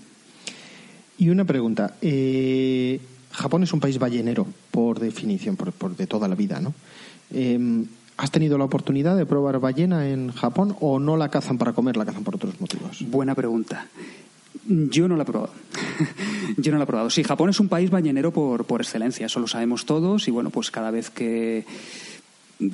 Y 1.19 1.29
una 1.31 1.45
pregunta. 1.45 1.95
Eh, 2.01 3.01
Japón 3.33 3.63
es 3.63 3.73
un 3.73 3.81
país 3.81 3.99
ballenero, 3.99 4.47
por 4.71 4.99
definición, 4.99 5.57
por, 5.57 5.97
de 5.97 6.07
toda 6.07 6.29
la 6.29 6.35
vida, 6.35 6.61
¿no? 6.61 6.75
Em, 7.33 7.87
¿Has 8.17 8.31
tenido 8.31 8.57
la 8.57 8.65
oportunidad 8.65 9.15
de 9.17 9.27
probar 9.27 9.61
ballena 9.61 10.09
en 10.09 10.33
Japón 10.33 10.75
o 10.81 10.99
no 10.99 11.19
la 11.19 11.29
cazan 11.29 11.59
para 11.59 11.75
comer, 11.75 11.99
la 11.99 12.07
cazan 12.07 12.25
por 12.25 12.37
otros 12.37 12.59
motivos? 12.61 13.05
Buena 13.11 13.35
pregunta. 13.35 13.89
Yo 14.67 15.07
no 15.07 15.17
la 15.17 15.23
he 15.25 15.27
probado. 15.27 15.53
Yo 16.57 16.73
no 16.73 16.79
la 16.79 16.85
he 16.85 16.87
probado. 16.87 17.11
Sí, 17.11 17.23
Japón 17.23 17.51
es 17.51 17.61
un 17.61 17.69
país 17.69 17.91
ballenero 17.91 18.33
por, 18.33 18.65
por 18.65 18.81
excelencia, 18.81 19.27
eso 19.27 19.39
lo 19.39 19.47
sabemos 19.47 19.85
todos 19.85 20.29
y 20.29 20.31
bueno, 20.31 20.49
pues 20.49 20.71
cada 20.71 20.91
vez 20.91 21.11
que, 21.11 21.67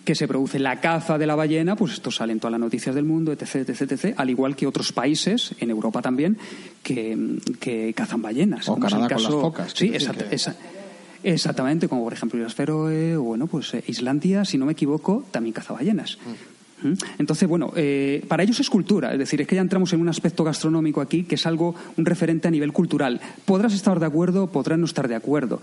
que 0.05 0.14
se 0.14 0.28
produce 0.28 0.59
la 0.59 0.80
caza 0.80 1.18
de 1.18 1.26
la 1.26 1.35
ballena, 1.35 1.74
pues 1.74 1.95
esto 1.95 2.11
sale 2.11 2.33
en 2.33 2.39
todas 2.39 2.53
las 2.53 2.61
noticias 2.61 2.95
del 2.95 3.05
mundo, 3.05 3.33
etc, 3.33 3.68
etc, 3.68 3.93
etc, 3.93 4.14
al 4.16 4.30
igual 4.30 4.55
que 4.55 4.66
otros 4.66 4.93
países, 4.93 5.55
en 5.59 5.70
Europa 5.70 6.01
también, 6.01 6.39
que, 6.83 7.93
cazan 7.97 8.22
ballenas. 8.22 8.68
O 8.68 8.76
Canadá 8.76 9.09
con 9.09 9.22
las 9.22 9.33
focas. 9.33 9.72
Sí. 9.74 9.93
Exactamente, 11.24 11.89
como 11.89 12.03
por 12.03 12.12
ejemplo 12.12 12.43
las 12.43 12.55
Feroe 12.55 13.16
o 13.16 13.22
bueno, 13.22 13.47
pues 13.47 13.74
eh, 13.74 13.85
Islandia, 13.87 14.45
si 14.45 14.59
no 14.59 14.66
me 14.66 14.72
equivoco, 14.72 15.24
también 15.30 15.53
caza 15.53 15.72
ballenas. 15.72 16.18
Mm. 16.83 16.89
¿Mm? 16.89 16.95
Entonces, 17.18 17.49
bueno, 17.49 17.72
eh, 17.76 18.24
para 18.26 18.43
ellos 18.43 18.59
es 18.59 18.68
cultura, 18.68 19.12
es 19.12 19.18
decir, 19.20 19.41
es 19.41 19.47
que 19.47 19.55
ya 19.55 19.61
entramos 19.61 19.93
en 19.93 20.01
un 20.01 20.09
aspecto 20.09 20.43
gastronómico 20.43 21.01
aquí 21.01 21.22
que 21.22 21.37
es 21.37 21.47
algo, 21.47 21.76
un 21.97 22.05
referente 22.05 22.49
a 22.49 22.51
nivel 22.51 22.72
cultural. 22.72 23.20
Podrás 23.45 23.72
estar 23.72 24.01
de 24.01 24.07
acuerdo, 24.07 24.49
podrás 24.49 24.80
no 24.80 24.85
estar 24.85 25.07
de 25.07 25.14
acuerdo 25.14 25.61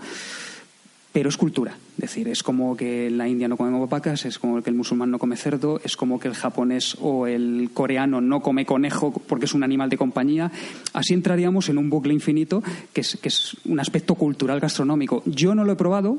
pero 1.12 1.28
es 1.28 1.36
cultura. 1.36 1.76
Es 1.94 2.02
decir, 2.02 2.28
es 2.28 2.42
como 2.42 2.76
que 2.76 3.10
la 3.10 3.28
India 3.28 3.48
no 3.48 3.56
comemos 3.56 3.88
vacas, 3.88 4.24
es 4.24 4.38
como 4.38 4.62
que 4.62 4.70
el 4.70 4.76
musulmán 4.76 5.10
no 5.10 5.18
come 5.18 5.36
cerdo, 5.36 5.80
es 5.84 5.96
como 5.96 6.20
que 6.20 6.28
el 6.28 6.34
japonés 6.34 6.96
o 7.00 7.26
el 7.26 7.70
coreano 7.74 8.20
no 8.20 8.40
come 8.40 8.64
conejo 8.64 9.12
porque 9.12 9.46
es 9.46 9.54
un 9.54 9.64
animal 9.64 9.90
de 9.90 9.98
compañía. 9.98 10.50
Así 10.92 11.14
entraríamos 11.14 11.68
en 11.68 11.78
un 11.78 11.90
bucle 11.90 12.14
infinito 12.14 12.62
que 12.92 13.00
es, 13.00 13.18
que 13.20 13.28
es 13.28 13.56
un 13.64 13.80
aspecto 13.80 14.14
cultural 14.14 14.60
gastronómico. 14.60 15.22
Yo 15.26 15.54
no 15.54 15.64
lo 15.64 15.72
he 15.72 15.76
probado, 15.76 16.18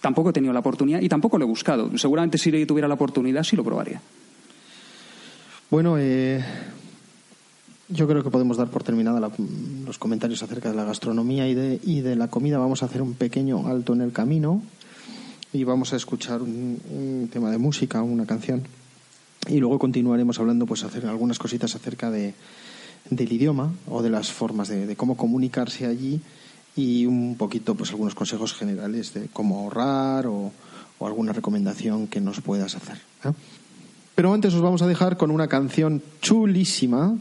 tampoco 0.00 0.30
he 0.30 0.32
tenido 0.32 0.52
la 0.52 0.60
oportunidad 0.60 1.00
y 1.00 1.08
tampoco 1.08 1.38
lo 1.38 1.44
he 1.44 1.48
buscado. 1.48 1.96
Seguramente 1.98 2.38
si 2.38 2.66
tuviera 2.66 2.88
la 2.88 2.94
oportunidad 2.94 3.44
sí 3.44 3.56
lo 3.56 3.64
probaría. 3.64 4.00
Bueno, 5.70 5.96
eh, 5.98 6.44
yo 7.92 8.08
creo 8.08 8.22
que 8.22 8.30
podemos 8.30 8.56
dar 8.56 8.68
por 8.68 8.82
terminada 8.82 9.20
los 9.86 9.98
comentarios 9.98 10.42
acerca 10.42 10.70
de 10.70 10.76
la 10.76 10.84
gastronomía 10.84 11.48
y 11.48 11.54
de, 11.54 11.80
y 11.82 12.00
de 12.00 12.16
la 12.16 12.28
comida. 12.28 12.58
Vamos 12.58 12.82
a 12.82 12.86
hacer 12.86 13.02
un 13.02 13.14
pequeño 13.14 13.66
alto 13.66 13.92
en 13.92 14.00
el 14.00 14.12
camino 14.12 14.62
y 15.52 15.64
vamos 15.64 15.92
a 15.92 15.96
escuchar 15.96 16.40
un, 16.42 17.28
tema 17.30 17.50
de 17.50 17.58
música, 17.58 18.02
una 18.02 18.26
canción. 18.26 18.62
Y 19.48 19.58
luego 19.58 19.78
continuaremos 19.78 20.38
hablando, 20.38 20.66
pues, 20.66 20.84
hacer 20.84 21.06
algunas 21.06 21.38
cositas 21.38 21.74
acerca 21.74 22.10
de, 22.10 22.34
del 23.10 23.32
idioma 23.32 23.72
o 23.88 24.02
de 24.02 24.10
las 24.10 24.32
formas 24.32 24.68
de, 24.68 24.96
cómo 24.96 25.16
comunicarse 25.16 25.86
allí 25.86 26.20
y 26.74 27.04
un 27.04 27.36
poquito, 27.36 27.74
pues, 27.74 27.90
algunos 27.90 28.14
consejos 28.14 28.54
generales 28.54 29.12
de 29.12 29.28
cómo 29.32 29.60
ahorrar 29.60 30.26
o, 30.26 30.52
alguna 31.00 31.32
recomendación 31.32 32.06
que 32.06 32.20
nos 32.20 32.40
puedas 32.40 32.76
hacer. 32.76 32.96
¿eh? 33.24 33.32
Pero 34.14 34.32
antes 34.32 34.54
os 34.54 34.60
vamos 34.60 34.82
a 34.82 34.86
dejar 34.86 35.16
con 35.16 35.32
una 35.32 35.48
canción 35.48 36.00
chulísima 36.20 37.16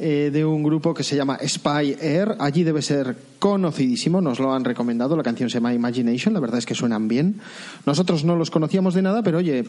eh, 0.00 0.30
de 0.32 0.44
un 0.44 0.62
grupo 0.62 0.94
que 0.94 1.04
se 1.04 1.14
llama 1.14 1.38
Spy 1.46 1.96
Air. 2.00 2.36
Allí 2.38 2.64
debe 2.64 2.80
ser 2.80 3.16
conocidísimo, 3.38 4.20
nos 4.20 4.40
lo 4.40 4.52
han 4.52 4.64
recomendado. 4.64 5.14
La 5.14 5.22
canción 5.22 5.50
se 5.50 5.58
llama 5.58 5.74
Imagination, 5.74 6.32
la 6.32 6.40
verdad 6.40 6.58
es 6.58 6.66
que 6.66 6.74
suenan 6.74 7.06
bien. 7.06 7.40
Nosotros 7.84 8.24
no 8.24 8.34
los 8.34 8.50
conocíamos 8.50 8.94
de 8.94 9.02
nada, 9.02 9.22
pero 9.22 9.38
oye, 9.38 9.64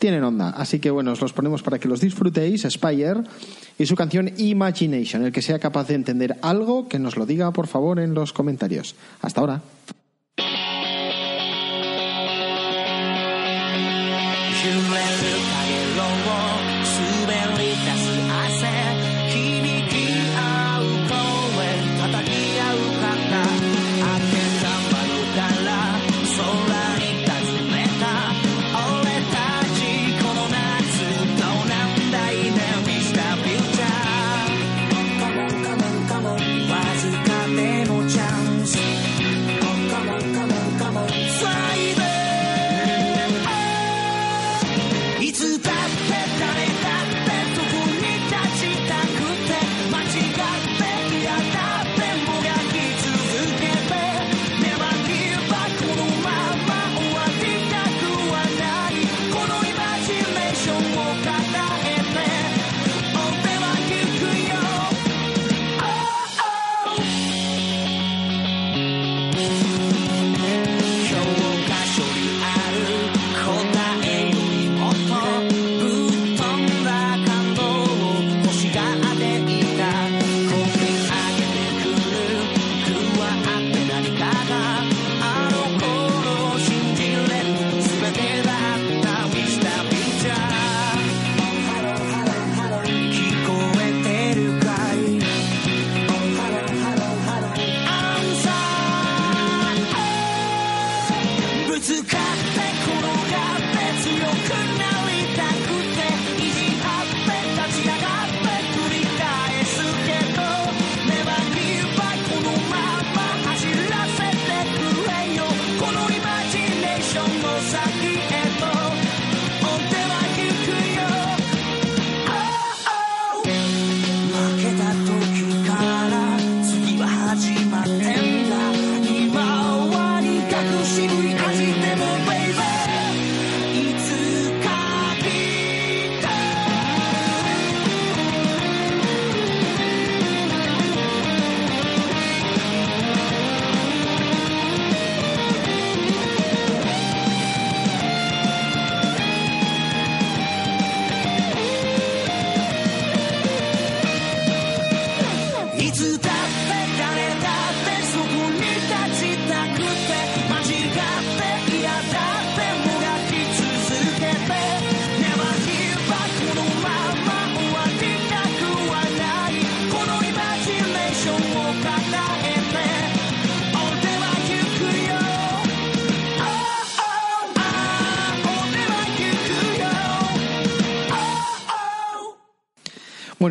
tienen 0.00 0.24
onda. 0.24 0.50
Así 0.50 0.80
que 0.80 0.90
bueno, 0.90 1.12
os 1.12 1.20
los 1.20 1.32
ponemos 1.32 1.62
para 1.62 1.78
que 1.78 1.86
los 1.86 2.00
disfrutéis. 2.00 2.66
Spy 2.68 3.02
Air 3.02 3.22
y 3.78 3.86
su 3.86 3.94
canción 3.94 4.32
Imagination. 4.36 5.24
El 5.24 5.30
que 5.30 5.42
sea 5.42 5.60
capaz 5.60 5.86
de 5.86 5.94
entender 5.94 6.38
algo, 6.42 6.88
que 6.88 6.98
nos 6.98 7.16
lo 7.16 7.24
diga 7.24 7.52
por 7.52 7.68
favor 7.68 8.00
en 8.00 8.14
los 8.14 8.32
comentarios. 8.32 8.96
Hasta 9.20 9.40
ahora. 9.40 9.62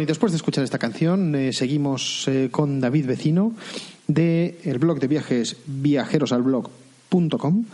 Y 0.01 0.05
después 0.05 0.31
de 0.31 0.37
escuchar 0.37 0.63
esta 0.63 0.79
canción, 0.79 1.35
eh, 1.35 1.53
seguimos 1.53 2.27
eh, 2.27 2.49
con 2.49 2.79
David 2.79 3.05
Vecino 3.05 3.53
de 4.07 4.59
el 4.63 4.79
blog 4.79 4.99
de 4.99 5.07
viajes 5.07 5.57
viajerosalblog.com. 5.67 7.65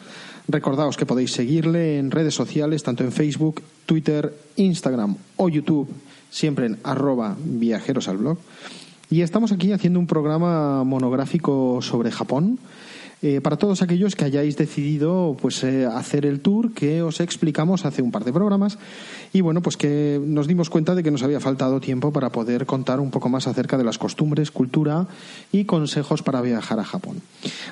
Recordaos 0.49 0.97
que 0.97 1.05
podéis 1.05 1.31
seguirle 1.31 1.99
en 1.99 2.11
redes 2.11 2.35
sociales, 2.35 2.83
tanto 2.83 3.05
en 3.05 3.13
Facebook, 3.13 3.61
Twitter, 3.85 4.37
Instagram 4.57 5.15
o 5.37 5.47
YouTube, 5.47 5.87
siempre 6.29 6.65
en 6.65 6.79
arroba 6.83 7.37
viajerosalblog. 7.41 8.37
Y 9.09 9.21
estamos 9.21 9.53
aquí 9.53 9.71
haciendo 9.71 9.97
un 9.97 10.07
programa 10.07 10.83
monográfico 10.83 11.81
sobre 11.81 12.11
Japón. 12.11 12.59
Eh, 13.21 13.41
para 13.41 13.57
todos 13.57 13.81
aquellos 13.81 14.15
que 14.15 14.25
hayáis 14.25 14.57
decidido 14.57 15.35
pues 15.41 15.63
hacer 15.63 16.25
el 16.25 16.39
tour 16.39 16.73
que 16.73 17.01
os 17.01 17.19
explicamos 17.19 17.83
hace 17.85 18.03
un 18.03 18.11
par 18.11 18.23
de 18.23 18.31
programas 18.31 18.77
y 19.33 19.41
bueno, 19.41 19.61
pues 19.61 19.75
que 19.75 20.21
nos 20.23 20.47
dimos 20.47 20.69
cuenta 20.69 20.93
de 20.93 21.01
que 21.01 21.11
nos 21.11 21.23
había 21.23 21.39
faltado 21.39 21.79
tiempo 21.79 22.13
para 22.13 22.31
poder 22.31 22.65
contar 22.65 22.99
un 22.99 23.09
poco 23.09 23.29
más 23.29 23.47
acerca 23.47 23.77
de 23.77 23.83
las 23.83 23.97
costumbres, 23.97 24.51
cultura 24.51 25.07
y 25.51 25.65
consejos 25.65 26.21
para 26.21 26.41
viajar 26.41 26.79
a 26.79 26.83
Japón. 26.83 27.21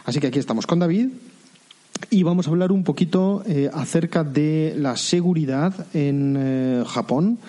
Así 0.06 0.20
que 0.20 0.28
aquí 0.28 0.40
estamos 0.40 0.66
con 0.66 0.80
David 0.80 1.10
y 2.10 2.24
vamos 2.24 2.48
a 2.48 2.50
hablar 2.50 2.72
un 2.72 2.84
poquito 2.84 3.44
eh, 3.48 3.70
acerca 3.74 4.24
de 4.24 4.76
la 4.78 4.98
seguridad 4.98 5.88
en 5.94 6.36
eh, 6.38 6.84
Japón 6.86 7.40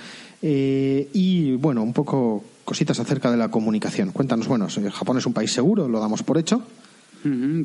eh, 0.42 1.08
y 1.12 1.52
bueno, 1.54 1.82
un 1.82 1.92
poco 1.92 2.44
cositas 2.64 2.98
acerca 3.00 3.30
de 3.30 3.36
la 3.36 3.50
comunicación. 3.50 4.12
Cuéntanos, 4.12 4.48
bueno, 4.48 4.68
Japón 4.92 5.18
es 5.18 5.26
un 5.26 5.32
país 5.32 5.52
seguro, 5.52 5.88
lo 5.88 6.00
damos 6.00 6.22
por 6.22 6.38
hecho. 6.38 6.62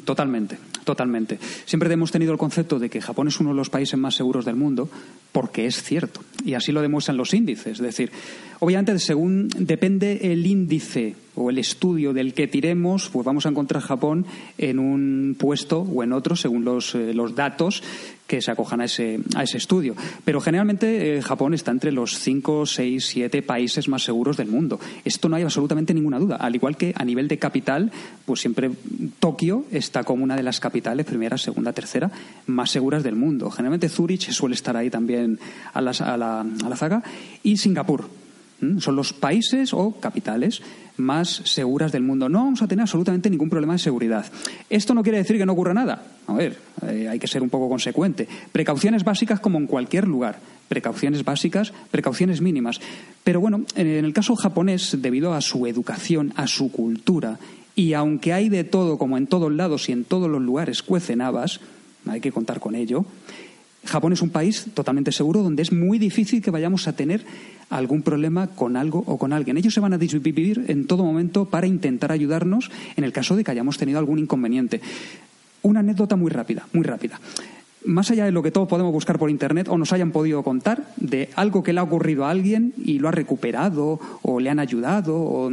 Totalmente, 0.04 0.58
totalmente. 0.84 1.40
Siempre 1.66 1.92
hemos 1.94 2.12
tenido 2.12 2.32
el 2.32 2.38
concepto 2.38 2.80
de 2.80 2.90
que 2.90 3.02
Japón 3.02 3.28
es 3.28 3.40
uno 3.40 3.52
de 3.52 3.56
los 3.56 3.70
países 3.70 4.00
más 4.00 4.16
seguros 4.16 4.46
del 4.46 4.56
mundo, 4.56 4.90
porque 5.32 5.66
es 5.66 5.84
cierto. 5.84 6.22
Y 6.44 6.54
así 6.54 6.72
lo 6.72 6.82
demuestran 6.82 7.18
los 7.18 7.34
índices. 7.34 7.74
Es 7.74 7.80
decir, 7.80 8.12
obviamente, 8.60 8.98
según 9.00 9.50
depende 9.50 10.32
el 10.32 10.46
índice 10.46 11.16
o 11.36 11.50
el 11.50 11.58
estudio 11.58 12.14
del 12.14 12.34
que 12.34 12.48
tiremos, 12.48 13.10
pues 13.10 13.26
vamos 13.26 13.46
a 13.46 13.50
encontrar 13.50 13.82
Japón 13.82 14.26
en 14.58 14.80
un 14.80 15.36
puesto 15.40 15.82
o 15.82 16.04
en 16.04 16.14
otro, 16.14 16.36
según 16.36 16.66
los, 16.66 16.96
eh, 16.96 17.14
los 17.14 17.36
datos 17.36 17.84
que 18.28 18.42
se 18.42 18.52
acojan 18.52 18.80
a 18.80 18.86
ese, 18.86 19.20
a 19.36 19.44
ese 19.44 19.58
estudio. 19.58 19.94
Pero 20.24 20.40
generalmente 20.40 21.18
eh, 21.18 21.22
Japón 21.22 21.54
está 21.54 21.72
entre 21.72 21.92
los 21.92 22.18
5, 22.18 22.66
6, 22.66 23.06
7 23.06 23.42
países 23.42 23.90
más 23.90 24.04
seguros 24.04 24.38
del 24.38 24.48
mundo. 24.48 24.80
Esto 25.04 25.28
no 25.28 25.36
hay 25.36 25.44
absolutamente 25.44 25.94
ninguna 25.94 26.18
duda. 26.18 26.38
Al 26.38 26.56
igual 26.56 26.78
que 26.78 26.94
a 26.96 27.04
nivel 27.04 27.28
de 27.28 27.40
capital, 27.40 27.92
pues 28.26 28.40
siempre 28.40 28.72
Tokio 29.20 29.66
está 29.72 30.04
como 30.06 30.24
una 30.24 30.38
de 30.38 30.44
las 30.44 30.62
capitales, 30.62 31.06
primera, 31.06 31.38
segunda, 31.38 31.74
tercera, 31.74 32.10
más 32.48 32.72
seguras 32.72 33.04
del 33.04 33.16
mundo. 33.16 33.52
Generalmente 33.52 33.90
Zurich 33.90 34.32
suele 34.32 34.56
estar 34.56 34.78
ahí 34.78 34.90
también 34.90 35.38
a 35.74 35.82
la, 35.82 35.92
a 35.92 36.18
la, 36.18 36.42
a 36.42 36.70
la 36.70 36.76
zaga. 36.78 37.04
Y 37.44 37.58
Singapur, 37.58 38.08
son 38.78 38.96
los 38.96 39.12
países 39.12 39.74
o 39.74 40.00
capitales 40.00 40.62
más 40.98 41.42
seguras 41.46 41.92
del 41.92 42.04
mundo. 42.04 42.30
No 42.30 42.46
vamos 42.46 42.62
a 42.62 42.68
tener 42.68 42.84
absolutamente 42.84 43.30
ningún 43.30 43.50
problema 43.50 43.74
de 43.74 43.80
seguridad. 43.80 44.26
Esto 44.70 44.94
no 44.94 45.04
quiere 45.04 45.18
decir 45.18 45.38
que 45.38 45.46
no 45.46 45.54
ocurra 45.54 45.74
nada. 45.74 46.04
A 46.28 46.34
ver, 46.34 46.58
eh, 46.88 47.08
hay 47.10 47.20
que 47.20 47.28
ser 47.28 47.42
un 47.42 47.50
poco 47.50 47.70
consecuente. 47.70 48.28
Precauciones 48.52 49.04
básicas 49.04 49.40
como 49.40 49.58
en 49.58 49.68
cualquier 49.68 50.08
lugar. 50.08 50.40
Precauciones 50.68 51.26
básicas, 51.26 51.74
precauciones 51.92 52.42
mínimas. 52.42 52.80
Pero 53.24 53.42
bueno, 53.42 53.64
en 53.76 53.88
el 53.88 54.14
caso 54.14 54.36
japonés, 54.36 54.98
debido 55.02 55.34
a 55.34 55.42
su 55.42 55.68
educación, 55.68 56.34
a 56.36 56.48
su 56.48 56.72
cultura, 56.72 57.40
y 57.76 57.94
aunque 57.94 58.34
hay 58.34 58.50
de 58.50 58.64
todo, 58.64 58.98
como 58.98 59.18
en 59.18 59.28
todos 59.28 59.52
lados 59.52 59.90
y 59.90 59.92
en 59.92 60.04
todos 60.04 60.30
los 60.30 60.42
lugares 60.42 60.84
cuecen 60.84 61.22
habas, 61.22 61.60
hay 62.08 62.20
que 62.20 62.32
contar 62.32 62.60
con 62.60 62.76
ello, 62.76 63.06
Japón 63.86 64.14
es 64.14 64.22
un 64.22 64.30
país 64.30 64.68
totalmente 64.74 65.12
seguro 65.12 65.42
donde 65.42 65.64
es 65.64 65.72
muy 65.72 65.98
difícil 65.98 66.42
que 66.42 66.52
vayamos 66.52 66.88
a 66.88 66.94
tener 66.94 67.26
algún 67.72 68.04
problema 68.04 68.48
con 68.48 68.78
algo 68.78 69.04
o 69.08 69.18
con 69.18 69.34
alguien. 69.34 69.58
Ellos 69.58 69.74
se 69.74 69.80
van 69.80 69.94
a 69.94 69.98
dividir 69.98 70.66
en 70.68 70.86
todo 70.86 71.04
momento 71.04 71.46
para 71.46 71.66
intentar 71.66 72.12
ayudarnos 72.12 72.70
en 72.96 73.04
el 73.04 73.14
caso 73.14 73.36
de 73.36 73.44
que 73.44 73.52
hayamos 73.52 73.78
tenido 73.78 73.98
algún 73.98 74.20
inconveniente. 74.20 74.82
Una 75.64 75.80
anécdota 75.80 76.16
muy 76.16 76.30
rápida, 76.30 76.68
muy 76.74 76.84
rápida. 76.84 77.20
Más 77.84 78.12
allá 78.12 78.26
de 78.26 78.32
lo 78.32 78.44
que 78.44 78.52
todos 78.52 78.68
podemos 78.68 78.94
buscar 78.94 79.18
por 79.18 79.32
internet 79.32 79.68
o 79.68 79.78
nos 79.78 79.92
hayan 79.92 80.12
podido 80.12 80.44
contar 80.44 80.86
de 80.98 81.30
algo 81.36 81.64
que 81.64 81.74
le 81.74 81.80
ha 81.80 81.84
ocurrido 81.84 82.26
a 82.26 82.30
alguien 82.30 82.74
y 82.78 83.00
lo 83.00 83.08
ha 83.08 83.12
recuperado 83.12 84.00
o 84.22 84.40
le 84.40 84.52
han 84.52 84.60
ayudado 84.60 85.18
o 85.18 85.52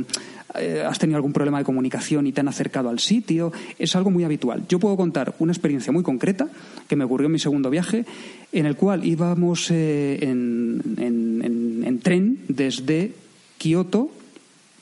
eh, 0.55 0.85
has 0.87 0.99
tenido 0.99 1.17
algún 1.17 1.33
problema 1.33 1.59
de 1.59 1.65
comunicación 1.65 2.27
y 2.27 2.33
te 2.33 2.41
han 2.41 2.49
acercado 2.49 2.89
al 2.89 2.99
sitio, 2.99 3.53
es 3.79 3.95
algo 3.97 4.11
muy 4.11 4.25
habitual. 4.25 4.65
Yo 4.69 4.79
puedo 4.79 4.97
contar 4.97 5.35
una 5.39 5.53
experiencia 5.53 5.93
muy 5.93 6.03
concreta 6.03 6.49
que 6.89 6.97
me 6.97 7.05
ocurrió 7.05 7.27
en 7.27 7.33
mi 7.33 7.39
segundo 7.39 7.71
viaje, 7.71 8.05
en 8.53 8.67
el 8.67 8.77
cual 8.77 9.05
íbamos 9.05 9.71
eh, 9.71 10.19
en, 10.23 10.83
en 10.99 12.01
tren 12.01 12.39
desde 12.49 13.13
Kioto, 13.59 14.11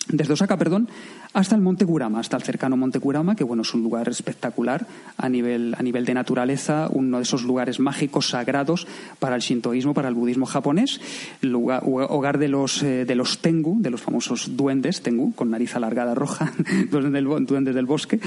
desde 0.08 0.34
Osaka, 0.34 0.56
perdón, 0.56 0.88
hasta 1.36 1.54
el 1.54 1.60
Monte 1.60 1.84
Kurama, 1.84 2.20
hasta 2.20 2.38
el 2.38 2.42
cercano 2.42 2.78
Monte 2.78 2.98
Kurama, 2.98 3.36
que 3.36 3.44
bueno, 3.44 3.60
es 3.60 3.74
un 3.74 3.82
lugar 3.82 4.08
espectacular 4.08 4.86
a 5.18 5.28
nivel, 5.28 5.74
a 5.76 5.82
nivel 5.82 6.06
de 6.06 6.14
naturaleza, 6.14 6.88
uno 6.90 7.18
de 7.18 7.24
esos 7.24 7.42
lugares 7.42 7.78
mágicos 7.78 8.30
sagrados 8.30 8.86
para 9.18 9.36
el 9.36 9.42
shintoísmo, 9.42 9.92
para 9.92 10.08
el 10.08 10.14
budismo 10.14 10.46
japonés, 10.46 10.98
lugar, 11.42 11.82
hogar 11.84 12.38
de 12.38 12.48
los, 12.48 12.82
eh, 12.82 13.04
de 13.04 13.14
los 13.14 13.40
tengu, 13.42 13.76
de 13.82 13.90
los 13.90 14.00
famosos 14.00 14.56
duendes, 14.56 15.02
tengu, 15.02 15.34
con 15.34 15.50
nariz 15.50 15.76
alargada 15.76 16.14
roja, 16.14 16.54
duendes 16.90 17.74
del, 17.74 17.84
bosque, 17.84 18.18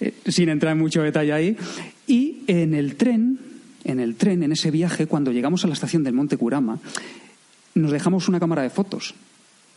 eh, 0.00 0.14
sin 0.28 0.48
entrar 0.48 0.74
en 0.74 0.78
mucho 0.78 1.02
detalle 1.02 1.32
ahí. 1.32 1.56
Y 2.06 2.44
en 2.46 2.74
el 2.74 2.94
tren, 2.94 3.40
en 3.82 3.98
el 3.98 4.14
tren, 4.14 4.44
en 4.44 4.52
ese 4.52 4.70
viaje, 4.70 5.08
cuando 5.08 5.32
llegamos 5.32 5.64
a 5.64 5.66
la 5.66 5.74
estación 5.74 6.04
del 6.04 6.14
Monte 6.14 6.36
Kurama, 6.36 6.78
nos 7.74 7.90
dejamos 7.90 8.28
una 8.28 8.38
cámara 8.38 8.62
de 8.62 8.70
fotos 8.70 9.16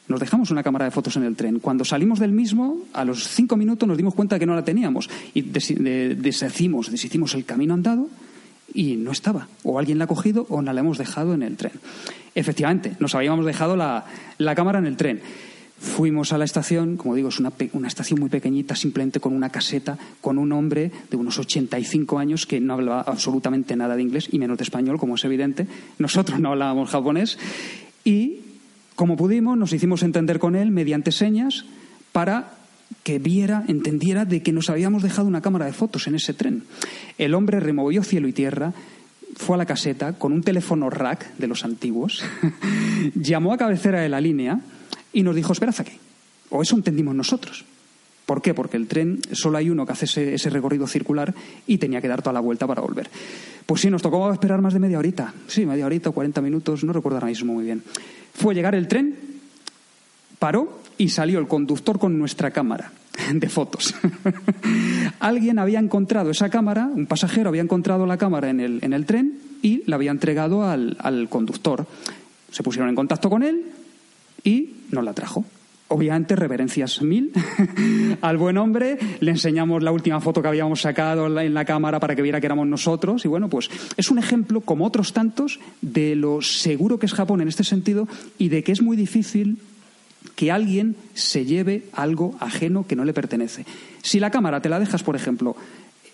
nos 0.08 0.20
dejamos 0.20 0.52
una 0.52 0.64
cámara 0.64 0.86
de 0.86 0.92
fotos 0.92 1.16
en 1.18 1.24
el 1.24 1.36
tren. 1.36 1.60
Cuando 1.60 1.84
salimos 1.84 2.20
del 2.20 2.32
mismo, 2.32 2.78
a 2.94 3.04
los 3.06 3.28
cinco 3.28 3.58
minutos 3.58 3.88
nos 3.88 3.98
dimos 3.98 4.14
cuenta 4.14 4.36
de 4.36 4.40
que 4.40 4.46
no 4.46 4.56
la 4.56 4.64
teníamos 4.64 5.10
y 5.34 5.42
deshicimos, 5.42 6.92
deshicimos 6.92 7.34
el 7.34 7.46
camino 7.46 7.74
andado 7.74 8.08
y 8.74 8.98
no 8.98 9.12
estaba. 9.12 9.48
O 9.64 9.80
alguien 9.80 9.98
la 9.98 10.06
ha 10.06 10.08
cogido 10.08 10.46
o 10.50 10.62
la 10.62 10.80
hemos 10.80 10.98
dejado 10.98 11.34
en 11.34 11.42
el 11.42 11.58
tren. 11.58 11.74
Efectivamente, 12.36 12.96
nos 13.00 13.16
habíamos 13.16 13.46
dejado 13.46 13.76
la, 13.76 14.06
cámara 14.56 14.80
en 14.80 14.86
el 14.86 14.98
tren. 14.98 15.22
Fuimos 15.80 16.34
a 16.34 16.38
la 16.38 16.46
estación, 16.46 16.98
como 16.98 17.16
digo, 17.16 17.30
es 17.30 17.40
una, 17.40 17.52
una, 17.74 17.88
estación 17.88 18.20
muy 18.20 18.30
pequeñita, 18.30 18.76
simplemente 18.76 19.20
con 19.20 19.34
una 19.34 19.50
caseta, 19.50 19.98
con 20.22 20.38
un 20.38 20.52
hombre 20.52 20.92
de 21.10 21.18
unos 21.18 21.38
85 21.38 22.18
años 22.18 22.46
que 22.46 22.60
no 22.60 22.74
hablaba 22.74 23.02
absolutamente 23.02 23.76
nada 23.76 23.96
de 23.96 24.02
inglés 24.02 24.30
y 24.32 24.40
menos 24.40 24.58
de 24.58 24.64
español, 24.64 25.00
como 25.00 25.16
es 25.16 25.26
evidente. 25.26 25.68
Nosotros 26.00 26.40
no 26.40 26.52
hablábamos 26.52 26.90
japonés. 26.90 27.38
Y 28.04 28.45
como 28.96 29.18
pudimos, 29.18 29.58
nos 29.58 29.74
hicimos 29.74 30.04
entender 30.04 30.40
con 30.40 30.56
él 30.56 30.72
mediante 30.72 31.12
señas 31.12 31.66
para 32.12 32.54
que 33.04 33.20
viera, 33.20 33.64
entendiera 33.68 34.26
de 34.26 34.42
que 34.42 34.52
nos 34.52 34.70
habíamos 34.70 35.04
dejado 35.04 35.28
una 35.28 35.42
cámara 35.42 35.66
de 35.66 35.74
fotos 35.74 36.08
en 36.08 36.16
ese 36.16 36.34
tren. 36.34 36.64
El 37.18 37.34
hombre 37.34 37.60
removió 37.60 38.04
cielo 38.04 38.28
y 38.28 38.34
tierra, 38.34 38.74
fue 39.36 39.56
a 39.56 39.58
la 39.58 39.66
caseta 39.66 40.14
con 40.14 40.32
un 40.32 40.44
teléfono 40.44 40.90
rack 40.90 41.36
de 41.38 41.48
los 41.48 41.66
antiguos, 41.66 42.24
llamó 43.16 43.54
a 43.54 43.58
cabecera 43.58 44.00
de 44.00 44.10
la 44.10 44.22
línea 44.22 44.60
y 45.12 45.24
nos 45.24 45.36
dijo, 45.36 45.54
esperad 45.54 45.76
aquí. 45.78 46.00
O 46.50 46.62
eso 46.62 46.76
entendimos 46.76 47.16
nosotros. 47.16 47.66
¿Por 48.26 48.42
qué? 48.42 48.54
Porque 48.54 48.78
el 48.78 48.88
tren 48.88 49.20
solo 49.32 49.58
hay 49.58 49.70
uno 49.70 49.86
que 49.86 49.92
hace 49.92 50.34
ese, 50.34 50.50
recorrido 50.50 50.88
circular 50.88 51.34
y 51.68 51.78
tenía 51.78 52.02
que 52.02 52.08
dar 52.08 52.22
toda 52.22 52.34
la 52.34 52.40
vuelta 52.40 52.66
para 52.66 52.82
volver. 52.82 53.10
Pues 53.66 53.82
sí, 53.82 53.90
nos 53.90 54.02
tocó 54.02 54.32
esperar 54.32 54.62
más 54.62 54.74
de 54.74 54.80
media 54.80 54.98
horita. 54.98 55.34
Sí, 55.48 55.66
media 55.66 55.86
horita 55.86 56.10
o 56.10 56.14
40 56.14 56.42
minutos, 56.42 56.84
no 56.84 56.94
recuerdo 56.94 57.18
ahora 57.18 57.28
mismo 57.28 57.54
muy 57.54 57.66
bien. 57.66 57.84
Fue 58.34 58.56
llegar 58.56 58.74
el 58.74 58.88
tren, 58.88 59.16
paró 60.40 60.82
y 60.98 61.10
salió 61.10 61.40
el 61.40 61.48
conductor 61.48 62.00
con 62.00 62.18
nuestra 62.18 62.50
cámara 62.52 62.92
de 63.34 63.50
fotos. 63.50 63.94
Alguien 65.20 65.60
había 65.60 65.80
encontrado 65.80 66.32
esa 66.32 66.50
cámara, 66.50 66.90
un 66.92 67.06
pasajero 67.06 67.50
había 67.50 67.62
encontrado 67.62 68.08
la 68.08 68.18
cámara 68.18 68.50
en 68.50 68.60
el, 68.60 68.80
en 68.82 68.94
el 68.94 69.06
tren 69.06 69.40
y 69.62 69.84
la 69.86 69.98
había 69.98 70.12
entregado 70.12 70.64
al, 70.64 70.98
al 71.00 71.30
conductor. 71.30 71.86
Se 72.52 72.64
pusieron 72.64 72.90
en 72.90 72.96
contacto 72.96 73.30
con 73.30 73.44
él 73.44 73.72
y 74.44 74.76
nos 74.90 75.04
la 75.04 75.14
trajo. 75.14 75.46
Obviamente, 75.88 76.36
reverencias 76.36 77.04
mil 77.04 77.32
al 78.22 78.38
buen 78.38 78.58
hombre. 78.58 78.98
Le 79.20 79.32
enseñamos 79.32 79.84
la 79.84 79.92
última 79.92 80.20
foto 80.20 80.42
que 80.42 80.48
habíamos 80.48 80.82
sacado 80.82 81.28
en 81.40 81.54
la 81.54 81.66
cámara 81.66 82.00
para 82.00 82.16
que 82.16 82.24
viera 82.24 82.40
que 82.40 82.48
éramos 82.48 82.68
nosotros. 82.68 83.24
Y 83.24 83.28
bueno, 83.28 83.50
pues 83.50 83.70
es 83.96 84.10
un 84.10 84.18
ejemplo, 84.18 84.62
como 84.62 84.86
otros 84.86 85.14
tantos, 85.14 85.60
de 85.82 86.16
lo 86.16 86.42
seguro 86.42 86.98
que 86.98 87.06
es 87.06 87.14
Japón 87.14 87.42
en 87.42 87.48
este 87.48 87.64
sentido 87.64 88.08
y 88.40 88.50
de 88.50 88.64
que 88.64 88.72
es 88.72 88.82
muy 88.82 88.98
difícil 88.98 89.60
que 90.36 90.52
alguien 90.52 90.96
se 91.14 91.46
lleve 91.46 91.86
algo 91.94 92.36
ajeno 92.40 92.88
que 92.88 92.96
no 92.96 93.06
le 93.06 93.14
pertenece. 93.14 93.66
Si 94.02 94.20
la 94.20 94.32
cámara 94.32 94.62
te 94.62 94.70
la 94.70 94.80
dejas, 94.80 95.04
por 95.04 95.16
ejemplo, 95.16 95.56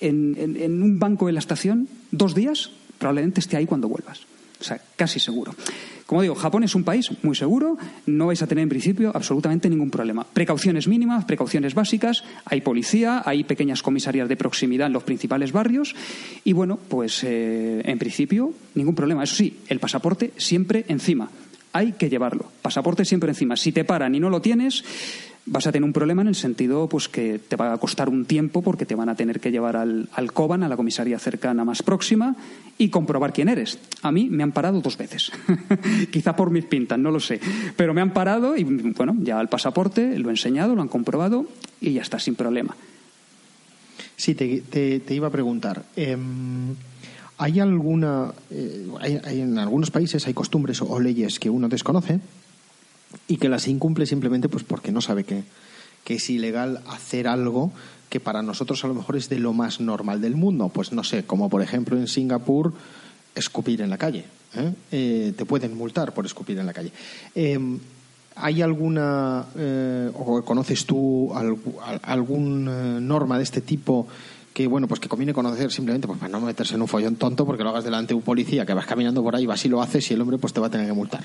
en, 0.01 0.35
en 0.37 0.83
un 0.83 0.99
banco 0.99 1.27
de 1.27 1.31
la 1.31 1.39
estación, 1.39 1.87
dos 2.11 2.35
días, 2.35 2.71
probablemente 2.97 3.39
esté 3.39 3.55
ahí 3.55 3.65
cuando 3.65 3.87
vuelvas. 3.87 4.21
O 4.59 4.63
sea, 4.63 4.79
casi 4.95 5.19
seguro. 5.19 5.55
Como 6.11 6.23
digo, 6.23 6.35
Japón 6.35 6.65
es 6.65 6.75
un 6.75 6.83
país 6.83 7.09
muy 7.23 7.37
seguro, 7.37 7.77
no 8.05 8.27
vais 8.27 8.41
a 8.41 8.45
tener 8.45 8.63
en 8.63 8.67
principio 8.67 9.13
absolutamente 9.15 9.69
ningún 9.69 9.89
problema. 9.89 10.25
Precauciones 10.25 10.89
mínimas, 10.89 11.23
precauciones 11.23 11.73
básicas, 11.73 12.25
hay 12.43 12.59
policía, 12.59 13.23
hay 13.25 13.45
pequeñas 13.45 13.81
comisarías 13.81 14.27
de 14.27 14.35
proximidad 14.35 14.87
en 14.87 14.91
los 14.91 15.03
principales 15.03 15.53
barrios 15.53 15.95
y 16.43 16.51
bueno, 16.51 16.77
pues 16.89 17.23
eh, 17.23 17.81
en 17.85 17.97
principio 17.97 18.51
ningún 18.75 18.93
problema. 18.93 19.23
Eso 19.23 19.35
sí, 19.35 19.59
el 19.69 19.79
pasaporte 19.79 20.33
siempre 20.35 20.83
encima. 20.89 21.31
Hay 21.71 21.93
que 21.93 22.09
llevarlo. 22.09 22.51
Pasaporte 22.61 23.05
siempre 23.05 23.29
encima. 23.29 23.55
Si 23.55 23.71
te 23.71 23.85
paran 23.85 24.13
y 24.13 24.19
no 24.19 24.29
lo 24.29 24.41
tienes, 24.41 24.83
vas 25.45 25.67
a 25.67 25.71
tener 25.71 25.85
un 25.85 25.93
problema 25.93 26.21
en 26.21 26.27
el 26.27 26.35
sentido 26.35 26.87
pues 26.87 27.07
que 27.07 27.39
te 27.39 27.55
va 27.55 27.73
a 27.73 27.77
costar 27.77 28.09
un 28.09 28.25
tiempo 28.25 28.61
porque 28.61 28.85
te 28.85 28.95
van 28.95 29.09
a 29.09 29.15
tener 29.15 29.39
que 29.39 29.51
llevar 29.51 29.75
al, 29.75 30.09
al 30.13 30.31
COBAN, 30.33 30.63
a 30.63 30.69
la 30.69 30.77
comisaría 30.77 31.19
cercana 31.19 31.65
más 31.65 31.83
próxima, 31.83 32.35
y 32.77 32.89
comprobar 32.89 33.33
quién 33.33 33.49
eres. 33.49 33.79
A 34.01 34.11
mí 34.11 34.29
me 34.29 34.43
han 34.43 34.51
parado 34.51 34.81
dos 34.81 34.97
veces. 34.97 35.31
Quizá 36.11 36.35
por 36.35 36.51
mis 36.51 36.65
pintas, 36.65 36.99
no 36.99 37.11
lo 37.11 37.19
sé. 37.19 37.39
Pero 37.75 37.93
me 37.93 38.01
han 38.01 38.13
parado 38.13 38.55
y, 38.55 38.63
bueno, 38.63 39.15
ya 39.19 39.39
el 39.41 39.49
pasaporte 39.49 40.17
lo 40.17 40.29
he 40.29 40.33
enseñado, 40.33 40.75
lo 40.75 40.81
han 40.81 40.87
comprobado 40.87 41.45
y 41.79 41.93
ya 41.93 42.01
está, 42.01 42.19
sin 42.19 42.35
problema. 42.35 42.75
Sí, 44.15 44.35
te, 44.35 45.03
iba 45.09 45.27
a 45.27 45.31
preguntar. 45.31 45.83
Em, 45.95 46.75
¿Hay 47.37 47.59
alguna. 47.59 48.31
Eh, 48.51 48.87
hay, 48.99 49.41
en 49.41 49.57
algunos 49.57 49.89
países 49.89 50.27
hay 50.27 50.33
costumbres 50.33 50.79
o 50.81 50.99
leyes 50.99 51.39
que 51.39 51.49
uno 51.49 51.67
desconoce 51.69 52.19
y 53.27 53.37
que 53.37 53.49
las 53.49 53.67
incumple 53.67 54.05
simplemente 54.05 54.49
pues 54.49 54.63
porque 54.63 54.91
no 54.91 55.01
sabe 55.01 55.23
que, 55.23 55.43
que 56.03 56.15
es 56.15 56.29
ilegal 56.29 56.81
hacer 56.87 57.27
algo 57.27 57.71
que 58.09 58.19
para 58.19 58.41
nosotros 58.41 58.83
a 58.83 58.87
lo 58.87 58.93
mejor 58.93 59.15
es 59.15 59.29
de 59.29 59.39
lo 59.39 59.53
más 59.53 59.79
normal 59.79 60.19
del 60.19 60.35
mundo. 60.35 60.69
Pues 60.69 60.91
no 60.91 61.03
sé, 61.03 61.23
como 61.23 61.49
por 61.49 61.61
ejemplo 61.61 61.97
en 61.97 62.07
Singapur, 62.07 62.73
escupir 63.35 63.81
en 63.81 63.89
la 63.89 63.97
calle. 63.97 64.25
¿eh? 64.53 64.73
Eh, 64.91 65.33
te 65.37 65.45
pueden 65.45 65.77
multar 65.77 66.13
por 66.13 66.25
escupir 66.25 66.59
en 66.59 66.65
la 66.65 66.73
calle. 66.73 66.91
Em, 67.33 67.79
¿Hay 68.35 68.61
alguna, 68.61 69.45
eh, 69.57 70.09
o 70.13 70.41
conoces 70.43 70.85
tú 70.85 71.33
alguna 71.33 72.99
norma 72.99 73.37
de 73.37 73.43
este 73.43 73.61
tipo 73.61 74.07
que 74.53 74.67
bueno 74.67 74.87
pues 74.87 74.99
que 74.99 75.09
conviene 75.09 75.33
conocer 75.33 75.71
simplemente 75.71 76.07
pues 76.07 76.17
para 76.17 76.31
no 76.31 76.41
meterse 76.41 76.75
en 76.75 76.81
un 76.81 76.87
follón 76.87 77.17
tonto 77.17 77.45
porque 77.45 77.63
lo 77.63 77.69
hagas 77.69 77.83
delante 77.83 78.09
de 78.09 78.15
un 78.15 78.21
policía 78.21 78.65
que 78.65 78.73
vas 78.73 78.85
caminando 78.85 79.21
por 79.21 79.35
ahí 79.35 79.45
vas 79.45 79.63
y 79.65 79.69
lo 79.69 79.81
haces 79.81 80.09
y 80.11 80.13
el 80.13 80.21
hombre 80.21 80.37
pues 80.37 80.53
te 80.53 80.59
va 80.59 80.67
a 80.67 80.69
tener 80.69 80.87
que 80.87 80.93
multar 80.93 81.23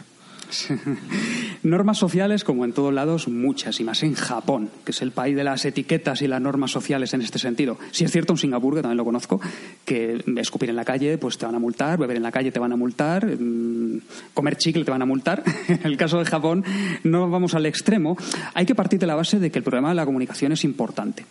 normas 1.62 1.98
sociales, 1.98 2.44
como 2.44 2.64
en 2.64 2.72
todos 2.72 2.92
lados, 2.92 3.28
muchas, 3.28 3.80
y 3.80 3.84
más 3.84 4.02
en 4.02 4.14
Japón, 4.14 4.70
que 4.84 4.92
es 4.92 5.02
el 5.02 5.12
país 5.12 5.36
de 5.36 5.44
las 5.44 5.64
etiquetas 5.64 6.22
y 6.22 6.28
las 6.28 6.40
normas 6.40 6.70
sociales 6.70 7.14
en 7.14 7.22
este 7.22 7.38
sentido. 7.38 7.78
Si 7.90 8.04
es 8.04 8.12
cierto, 8.12 8.32
en 8.32 8.38
Singapur, 8.38 8.74
que 8.74 8.82
también 8.82 8.96
lo 8.96 9.04
conozco, 9.04 9.40
que 9.84 10.22
escupir 10.36 10.70
en 10.70 10.76
la 10.76 10.84
calle, 10.84 11.18
pues 11.18 11.38
te 11.38 11.46
van 11.46 11.54
a 11.54 11.58
multar, 11.58 11.98
beber 11.98 12.16
en 12.16 12.22
la 12.22 12.32
calle 12.32 12.52
te 12.52 12.58
van 12.58 12.72
a 12.72 12.76
multar, 12.76 13.26
mm, 13.26 14.00
comer 14.34 14.56
chicle 14.56 14.84
te 14.84 14.90
van 14.90 15.02
a 15.02 15.06
multar. 15.06 15.42
en 15.68 15.80
el 15.84 15.96
caso 15.96 16.18
de 16.18 16.24
Japón, 16.24 16.64
no 17.04 17.28
vamos 17.30 17.54
al 17.54 17.66
extremo. 17.66 18.16
Hay 18.54 18.66
que 18.66 18.74
partir 18.74 18.98
de 18.98 19.06
la 19.06 19.14
base 19.14 19.38
de 19.38 19.50
que 19.50 19.58
el 19.58 19.64
problema 19.64 19.90
de 19.90 19.94
la 19.94 20.04
comunicación 20.04 20.52
es 20.52 20.64
importante 20.64 21.24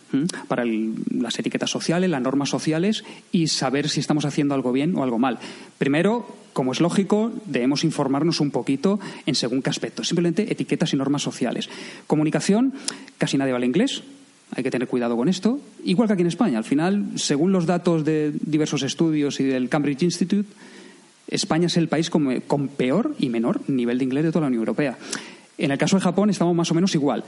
para 0.48 0.64
las 0.64 1.38
etiquetas 1.38 1.70
sociales, 1.70 2.10
las 2.10 2.22
normas 2.22 2.48
sociales 2.48 3.04
y 3.32 3.48
saber 3.48 3.88
si 3.88 4.00
estamos 4.00 4.24
haciendo 4.24 4.54
algo 4.54 4.72
bien 4.72 4.96
o 4.96 5.02
algo 5.02 5.18
mal. 5.18 5.38
Primero, 5.78 6.26
como 6.52 6.72
es 6.72 6.80
lógico, 6.80 7.32
debemos 7.44 7.84
informarnos 7.84 8.40
un 8.40 8.50
poquito 8.50 8.98
en 9.26 9.34
según 9.34 9.62
qué 9.62 9.70
aspecto. 9.70 10.04
Simplemente 10.04 10.50
etiquetas 10.50 10.92
y 10.92 10.96
normas 10.96 11.22
sociales. 11.22 11.68
Comunicación, 12.06 12.74
casi 13.18 13.36
nadie 13.36 13.52
habla 13.52 13.66
inglés. 13.66 14.02
Hay 14.54 14.62
que 14.62 14.70
tener 14.70 14.88
cuidado 14.88 15.16
con 15.16 15.28
esto. 15.28 15.60
Igual 15.84 16.08
que 16.08 16.14
aquí 16.14 16.22
en 16.22 16.28
España. 16.28 16.58
Al 16.58 16.64
final, 16.64 17.04
según 17.16 17.52
los 17.52 17.66
datos 17.66 18.04
de 18.04 18.32
diversos 18.40 18.82
estudios 18.82 19.40
y 19.40 19.44
del 19.44 19.68
Cambridge 19.68 20.02
Institute, 20.02 20.48
España 21.28 21.66
es 21.66 21.76
el 21.76 21.88
país 21.88 22.10
con, 22.10 22.40
con 22.42 22.68
peor 22.68 23.14
y 23.18 23.28
menor 23.28 23.60
nivel 23.68 23.98
de 23.98 24.04
inglés 24.04 24.24
de 24.24 24.30
toda 24.30 24.42
la 24.42 24.46
Unión 24.48 24.62
Europea. 24.62 24.96
En 25.58 25.70
el 25.70 25.78
caso 25.78 25.96
de 25.96 26.02
Japón 26.02 26.30
estamos 26.30 26.54
más 26.54 26.70
o 26.70 26.74
menos 26.74 26.94
igual. 26.94 27.24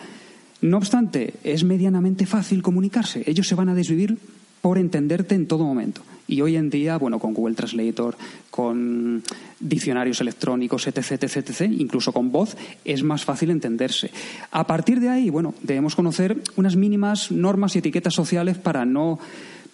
No 0.61 0.77
obstante, 0.77 1.35
es 1.45 1.65
medianamente 1.65 2.27
fácil 2.27 2.63
comunicarse. 2.63 3.23
Ellos 3.27 3.47
se 3.47 3.55
van 3.55 3.69
a 3.69 3.75
desvivir 3.75 4.19
por 4.61 4.79
entenderte 4.79 5.35
en 5.35 5.47
todo 5.47 5.65
momento. 5.65 6.03
Y 6.29 6.43
hoy 6.43 6.57
en 6.57 6.69
día, 6.69 6.99
bueno, 6.99 7.19
con 7.19 7.33
Google 7.33 7.55
Translator, 7.55 8.15
con 8.51 9.23
diccionarios 9.59 10.21
electrónicos, 10.21 10.87
etc., 10.87 10.99
etc., 11.23 11.37
etc., 11.37 11.63
incluso 11.63 12.13
con 12.13 12.31
voz, 12.31 12.55
es 12.85 13.03
más 13.03 13.25
fácil 13.25 13.51
entenderse. 13.51 14.11
A 14.51 14.67
partir 14.67 15.01
de 15.01 15.09
ahí, 15.09 15.31
bueno, 15.31 15.55
debemos 15.63 15.97
conocer 15.97 16.37
unas 16.57 16.77
mínimas 16.77 17.33
normas 17.33 17.75
y 17.75 17.79
etiquetas 17.79 18.15
sociales 18.15 18.59
para 18.59 18.85
no 18.85 19.19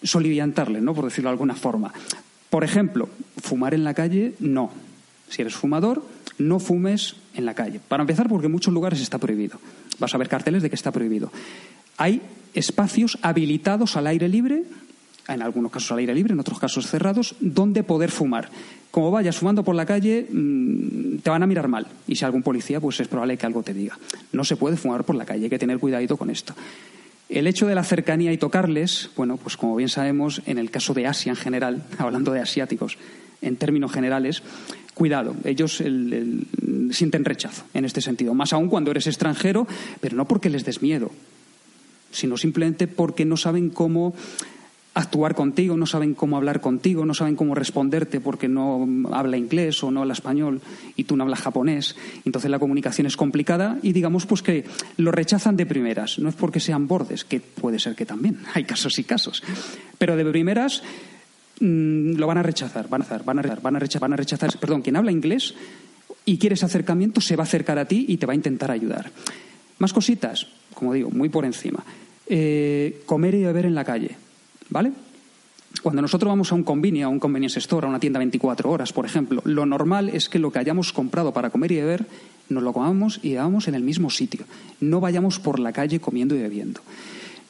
soliviantarle, 0.05 0.81
¿no? 0.81 0.95
Por 0.95 1.07
decirlo 1.07 1.31
de 1.31 1.33
alguna 1.33 1.57
forma. 1.57 1.93
Por 2.51 2.63
ejemplo, 2.63 3.09
fumar 3.43 3.75
en 3.75 3.83
la 3.83 3.95
calle, 3.95 4.35
no. 4.39 4.71
Si 5.29 5.43
eres 5.43 5.57
fumador, 5.57 6.05
no 6.39 6.61
fumes 6.61 7.17
en 7.35 7.47
la 7.47 7.55
calle. 7.55 7.81
Para 7.89 8.03
empezar, 8.05 8.29
porque 8.29 8.47
en 8.47 8.53
muchos 8.53 8.73
lugares 8.73 9.01
está 9.01 9.19
prohibido. 9.19 9.59
Vas 9.99 10.15
a 10.15 10.19
ver 10.19 10.29
carteles 10.29 10.63
de 10.63 10.69
que 10.69 10.77
está 10.77 10.93
prohibido. 10.93 11.33
Hay 11.97 12.23
espacios 12.55 13.19
habilitados 13.23 13.97
al 13.97 14.07
aire 14.07 14.29
libre 14.29 14.63
en 15.29 15.43
algunos 15.43 15.73
casos 15.73 15.93
al 15.93 15.99
aire 15.99 16.15
libre, 16.15 16.33
en 16.33 16.41
otros 16.41 16.59
casos 16.59 16.87
cerrados, 16.87 17.35
donde 17.41 17.83
poder 17.83 18.11
fumar. 18.11 18.51
Como 18.91 19.11
vayas 19.11 19.37
fumando 19.37 19.65
por 19.65 19.75
la 19.75 19.87
calle, 19.87 20.27
mm, 20.31 21.19
te 21.19 21.31
van 21.31 21.43
a 21.43 21.47
mirar 21.47 21.69
mal. 21.69 21.87
Y 22.07 22.17
si 22.17 22.25
algún 22.25 22.43
policía, 22.43 22.81
pues 22.81 23.01
es 23.01 23.09
probable 23.09 23.37
que 23.37 23.47
algo 23.47 23.63
te 23.63 23.75
diga. 23.75 23.99
No 24.33 24.45
se 24.45 24.57
puede 24.57 24.77
fumar 24.77 25.05
por 25.05 25.17
la 25.17 25.25
calle, 25.25 25.45
hay 25.45 25.51
que 25.51 25.59
tener 25.59 25.79
cuidadito 25.79 26.17
con 26.17 26.31
esto. 26.31 26.55
El 27.29 27.47
hecho 27.47 27.67
de 27.67 27.75
la 27.75 27.83
cercanía 27.83 28.33
y 28.33 28.39
tocarles, 28.39 29.11
bueno, 29.17 29.37
pues 29.39 29.57
como 29.57 29.75
bien 29.77 29.89
sabemos, 29.89 30.43
en 30.47 30.59
el 30.59 30.71
caso 30.71 30.95
de 30.95 31.07
Asia 31.07 31.31
en 31.31 31.37
general, 31.37 31.83
hablando 31.99 32.33
de 32.33 32.41
asiáticos 32.41 32.99
en 33.41 33.57
términos 33.57 33.93
generales, 33.93 34.43
cuidado, 34.95 35.35
ellos 35.45 35.83
sienten 36.93 37.25
rechazo 37.25 37.65
en 37.75 37.85
este 37.85 38.01
sentido, 38.01 38.33
más 38.33 38.53
aún 38.53 38.69
cuando 38.69 38.91
eres 38.91 39.07
extranjero, 39.07 39.67
pero 40.01 40.17
no 40.17 40.27
porque 40.27 40.49
les 40.49 40.65
des 40.65 40.83
miedo, 40.83 41.11
sino 42.13 42.37
simplemente 42.37 42.87
porque 42.87 43.25
no 43.25 43.37
saben 43.37 43.71
cómo 43.71 44.15
actuar 44.95 45.35
contigo, 45.35 45.77
no 45.77 45.87
saben 45.87 46.15
cómo 46.15 46.37
hablar 46.37 46.61
contigo, 46.61 47.05
no 47.05 47.15
saben 47.15 47.35
cómo 47.35 47.57
responderte 47.57 48.21
porque 48.21 48.49
no 48.49 48.87
habla 49.13 49.37
inglés 49.37 49.83
o 49.83 49.91
no 49.91 50.01
habla 50.01 50.13
español 50.13 50.61
y 50.95 51.05
tú 51.05 51.17
no 51.17 51.25
hablas 51.25 51.41
japonés. 51.41 51.97
Entonces 52.25 52.51
la 52.51 52.61
comunicación 52.61 53.09
es 53.09 53.17
complicada 53.17 53.79
y 53.83 53.93
digamos 53.93 54.25
pues 54.25 54.43
que 54.43 54.65
lo 54.97 55.11
rechazan 55.11 55.57
de 55.57 55.67
primeras. 55.67 56.21
No 56.21 56.29
es 56.29 56.37
porque 56.37 56.61
sean 56.61 56.87
bordes, 56.87 57.25
que 57.25 57.41
puede 57.41 57.81
ser 57.81 57.97
que 57.97 58.07
también, 58.07 58.39
hay 58.55 58.65
casos 58.65 58.99
y 58.99 59.05
casos. 59.05 59.43
Pero 59.99 60.17
de 60.17 60.25
primeras 60.25 60.83
mm, 61.59 62.15
lo 62.15 62.27
van 62.29 62.39
a 62.39 62.43
rechazar, 62.45 62.89
van 62.89 63.03
a, 63.03 63.05
rechazar, 63.05 63.25
van 63.25 63.77
a 63.77 63.79
rechazar, 63.81 64.01
van 64.01 64.13
a 64.13 64.17
rechazar. 64.17 64.59
Perdón, 64.59 64.83
quien 64.83 64.97
habla 64.97 65.11
inglés 65.11 65.55
y 66.25 66.39
quiere 66.39 66.55
ese 66.55 66.67
acercamiento 66.67 67.21
se 67.21 67.35
va 67.35 67.43
a 67.43 67.47
acercar 67.47 67.81
a 67.81 67.85
ti 67.87 68.07
y 68.09 68.17
te 68.17 68.27
va 68.27 68.33
a 68.33 68.37
intentar 68.37 68.71
ayudar. 68.71 69.11
Más 69.81 69.93
cositas, 69.93 70.47
como 70.73 70.93
digo, 70.93 71.11
muy 71.11 71.31
por 71.31 71.45
encima. 71.45 71.85
Eh, 72.29 73.03
comer 73.07 73.35
y 73.35 73.43
beber 73.43 73.67
en 73.67 73.75
la 73.75 73.85
calle 73.85 74.24
¿Vale? 74.71 74.93
Cuando 75.83 76.03
nosotros 76.03 76.29
vamos 76.29 76.53
a 76.53 76.55
un 76.55 76.63
convenio, 76.63 77.07
a 77.07 77.11
un 77.11 77.19
convenience 77.19 77.59
store, 77.59 77.87
a 77.87 77.91
una 77.91 78.01
tienda 78.01 78.19
24 78.19 78.71
horas, 78.71 78.93
por 78.93 79.05
ejemplo, 79.05 79.43
lo 79.45 79.67
normal 79.67 80.09
es 80.09 80.29
que 80.29 80.39
lo 80.39 80.51
que 80.51 80.59
hayamos 80.59 80.93
comprado 80.93 81.33
para 81.33 81.51
comer 81.51 81.73
y 81.73 81.77
beber 81.77 82.07
nos 82.49 82.63
lo 82.63 82.73
comamos 82.73 83.21
y 83.23 83.31
bebamos 83.31 83.69
en 83.69 83.75
el 83.75 83.83
mismo 83.83 84.11
sitio. 84.11 84.45
No 84.81 85.01
vayamos 85.01 85.39
por 85.39 85.59
la 85.59 85.73
calle 85.73 86.01
comiendo 86.01 86.35
y 86.35 86.39
bebiendo. 86.39 86.81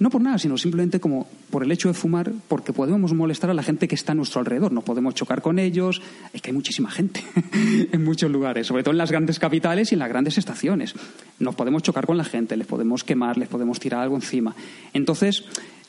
No 0.01 0.11
por 0.11 0.21
nada, 0.21 0.39
sino 0.39 0.59
simplemente 0.59 0.99
como 0.99 1.29
por 1.51 1.63
el 1.63 1.71
hecho 1.71 1.89
de 1.89 1.95
fumar, 1.95 2.33
porque 2.49 2.73
podemos 2.73 3.13
molestar 3.13 3.51
a 3.51 3.55
la 3.55 3.63
gente 3.63 3.87
que 3.87 3.95
está 3.95 4.13
a 4.13 4.15
nuestro 4.17 4.41
alrededor. 4.41 4.73
Nos 4.73 4.83
podemos 4.83 5.15
chocar 5.15 5.41
con 5.41 5.61
ellos. 5.61 6.03
Es 6.33 6.43
que 6.43 6.51
hay 6.51 6.55
muchísima 6.55 6.91
gente 6.91 7.23
en 7.93 8.05
muchos 8.05 8.31
lugares, 8.31 8.67
sobre 8.67 8.83
todo 8.83 8.91
en 8.91 8.99
las 8.99 9.13
grandes 9.13 9.39
capitales 9.39 9.93
y 9.93 9.95
en 9.95 10.01
las 10.01 10.09
grandes 10.09 10.37
estaciones. 10.37 10.95
Nos 11.39 11.55
podemos 11.55 11.83
chocar 11.85 12.07
con 12.07 12.17
la 12.17 12.25
gente, 12.25 12.57
les 12.57 12.67
podemos 12.67 13.05
quemar, 13.05 13.39
les 13.39 13.49
podemos 13.49 13.79
tirar 13.79 14.01
algo 14.01 14.17
encima. 14.17 14.57
Entonces, 14.93 15.45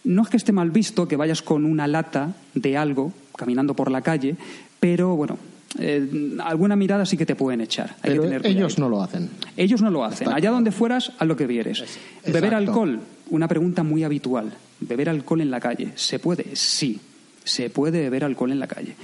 no 0.06 0.22
es 0.22 0.30
que 0.30 0.38
esté 0.38 0.51
mal 0.51 0.72
visto 0.72 1.08
que 1.08 1.16
vayas 1.16 1.41
con 1.41 1.66
una 1.66 1.88
lata 1.88 2.34
de 2.53 2.78
algo 2.78 3.12
caminando 3.36 3.74
por 3.74 3.91
la 3.91 4.01
calle, 4.01 4.36
pero 4.80 5.16
bueno, 5.16 5.38
eh, 5.80 6.38
alguna 6.43 6.76
mirada 6.76 7.06
sí 7.06 7.18
que 7.18 7.26
te 7.26 7.36
pueden 7.36 7.62
echar. 7.62 7.95
Pero 8.01 8.24
ellos 8.43 8.80
no 8.80 8.88
lo 8.88 9.01
hacen. 9.01 9.30
Ellos 9.58 9.82
no 9.82 9.89
lo 9.89 10.06
hacen. 10.06 10.30
Allá 10.32 10.51
donde 10.51 10.72
fueras, 10.72 11.12
haz 11.18 11.28
lo 11.28 11.36
que 11.36 11.47
vieres. 11.47 11.84
Beber 12.26 12.56
alcohol, 12.56 12.99
una 13.30 13.47
pregunta 13.47 13.84
muy 13.84 14.03
habitual. 14.03 14.53
¿Beber 14.80 15.10
alcohol 15.10 15.41
en 15.41 15.51
la 15.51 15.60
calle? 15.60 15.91
¿Se 15.95 16.20
puede? 16.20 16.56
Sí, 16.56 16.99
se 17.43 17.70
puede 17.70 17.99
beber 18.01 18.24
alcohol 18.24 18.51
en 18.51 18.60
la 18.60 18.68
calle. 18.68 18.95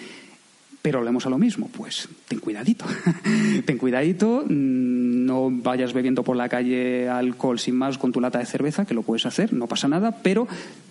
Pero 0.81 0.99
hablemos 0.99 1.25
a 1.27 1.29
lo 1.29 1.37
mismo, 1.37 1.69
pues 1.69 2.09
ten 2.27 2.39
cuidadito. 2.39 2.85
ten 3.65 3.77
cuidadito, 3.77 4.43
mm, 4.47 5.25
no 5.25 5.49
vayas 5.51 5.93
bebiendo 5.93 6.23
por 6.23 6.35
la 6.35 6.49
calle 6.49 7.07
alcohol 7.07 7.59
sin 7.59 7.75
más 7.75 7.97
con 7.97 8.11
tu 8.11 8.19
lata 8.19 8.39
de 8.39 8.45
cerveza, 8.45 8.85
que 8.85 8.93
lo 8.93 9.03
puedes 9.03 9.25
hacer, 9.25 9.53
no 9.53 9.67
pasa 9.67 9.87
nada, 9.87 10.17
pero 10.23 10.47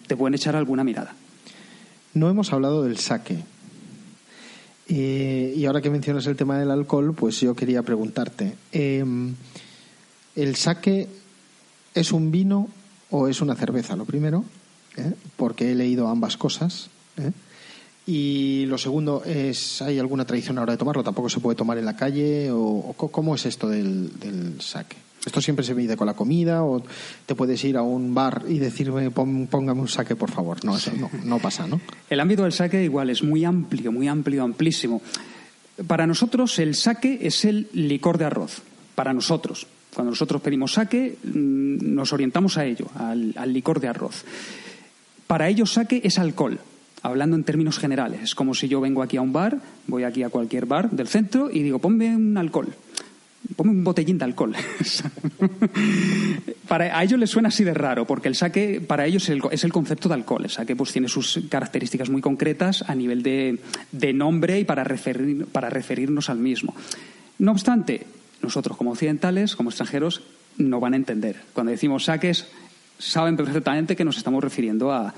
te 0.07 0.17
pueden 0.17 0.35
echar 0.35 0.55
alguna 0.55 0.85
mirada. 0.85 1.15
No 2.15 2.29
hemos 2.29 2.53
hablado 2.53 2.85
del 2.85 2.99
saque. 2.99 3.39
Eh, 4.89 5.55
y 5.57 5.65
ahora 5.67 5.81
que 5.81 5.91
mencionas 5.91 6.27
el 6.27 6.37
tema 6.37 6.59
del 6.59 6.71
alcohol, 6.71 7.15
pues 7.15 7.41
yo 7.41 7.55
quería 7.55 7.83
preguntarte, 7.83 8.55
em, 8.73 9.35
¿el 10.35 10.57
saque 10.57 11.09
es 11.95 12.11
un 12.11 12.31
vino 12.33 12.69
o 13.11 13.29
es 13.29 13.41
una 13.41 13.55
cerveza? 13.55 13.95
Lo 13.95 14.05
primero, 14.05 14.45
¿eh? 14.97 15.13
porque 15.37 15.71
he 15.71 15.75
leído 15.75 16.09
ambas 16.09 16.37
cosas. 16.37 16.91
¿eh? 17.17 17.31
Y 18.07 18.65
lo 18.67 18.79
segundo 18.79 19.23
es, 19.25 19.83
¿hay 19.83 19.99
alguna 19.99 20.25
tradición 20.25 20.59
ahora 20.59 20.73
de 20.73 20.79
tomarlo? 20.79 21.05
¿Tampoco 21.05 21.29
se 21.29 21.41
puede 21.41 21.57
tomar 21.57 21.79
en 21.79 21.85
la 21.85 21.97
calle? 21.97 22.51
¿O, 22.51 22.95
cómo 22.97 23.35
es 23.35 23.47
esto 23.47 23.69
del, 23.69 24.57
saque? 24.61 24.97
¿Esto 25.25 25.41
siempre 25.43 25.65
se 25.65 25.75
mide 25.75 25.99
con 25.99 26.07
la 26.07 26.15
comida 26.15 26.65
o 26.65 26.83
te 27.27 27.35
puedes 27.35 27.63
ir 27.65 27.77
a 27.77 27.83
un 27.83 28.15
bar 28.15 28.45
y 28.49 28.59
decirme 28.59 29.11
póngame 29.11 29.81
un 29.81 29.89
saque, 29.89 30.17
por 30.17 30.31
favor? 30.31 30.65
No, 30.65 30.77
eso 30.77 30.93
no, 30.99 31.11
no 31.25 31.39
pasa, 31.39 31.67
¿no? 31.67 31.79
El 32.09 32.21
ámbito 32.21 32.45
del 32.45 32.53
saque 32.53 32.83
igual 32.83 33.11
es 33.11 33.23
muy 33.23 33.45
amplio, 33.45 33.93
muy 33.93 34.09
amplio, 34.09 34.43
amplísimo. 34.43 35.03
Para 35.87 36.07
nosotros 36.07 36.59
el 36.59 36.75
saque 36.75 37.19
es 37.21 37.45
el 37.45 37.69
licor 37.75 38.17
de 38.17 38.25
arroz, 38.25 38.63
para 38.95 39.13
nosotros. 39.13 39.67
Cuando 39.95 40.11
nosotros 40.11 40.41
pedimos 40.41 40.73
saque, 40.73 41.19
mm, 41.23 41.95
nos 41.95 42.13
orientamos 42.15 42.57
a 42.57 42.65
ello, 42.65 42.87
al, 42.95 43.35
al 43.37 43.53
licor 43.53 43.79
de 43.79 43.89
arroz. 43.89 44.25
Para 45.27 45.49
ellos 45.49 45.73
saque 45.73 46.01
es 46.03 46.19
alcohol, 46.19 46.59
hablando 47.03 47.37
en 47.37 47.45
términos 47.45 47.79
generales. 47.79 48.23
Es 48.23 48.35
como 48.35 48.55
si 48.55 48.69
yo 48.69 48.81
vengo 48.81 49.03
aquí 49.03 49.17
a 49.17 49.23
un 49.23 49.33
bar, 49.33 49.59
voy 49.87 50.05
aquí 50.05 50.23
a 50.23 50.29
cualquier 50.29 50.67
bar 50.67 50.91
del 50.91 51.09
centro 51.09 51.51
y 51.51 51.63
digo, 51.63 51.79
ponme 51.79 52.15
un 52.15 52.37
alcohol 52.37 52.75
ponme 53.57 53.73
un 53.73 53.85
botellín 53.85 54.19
de 54.19 54.25
alcohol. 54.25 54.55
para, 56.69 56.99
a 56.99 57.03
ellos 57.03 57.19
les 57.19 57.31
suena 57.31 57.49
así 57.49 57.65
de 57.65 57.75
raro, 57.75 58.07
porque 58.07 58.29
el 58.29 58.35
saque 58.35 58.81
para 58.81 59.07
ellos 59.07 59.25
es 59.25 59.31
el, 59.31 59.43
es 59.51 59.65
el, 59.65 59.73
concepto 59.73 60.09
de 60.09 60.15
alcohol. 60.15 60.45
El 60.45 60.51
saque 60.51 60.77
pues 60.77 60.93
tiene 60.93 61.09
sus 61.09 61.41
características 61.49 62.11
muy 62.11 62.21
concretas 62.21 62.85
a 62.87 62.95
nivel 62.95 63.23
de, 63.23 63.59
de 63.93 64.13
nombre 64.13 64.61
y 64.61 64.65
para, 64.65 64.85
referir, 64.85 65.47
para 65.47 65.71
referirnos 65.71 66.31
al 66.31 66.39
mismo. 66.39 66.75
No 67.39 67.53
obstante, 67.53 68.07
nosotros 68.43 68.77
como 68.77 68.93
occidentales, 68.93 69.57
como 69.57 69.71
extranjeros, 69.71 70.23
no 70.59 70.81
van 70.81 70.95
a 70.95 70.97
entender. 70.97 71.37
Cuando 71.53 71.73
decimos 71.73 72.05
saques, 72.05 72.47
saben 73.01 73.37
perfectamente 73.37 73.97
que 73.97 74.05
nos 74.05 74.17
estamos 74.17 74.45
refiriendo 74.45 74.93
a, 74.93 75.13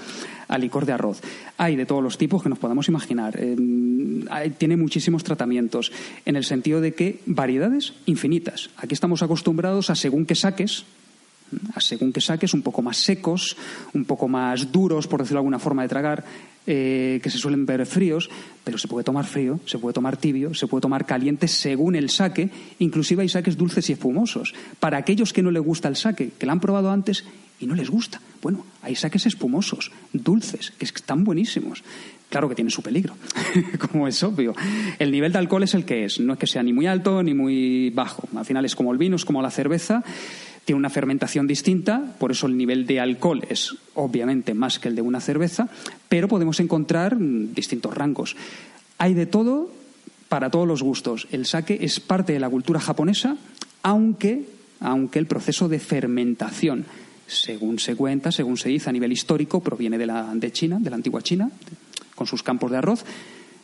licor 0.59 0.85
de 0.85 0.93
arroz. 0.93 1.21
Hay 1.57 1.77
de 1.77 1.87
todos 1.87 2.03
los 2.03 2.19
tipos 2.19 2.43
que 2.43 2.49
nos 2.49 2.59
podamos 2.59 2.87
imaginar. 2.89 3.35
Eh, 3.39 3.57
tiene 4.59 4.77
muchísimos 4.77 5.25
tratamientos, 5.25 5.91
en 6.27 6.37
el 6.37 6.45
sentido 6.45 6.81
de 6.81 6.95
que 6.95 7.21
variedades 7.25 7.95
infinitas. 8.05 8.69
Aquí 8.77 8.93
estamos 8.93 9.23
acostumbrados 9.23 9.89
a 9.89 9.95
según 9.95 10.27
que 10.27 10.35
saques, 10.35 10.85
a 11.75 11.81
según 11.81 12.13
que 12.13 12.21
saques, 12.21 12.53
un 12.53 12.63
poco 12.63 12.83
más 12.83 12.99
secos, 12.99 13.57
un 13.95 14.05
poco 14.05 14.29
más 14.29 14.71
duros, 14.73 15.07
por 15.07 15.21
decirlo 15.21 15.39
de 15.39 15.41
alguna 15.41 15.59
forma 15.59 15.83
de 15.83 15.89
tragar, 15.89 16.25
eh, 16.67 17.19
que 17.23 17.31
se 17.31 17.39
suelen 17.39 17.67
ver 17.67 17.85
fríos, 17.87 18.31
pero 18.63 18.79
se 18.79 18.89
puede 18.89 19.05
tomar 19.05 19.25
frío, 19.25 19.59
se 19.67 19.79
puede 19.79 19.95
tomar 19.95 20.17
tibio, 20.17 20.55
se 20.55 20.67
puede 20.67 20.83
tomar 20.83 21.07
caliente 21.07 21.49
según 21.49 21.97
el 21.97 22.11
saque, 22.11 22.51
inclusive 22.79 23.23
hay 23.23 23.29
saques 23.29 23.57
dulces 23.57 23.89
y 23.91 23.95
espumosos. 23.95 24.55
Para 24.79 24.99
aquellos 24.99 25.33
que 25.33 25.43
no 25.43 25.51
les 25.51 25.63
gusta 25.63 25.89
el 25.89 25.97
saque, 25.97 26.31
que 26.39 26.47
lo 26.47 26.53
han 26.53 26.61
probado 26.61 26.91
antes 26.91 27.25
y 27.63 27.67
no 27.67 27.75
les 27.75 27.89
gusta. 27.89 28.21
Bueno, 28.43 28.67
hay 28.83 28.97
saques 28.97 29.25
espumosos, 29.27 29.93
dulces, 30.13 30.73
que 30.77 30.85
están 30.85 31.23
buenísimos. 31.23 31.85
Claro 32.29 32.49
que 32.49 32.55
tiene 32.55 32.71
su 32.71 32.83
peligro, 32.83 33.15
como 33.91 34.09
es 34.09 34.23
obvio. 34.23 34.55
El 34.99 35.13
nivel 35.13 35.33
de 35.33 35.39
alcohol 35.39 35.63
es 35.63 35.75
el 35.75 35.85
que 35.85 36.05
es, 36.05 36.19
no 36.19 36.33
es 36.33 36.39
que 36.39 36.47
sea 36.47 36.63
ni 36.63 36.73
muy 36.73 36.87
alto 36.87 37.23
ni 37.23 37.35
muy 37.35 37.91
bajo. 37.91 38.29
Al 38.37 38.45
final 38.45 38.65
es 38.65 38.75
como 38.75 38.93
el 38.93 38.99
vino, 38.99 39.17
es 39.17 39.25
como 39.25 39.43
la 39.43 39.51
cerveza, 39.51 40.03
tiene 40.65 40.79
una 40.79 40.91
fermentación 40.91 41.47
distinta, 41.47 42.15
por 42.19 42.33
eso 42.33 42.47
el 42.47 42.57
nivel 42.57 42.87
de 42.87 43.01
alcohol 43.01 43.43
es 43.49 43.77
obviamente 43.95 44.55
más 44.55 44.79
que 44.79 44.89
el 44.89 44.97
de 44.97 45.03
una 45.03 45.21
cerveza, 45.21 45.69
pero 46.09 46.27
podemos 46.27 46.59
encontrar 46.59 47.17
mm, 47.17 47.55
distintos 47.55 47.95
rangos. 47.95 48.35
Hay 48.99 49.15
de 49.15 49.27
todo 49.27 49.71
para 50.29 50.51
todos 50.51 50.67
los 50.67 50.83
gustos. 50.83 51.29
El 51.31 51.47
sake 51.47 51.79
es 51.85 52.01
parte 52.01 52.33
de 52.33 52.41
la 52.41 52.49
cultura 52.49 52.81
japonesa, 52.81 53.37
aunque, 53.83 54.47
aunque 54.81 55.19
el 55.19 55.27
proceso 55.27 55.69
de 55.69 55.79
fermentación 55.79 56.87
según 57.33 57.79
se 57.79 57.97
cuenta, 57.97 58.31
según 58.31 58.57
se 58.57 58.69
dice 58.69 58.91
a 58.91 58.93
nivel 58.93 59.13
histórico, 59.13 59.61
proviene 59.61 59.99
de, 59.99 60.07
la, 60.07 60.33
de 60.35 60.53
China, 60.53 60.79
de 60.81 60.91
la 60.91 60.97
antigua 60.97 61.23
China, 61.23 61.51
con 62.15 62.27
sus 62.27 62.43
campos 62.43 62.71
de 62.71 62.79
arroz. 62.79 63.05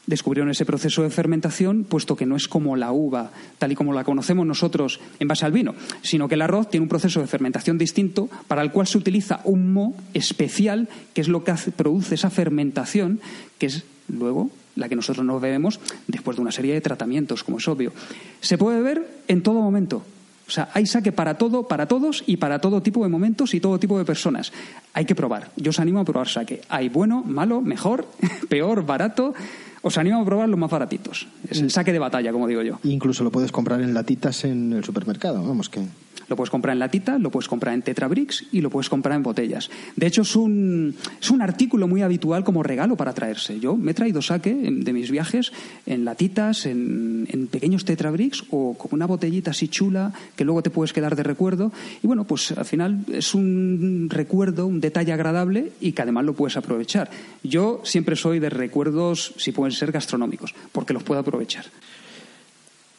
Descubrieron 0.07 0.51
ese 0.51 0.65
proceso 0.65 1.03
de 1.03 1.11
fermentación, 1.11 1.85
puesto 1.85 2.17
que 2.17 2.25
no 2.25 2.35
es 2.35 2.49
como 2.49 2.77
la 2.77 2.93
uva, 2.93 3.31
tal 3.59 3.73
y 3.73 3.75
como 3.75 3.93
la 3.93 4.05
conocemos 4.05 4.47
nosotros 4.47 5.01
en 5.21 5.29
base 5.29 5.45
al 5.45 5.53
vino, 5.53 5.75
sino 6.01 6.29
que 6.29 6.35
el 6.35 6.43
arroz 6.43 6.71
tiene 6.71 6.85
un 6.85 6.89
proceso 6.89 7.21
de 7.21 7.27
fermentación 7.27 7.77
distinto 7.77 8.31
para 8.47 8.63
el 8.63 8.73
cual 8.73 8.87
se 8.87 8.97
utiliza 8.97 9.41
un 9.45 9.73
mo 9.75 9.95
especial, 10.15 10.89
que 11.13 11.21
es 11.21 11.29
lo 11.29 11.45
que 11.45 11.53
produce 11.77 12.15
esa 12.15 12.31
fermentación, 12.31 13.21
que 13.59 13.67
es 13.67 13.85
luego 14.09 14.51
la 14.77 14.89
que 14.89 14.97
nosotros 14.97 15.27
nos 15.27 15.43
bebemos 15.43 15.79
después 16.07 16.37
de 16.37 16.43
una 16.43 16.53
serie 16.53 16.73
de 16.73 16.81
tratamientos, 16.81 17.45
como 17.45 17.59
es 17.59 17.69
obvio. 17.69 17.93
Se 18.41 18.57
puede 18.57 18.79
beber 18.79 19.07
en 19.29 19.43
todo 19.43 19.61
momento, 19.61 20.05
o 20.49 20.51
sea, 20.51 20.71
hay 20.73 20.87
saque 20.87 21.13
para 21.13 21.37
todo, 21.37 21.69
para 21.69 21.87
todos 21.87 22.25
y 22.27 22.39
para 22.39 22.59
todo 22.59 22.81
tipo 22.81 23.03
de 23.03 23.11
momentos 23.11 23.53
y 23.53 23.61
todo 23.61 23.79
tipo 23.79 23.99
de 23.99 24.07
personas. 24.07 24.51
Hay 24.95 25.05
que 25.05 25.15
probar. 25.15 25.51
Yo 25.57 25.71
os 25.71 25.79
animo 25.79 26.01
a 26.01 26.05
probar 26.05 26.27
saque. 26.27 26.63
Hay 26.71 26.89
bueno, 26.89 27.23
malo, 27.23 27.61
mejor, 27.61 28.07
peor, 28.49 28.87
barato. 28.87 29.35
Os 29.83 29.99
animo 29.99 30.23
a 30.23 30.25
probar 30.25 30.49
los 30.49 30.59
más 30.59 30.71
baratitos. 30.71 31.29
Es 31.49 31.61
el 31.61 31.71
saque 31.71 31.93
de 31.93 31.99
batalla, 31.99 32.33
como 32.33 32.49
digo 32.49 32.63
yo. 32.63 32.81
Incluso 32.85 33.23
lo 33.25 33.31
puedes 33.31 33.53
comprar 33.53 33.81
en 33.83 33.93
latitas 33.93 34.45
en 34.45 34.73
el 34.73 34.83
supermercado. 34.83 35.47
Vamos 35.47 35.69
que. 35.69 35.81
Lo 36.29 36.37
puedes 36.37 36.51
comprar 36.51 36.75
en 36.75 36.79
latita, 36.79 37.19
lo 37.19 37.31
puedes 37.31 37.49
comprar 37.49 37.75
en 37.75 37.83
Tetrabricks 37.83 38.47
y 38.53 38.61
lo 38.61 38.71
puedes 38.71 38.89
comprar 38.89 39.17
en 39.17 39.23
botellas. 39.23 39.71
De 39.97 40.07
hecho, 40.07 40.23
es 40.23 40.37
un, 40.37 40.95
es 41.21 41.31
un 41.31 41.43
artículo 41.43 41.89
muy 41.89 42.03
habitual 42.03 42.45
como 42.45 42.63
regalo 42.63 42.97
para 42.97 43.15
traerse. 43.15 43.59
Yo 43.61 43.77
me 43.77 43.93
he 43.93 43.95
traído 43.95 44.23
saque 44.23 44.55
de 44.55 44.93
mis 44.93 45.11
viajes 45.11 45.53
en 45.87 46.05
latitas, 46.05 46.67
en, 46.67 47.27
en 47.31 47.47
pequeños 47.47 47.85
Tetrabricks 47.85 48.45
o 48.51 48.75
como 48.77 48.95
una 48.95 49.07
botellita 49.07 49.51
así 49.53 49.69
chula 49.69 50.13
que 50.37 50.45
luego 50.45 50.63
te 50.63 50.71
puedes 50.71 50.93
quedar 50.93 51.17
de 51.17 51.23
recuerdo. 51.23 51.73
Y 52.03 52.07
bueno, 52.07 52.25
pues 52.25 52.53
al 52.53 52.65
final 52.65 53.05
es 53.13 53.35
un 53.35 54.09
recuerdo, 54.11 54.67
un 54.67 54.81
detalle 54.81 55.13
agradable 55.13 55.73
y 55.81 55.93
que 55.93 56.03
además 56.03 56.25
lo 56.25 56.35
puedes 56.35 56.57
aprovechar. 56.57 57.11
Yo 57.43 57.81
siempre 57.85 58.17
soy 58.17 58.39
de 58.39 58.51
recuerdos, 58.51 59.33
si 59.37 59.53
pueden 59.53 59.73
ser 59.73 59.93
gastronómicos, 59.93 60.55
porque 60.73 60.93
los 60.93 61.03
puedo 61.03 61.21
aprovechar. 61.21 61.67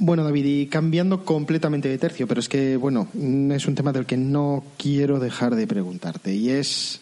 Bueno, 0.02 0.24
David, 0.24 0.46
y 0.46 0.68
cambiando 0.68 1.26
completamente 1.26 1.90
de 1.90 1.98
tercio, 1.98 2.26
pero 2.26 2.40
es 2.40 2.48
que, 2.48 2.78
bueno, 2.78 3.10
es 3.52 3.68
un 3.68 3.76
tema 3.76 3.92
del 3.92 4.06
que 4.06 4.16
no 4.16 4.64
quiero 4.78 5.20
dejar 5.20 5.56
de 5.56 5.68
preguntarte, 5.68 6.34
y 6.34 6.52
es 6.52 7.02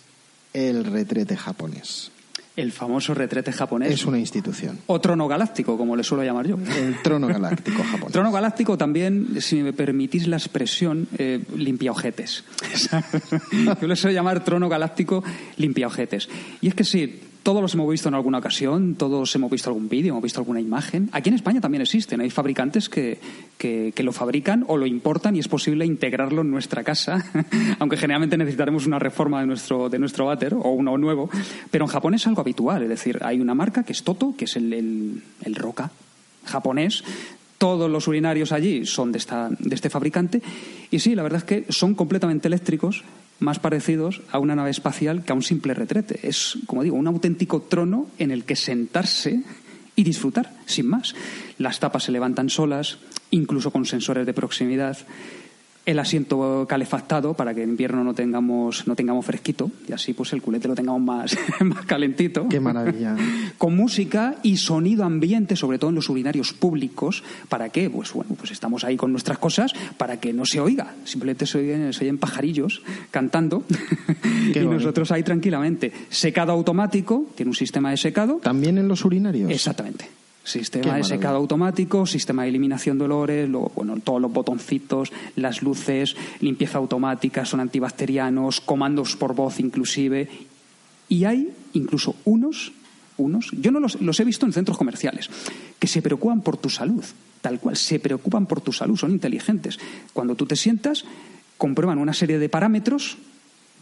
el 0.53 0.83
retrete 0.83 1.37
japonés. 1.37 2.09
El 2.55 2.71
famoso 2.71 3.13
retrete 3.13 3.51
japonés. 3.51 3.91
Es 3.91 4.05
una 4.07 4.17
institución. 4.17 4.79
O 4.87 4.99
trono 4.99 5.27
galáctico, 5.27 5.77
como 5.77 5.95
le 5.95 6.03
suelo 6.03 6.23
llamar 6.23 6.47
yo. 6.47 6.57
El 6.57 6.99
trono 7.03 7.27
galáctico 7.27 7.83
japonés. 7.91 8.13
trono 8.13 8.31
galáctico 8.31 8.79
también, 8.79 9.39
si 9.41 9.61
me 9.61 9.73
permitís 9.73 10.27
la 10.27 10.37
expresión, 10.37 11.07
eh, 11.19 11.39
limpia 11.55 11.91
ojetes. 11.91 12.45
yo 13.79 13.87
le 13.87 13.95
suelo 13.95 14.15
llamar 14.15 14.43
trono 14.43 14.69
galáctico 14.69 15.23
limpia 15.57 15.85
ojetes. 15.85 16.29
Y 16.61 16.69
es 16.69 16.73
que 16.73 16.83
sí, 16.83 17.21
todos 17.47 17.61
los 17.61 17.73
hemos 17.75 17.89
visto 17.89 18.09
en 18.09 18.15
alguna 18.15 18.39
ocasión, 18.39 18.95
todos 18.95 19.33
hemos 19.37 19.49
visto 19.49 19.69
algún 19.69 19.87
vídeo, 19.87 20.11
hemos 20.11 20.21
visto 20.21 20.41
alguna 20.41 20.59
imagen. 20.59 21.07
Aquí 21.13 21.29
en 21.29 21.35
España 21.35 21.61
también 21.61 21.81
existen, 21.81 22.19
hay 22.19 22.29
fabricantes 22.29 22.89
que, 22.89 23.19
que, 23.57 24.03
lo 24.03 24.11
fabrican 24.11 24.65
o 24.67 24.75
lo 24.75 24.85
importan 24.85 25.33
y 25.33 25.39
es 25.39 25.47
posible 25.47 25.85
integrarlo 25.85 26.41
en 26.41 26.51
nuestra 26.51 26.83
casa, 26.83 27.23
aunque 27.79 27.95
generalmente 27.95 28.37
necesitaremos 28.37 28.85
una 28.85 28.99
reforma 28.99 29.39
de 29.39 29.47
nuestro, 29.47 29.87
de 29.87 29.97
nuestro 29.97 30.25
váter 30.25 30.55
o 30.55 30.71
uno 30.71 30.97
nuevo. 30.97 31.29
Pero 31.71 31.85
en 31.85 31.89
Japón 31.89 32.15
es 32.15 32.27
algo 32.27 32.41
habitual, 32.41 32.83
es 32.83 32.89
decir, 32.89 33.17
hay 33.21 33.39
una 33.39 33.55
marca 33.55 33.83
que 33.83 33.93
es 33.93 34.03
Toto, 34.03 34.35
que 34.37 34.43
es 34.43 34.57
el, 34.57 34.73
el, 34.73 35.23
el 35.45 35.55
roca 35.55 35.91
japonés, 36.43 37.05
todos 37.57 37.89
los 37.89 38.09
urinarios 38.09 38.51
allí 38.51 38.85
son 38.85 39.13
de, 39.13 39.19
esta, 39.19 39.49
de 39.57 39.73
este 39.73 39.89
fabricante. 39.89 40.41
Y 40.91 40.99
sí, 40.99 41.15
la 41.15 41.23
verdad 41.23 41.37
es 41.37 41.45
que 41.45 41.71
son 41.71 41.95
completamente 41.95 42.49
eléctricos 42.49 43.05
más 43.39 43.59
parecidos 43.59 44.21
a 44.31 44.39
una 44.39 44.55
nave 44.55 44.71
espacial 44.71 45.23
que 45.23 45.31
a 45.31 45.35
un 45.35 45.43
simple 45.43 45.73
retrete. 45.73 46.27
Es, 46.27 46.57
como 46.65 46.83
digo, 46.83 46.97
un 46.97 47.07
auténtico 47.07 47.61
trono 47.61 48.07
en 48.17 48.31
el 48.31 48.43
que 48.43 48.55
sentarse 48.55 49.43
y 49.95 50.03
disfrutar, 50.03 50.53
sin 50.65 50.88
más. 50.88 51.15
Las 51.57 51.79
tapas 51.79 52.03
se 52.03 52.11
levantan 52.11 52.49
solas, 52.49 52.99
incluso 53.31 53.71
con 53.71 53.85
sensores 53.85 54.25
de 54.25 54.33
proximidad 54.33 54.97
el 55.88 55.99
asiento 55.99 56.65
calefactado 56.67 57.33
para 57.33 57.53
que 57.53 57.63
en 57.63 57.69
invierno 57.69 58.03
no 58.03 58.13
tengamos, 58.13 58.85
no 58.88 58.95
tengamos 58.95 59.25
fresquito 59.25 59.71
y 59.88 59.93
así 59.93 60.13
pues 60.13 60.33
el 60.33 60.41
culete 60.41 60.67
lo 60.67 60.75
tengamos 60.75 61.01
más, 61.01 61.38
más 61.61 61.85
calentito. 61.85 62.47
Qué 62.49 62.59
maravilla. 62.59 63.15
Con 63.57 63.75
música 63.75 64.35
y 64.43 64.57
sonido 64.57 65.05
ambiente, 65.05 65.55
sobre 65.55 65.79
todo 65.79 65.89
en 65.89 65.95
los 65.95 66.09
urinarios 66.09 66.51
públicos. 66.51 67.23
¿Para 67.47 67.69
qué? 67.69 67.89
Pues 67.89 68.11
bueno, 68.11 68.35
pues 68.38 68.51
estamos 68.51 68.83
ahí 68.83 68.97
con 68.97 69.11
nuestras 69.11 69.38
cosas 69.38 69.71
para 69.97 70.19
que 70.19 70.33
no 70.33 70.45
se 70.45 70.59
oiga. 70.59 70.93
Simplemente 71.05 71.45
se 71.45 71.57
oyen, 71.57 71.93
se 71.93 72.03
oyen 72.03 72.17
pajarillos 72.17 72.81
cantando 73.09 73.63
y 74.53 74.59
nosotros 74.59 75.11
ahí 75.11 75.23
tranquilamente. 75.23 75.93
Secado 76.09 76.51
automático, 76.51 77.27
tiene 77.35 77.49
un 77.49 77.55
sistema 77.55 77.91
de 77.91 77.97
secado. 77.97 78.35
¿También 78.43 78.77
en 78.77 78.89
los 78.89 79.05
urinarios? 79.05 79.49
Exactamente. 79.49 80.09
Sistema 80.47 80.95
de 80.95 81.03
secado 81.03 81.35
automático, 81.35 82.05
sistema 82.05 82.43
de 82.43 82.49
eliminación 82.49 82.97
de 82.97 83.03
olores, 83.03 83.49
luego, 83.49 83.69
bueno, 83.75 83.97
todos 83.99 84.21
los 84.21 84.31
botoncitos, 84.31 85.11
las 85.35 85.61
luces, 85.61 86.15
limpieza 86.39 86.77
automática, 86.77 87.43
son 87.43 87.59
antibacterianos, 87.59 88.61
comandos 88.61 89.17
por 89.17 89.35
voz 89.35 89.59
inclusive. 89.59 90.29
Y 91.09 91.25
hay 91.25 91.49
incluso 91.73 92.15
unos, 92.23 92.71
unos, 93.17 93.51
yo 93.59 93.71
no 93.71 93.81
los, 93.81 93.99
los 93.99 94.17
he 94.21 94.23
visto 94.23 94.45
en 94.45 94.53
centros 94.53 94.77
comerciales, 94.77 95.29
que 95.79 95.87
se 95.87 96.01
preocupan 96.01 96.39
por 96.39 96.55
tu 96.55 96.69
salud, 96.69 97.03
tal 97.41 97.59
cual, 97.59 97.75
se 97.75 97.99
preocupan 97.99 98.45
por 98.45 98.61
tu 98.61 98.71
salud, 98.71 98.95
son 98.95 99.11
inteligentes. 99.11 99.77
Cuando 100.13 100.35
tú 100.35 100.45
te 100.45 100.55
sientas, 100.55 101.03
comprueban 101.57 101.97
una 101.97 102.13
serie 102.13 102.39
de 102.39 102.47
parámetros 102.47 103.17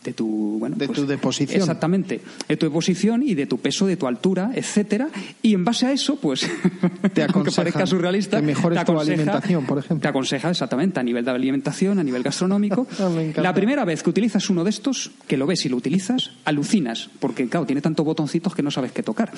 de 0.06 0.14
tu 0.14 0.58
bueno 0.60 0.76
de 0.76 0.86
pues, 0.86 1.00
tu 1.00 1.06
deposición. 1.08 1.60
exactamente 1.60 2.22
de 2.48 2.58
tu 2.58 2.68
deposición 2.68 3.24
y 3.24 3.34
de 3.34 3.48
tu 3.48 3.58
peso 3.58 3.88
de 3.88 3.98
tu 3.98 4.08
altura 4.08 4.52
etcétera. 4.54 5.10
Y 5.42 5.54
en 5.54 5.66
base 5.66 5.88
a 5.88 5.92
eso 5.92 6.18
pues 6.18 6.48
te 7.14 7.24
aunque 7.24 7.52
parezca 7.52 7.86
surrealista 7.86 8.40
que 8.40 8.46
mejores 8.46 8.86
tu 8.86 9.00
alimentación 9.00 9.66
por 9.66 9.80
ejemplo. 9.80 10.02
te 10.02 10.08
aconseja 10.08 10.52
exactamente 10.52 11.00
a 11.00 11.04
nivel 11.04 11.26
de 11.26 11.32
alimentación 11.32 12.00
a 12.00 12.04
nivel 12.04 12.24
gastronómico. 12.24 12.88
Ah, 12.98 13.10
la 13.42 13.54
primera 13.54 13.84
vez 13.86 14.04
que 14.04 14.10
utilizas 14.10 14.50
uno 14.50 14.64
de 14.64 14.70
estos 14.70 15.12
que 15.28 15.38
lo 15.38 15.46
ves 15.46 15.66
y 15.66 15.70
lo 15.70 15.78
utilizas 15.78 16.32
alucinas 16.46 17.10
porque 17.20 17.48
claro 17.48 17.66
tiene 17.66 17.82
tantos 17.82 18.06
botoncitos 18.06 18.56
que 18.56 18.64
no 18.64 18.72
sabes 18.72 18.92
qué 18.92 19.04
tocar. 19.04 19.32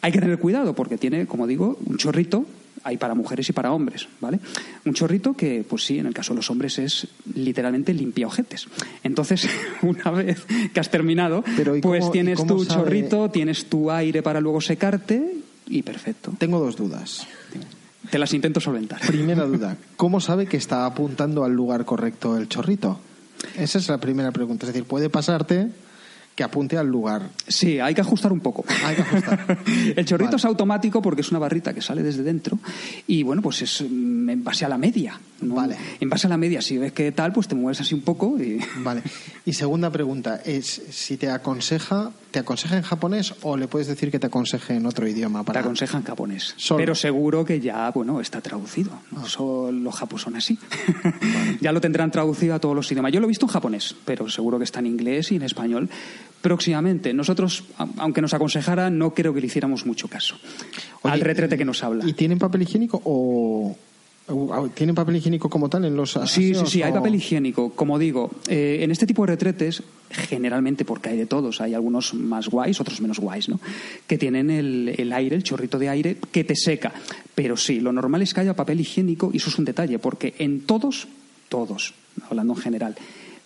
Hay 0.00 0.10
que 0.10 0.20
tener 0.20 0.38
cuidado 0.38 0.74
porque 0.74 0.96
tiene 0.96 1.26
como 1.26 1.46
digo 1.46 1.78
un 1.84 1.96
chorrito 1.96 2.46
hay 2.84 2.96
para 2.98 3.14
mujeres 3.14 3.48
y 3.48 3.52
para 3.52 3.72
hombres, 3.72 4.06
¿vale? 4.20 4.38
Un 4.84 4.94
chorrito 4.94 5.34
que, 5.34 5.64
pues 5.68 5.84
sí, 5.84 5.98
en 5.98 6.06
el 6.06 6.14
caso 6.14 6.32
de 6.34 6.36
los 6.36 6.50
hombres 6.50 6.78
es 6.78 7.08
literalmente 7.34 7.94
limpia 7.94 8.26
ojetes. 8.26 8.66
Entonces, 9.02 9.48
una 9.82 10.10
vez 10.10 10.44
que 10.72 10.80
has 10.80 10.90
terminado, 10.90 11.42
Pero, 11.56 11.76
¿y 11.76 11.80
pues 11.80 12.00
cómo- 12.02 12.12
tienes 12.12 12.46
tu 12.46 12.64
sabe- 12.64 12.82
chorrito, 12.84 13.30
tienes 13.30 13.66
tu 13.70 13.90
aire 13.90 14.22
para 14.22 14.40
luego 14.40 14.60
secarte 14.60 15.36
y 15.66 15.82
perfecto. 15.82 16.32
tengo 16.38 16.60
dos 16.60 16.76
dudas 16.76 17.26
Te 18.10 18.18
las 18.18 18.34
intento 18.34 18.60
solventar. 18.60 19.00
primera 19.00 19.44
duda 19.46 19.78
cómo 19.96 20.20
sabe 20.20 20.46
que 20.46 20.58
está 20.58 20.84
apuntando 20.84 21.42
al 21.44 21.52
lugar 21.54 21.86
correcto 21.86 22.36
el 22.36 22.48
chorrito 22.50 23.00
esa 23.56 23.78
es 23.78 23.88
la 23.88 23.96
primera 23.98 24.30
pregunta 24.30 24.66
es 24.66 24.74
decir 24.74 24.86
puede 24.86 25.08
pasarte 25.08 25.68
que 26.34 26.42
apunte 26.42 26.76
al 26.76 26.86
lugar 26.86 27.30
Sí, 27.46 27.78
hay 27.78 27.94
que 27.94 28.00
ajustar 28.00 28.32
un 28.32 28.40
poco. 28.40 28.64
Hay 28.84 28.96
que 28.96 29.02
ajustar. 29.02 29.58
El 29.96 30.04
chorrito 30.04 30.30
Vale. 30.30 30.36
es 30.36 30.44
automático 30.44 31.00
porque 31.00 31.20
es 31.20 31.30
una 31.30 31.38
barrita 31.38 31.72
que 31.72 31.80
sale 31.80 32.02
desde 32.02 32.22
dentro 32.22 32.58
y 33.06 33.22
bueno, 33.22 33.42
pues 33.42 33.62
es 33.62 33.82
mm, 33.82 34.30
en 34.30 34.44
base 34.44 34.64
a 34.64 34.68
la 34.68 34.78
media. 34.78 35.20
¿no? 35.40 35.54
Vale. 35.54 35.76
En 36.00 36.08
base 36.08 36.26
a 36.26 36.30
la 36.30 36.36
media, 36.36 36.60
si 36.62 36.78
ves 36.78 36.92
que 36.92 37.12
tal, 37.12 37.32
pues 37.32 37.48
te 37.48 37.54
mueves 37.54 37.80
así 37.80 37.94
un 37.94 38.02
poco 38.02 38.38
y... 38.38 38.60
Vale. 38.78 39.02
Y 39.44 39.52
segunda 39.52 39.90
pregunta 39.90 40.40
es 40.44 40.82
si 40.90 41.16
te 41.16 41.30
aconseja, 41.30 42.10
¿te 42.34 42.40
aconseja 42.40 42.76
en 42.76 42.82
japonés 42.82 43.32
o 43.42 43.56
le 43.56 43.68
puedes 43.68 43.86
decir 43.86 44.10
que 44.10 44.18
te 44.18 44.26
aconseje 44.26 44.74
en 44.74 44.86
otro 44.86 45.06
idioma 45.06 45.38
Te 45.40 45.46
para 45.46 45.60
aconsejan 45.60 46.02
japonés. 46.02 46.52
Solo. 46.56 46.78
Pero 46.78 46.94
seguro 46.96 47.44
que 47.44 47.60
ya, 47.60 47.88
bueno, 47.92 48.20
está 48.20 48.40
traducido. 48.40 48.90
¿no? 49.12 49.24
Eso- 49.24 49.70
los 49.70 49.94
japos 49.94 50.22
son 50.22 50.34
así. 50.34 50.58
ya 51.60 51.70
lo 51.70 51.80
tendrán 51.80 52.10
traducido 52.10 52.56
a 52.56 52.58
todos 52.58 52.74
los 52.74 52.90
idiomas. 52.90 53.12
Yo 53.12 53.20
lo 53.20 53.26
he 53.26 53.28
visto 53.28 53.46
en 53.46 53.52
japonés, 53.52 53.94
pero 54.04 54.28
seguro 54.28 54.58
que 54.58 54.64
está 54.64 54.80
en 54.80 54.86
inglés 54.86 55.30
y 55.30 55.36
en 55.36 55.42
español 55.42 55.88
próximamente. 56.42 57.14
Nosotros, 57.14 57.62
aunque 57.98 58.20
nos 58.20 58.34
aconsejara, 58.34 58.90
no 58.90 59.14
creo 59.14 59.32
que 59.32 59.40
le 59.40 59.46
hiciéramos 59.46 59.86
mucho 59.86 60.08
caso 60.08 60.34
Oye, 61.02 61.14
al 61.14 61.20
retrete 61.20 61.56
que 61.56 61.64
nos 61.64 61.84
habla. 61.84 62.04
¿Y 62.06 62.14
tienen 62.14 62.38
papel 62.40 62.62
higiénico 62.62 63.00
o- 63.04 63.76
tienen 64.74 64.94
papel 64.94 65.16
higiénico 65.16 65.50
como 65.50 65.68
tal 65.68 65.84
en 65.84 65.96
los 65.96 66.12
Sí, 66.26 66.54
sí, 66.54 66.66
sí, 66.66 66.82
hay 66.82 66.92
papel 66.92 67.14
higiénico. 67.16 67.70
Como 67.70 67.98
digo, 67.98 68.30
eh, 68.48 68.78
en 68.80 68.90
este 68.90 69.06
tipo 69.06 69.22
de 69.26 69.32
retretes, 69.32 69.82
generalmente, 70.10 70.84
porque 70.84 71.10
hay 71.10 71.18
de 71.18 71.26
todos, 71.26 71.60
hay 71.60 71.74
algunos 71.74 72.14
más 72.14 72.48
guays, 72.48 72.80
otros 72.80 73.00
menos 73.02 73.18
guays, 73.18 73.50
¿no? 73.50 73.60
Que 74.06 74.16
tienen 74.16 74.50
el, 74.50 74.94
el 74.96 75.12
aire, 75.12 75.36
el 75.36 75.42
chorrito 75.42 75.78
de 75.78 75.90
aire, 75.90 76.16
que 76.32 76.42
te 76.42 76.56
seca. 76.56 76.92
Pero 77.34 77.56
sí, 77.56 77.80
lo 77.80 77.92
normal 77.92 78.22
es 78.22 78.32
que 78.32 78.40
haya 78.40 78.56
papel 78.56 78.80
higiénico 78.80 79.30
y 79.32 79.36
eso 79.36 79.50
es 79.50 79.58
un 79.58 79.66
detalle, 79.66 79.98
porque 79.98 80.34
en 80.38 80.62
todos, 80.62 81.06
todos, 81.50 81.92
hablando 82.30 82.54
en 82.54 82.60
general, 82.60 82.96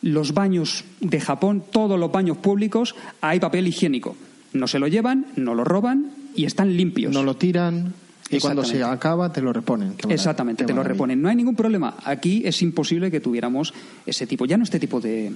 los 0.00 0.32
baños 0.32 0.84
de 1.00 1.20
Japón, 1.20 1.64
todos 1.72 1.98
los 1.98 2.12
baños 2.12 2.36
públicos, 2.36 2.94
hay 3.20 3.40
papel 3.40 3.66
higiénico. 3.66 4.16
No 4.52 4.68
se 4.68 4.78
lo 4.78 4.86
llevan, 4.86 5.26
no 5.34 5.54
lo 5.54 5.64
roban 5.64 6.12
y 6.36 6.44
están 6.44 6.76
limpios. 6.76 7.12
no 7.12 7.24
lo 7.24 7.36
tiran 7.36 7.94
y 8.30 8.38
cuando 8.40 8.64
se 8.64 8.82
acaba 8.82 9.32
te 9.32 9.40
lo 9.40 9.52
reponen. 9.52 9.94
Qué 9.94 10.12
Exactamente, 10.12 10.64
te 10.64 10.72
lo 10.72 10.82
reponen. 10.82 11.20
No 11.20 11.28
hay 11.28 11.36
ningún 11.36 11.56
problema. 11.56 11.96
Aquí 12.04 12.42
es 12.44 12.60
imposible 12.62 13.10
que 13.10 13.20
tuviéramos 13.20 13.72
ese 14.06 14.26
tipo, 14.26 14.46
ya 14.46 14.56
no 14.56 14.64
este 14.64 14.78
tipo 14.78 15.00
de, 15.00 15.32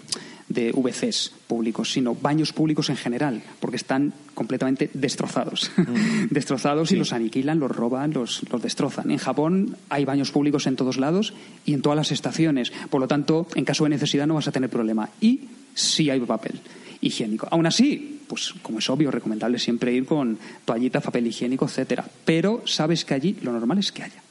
de 0.49 0.73
VCs 0.73 1.33
públicos, 1.47 1.93
sino 1.93 2.15
baños 2.15 2.53
públicos 2.53 2.91
en 2.91 2.97
general, 2.97 3.43
porque 3.61 3.77
están 3.77 4.13
completamente 4.35 4.91
destrozados. 4.93 5.71
Mm. 5.77 6.27
destrozados 6.31 6.93
y 6.93 6.97
los 6.97 7.13
aniquilan, 7.13 7.59
los 7.59 7.71
roban, 7.71 8.13
los, 8.13 8.43
los 8.51 8.63
destrozan. 8.63 9.11
En 9.11 9.19
Japón 9.19 9.77
hay 9.89 10.05
baños 10.05 10.31
públicos 10.31 10.67
en 10.67 10.77
todos 10.77 10.99
lados 10.99 11.35
y 11.65 11.75
en 11.75 11.83
todas 11.83 11.97
las 11.97 12.13
estaciones. 12.13 12.73
Por 12.91 13.01
lo 13.01 13.09
tanto, 13.09 13.47
en 13.55 13.65
caso 13.65 13.85
de 13.85 13.91
necesidad 13.91 14.27
no 14.27 14.35
vas 14.35 14.49
a 14.49 14.53
tener 14.53 14.71
problema. 14.71 15.09
Y 15.21 15.41
sí 15.75 16.11
hay 16.11 16.21
papel 16.21 16.61
higiénico. 17.03 17.47
Aún 17.51 17.67
así, 17.67 18.23
pues 18.27 18.55
como 18.63 18.79
es 18.79 18.89
obvio, 18.89 19.11
recomendable 19.11 19.59
siempre 19.59 19.93
ir 19.93 20.07
con 20.07 20.39
toallita, 20.65 21.01
papel 21.01 21.27
higiénico, 21.27 21.67
etcétera. 21.67 22.07
Pero 22.25 22.63
sabes 22.65 23.05
que 23.05 23.13
allí 23.13 23.37
lo 23.43 23.53
normal 23.53 23.79
es 23.79 23.93
que 23.93 24.05
haya. 24.05 24.23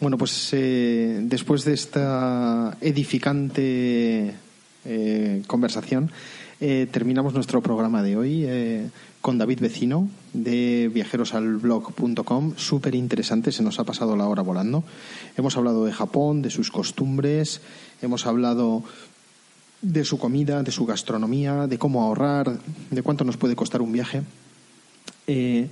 Bueno, 0.00 0.16
pues 0.16 0.48
eh, 0.52 1.20
después 1.22 1.64
de 1.64 1.74
esta 1.74 2.76
edificante 2.80 4.34
eh, 4.86 5.42
conversación, 5.46 6.10
eh, 6.58 6.88
terminamos 6.90 7.34
nuestro 7.34 7.60
programa 7.60 8.02
de 8.02 8.16
hoy 8.16 8.46
con 9.20 9.36
David 9.36 9.60
Vecino 9.60 10.08
de 10.32 10.90
viajerosalblog.com. 10.92 12.54
Súper 12.56 12.94
interesante, 12.94 13.52
se 13.52 13.62
nos 13.62 13.78
ha 13.78 13.84
pasado 13.84 14.16
la 14.16 14.26
hora 14.26 14.40
volando. 14.40 14.84
Hemos 15.36 15.58
hablado 15.58 15.84
de 15.84 15.92
Japón, 15.92 16.40
de 16.40 16.48
sus 16.48 16.70
costumbres, 16.70 17.60
hemos 18.00 18.24
hablado 18.24 18.82
de 19.82 20.04
su 20.04 20.18
comida, 20.18 20.62
de 20.62 20.72
su 20.72 20.86
gastronomía, 20.86 21.66
de 21.66 21.78
cómo 21.78 22.02
ahorrar, 22.02 22.58
de 22.90 23.02
cuánto 23.02 23.24
nos 23.24 23.36
puede 23.36 23.56
costar 23.56 23.82
un 23.82 23.92
viaje. 23.92 24.22
Eh, 25.26 25.68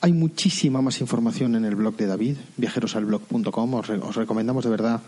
hay 0.00 0.12
muchísima 0.12 0.80
más 0.80 1.00
información 1.00 1.56
en 1.56 1.64
el 1.64 1.74
blog 1.74 1.96
de 1.96 2.06
David, 2.06 2.36
viajerosalblog.com. 2.56 3.74
Os, 3.74 3.90
os 3.90 4.16
recomendamos 4.16 4.64
de 4.64 4.70
verdad 4.70 5.00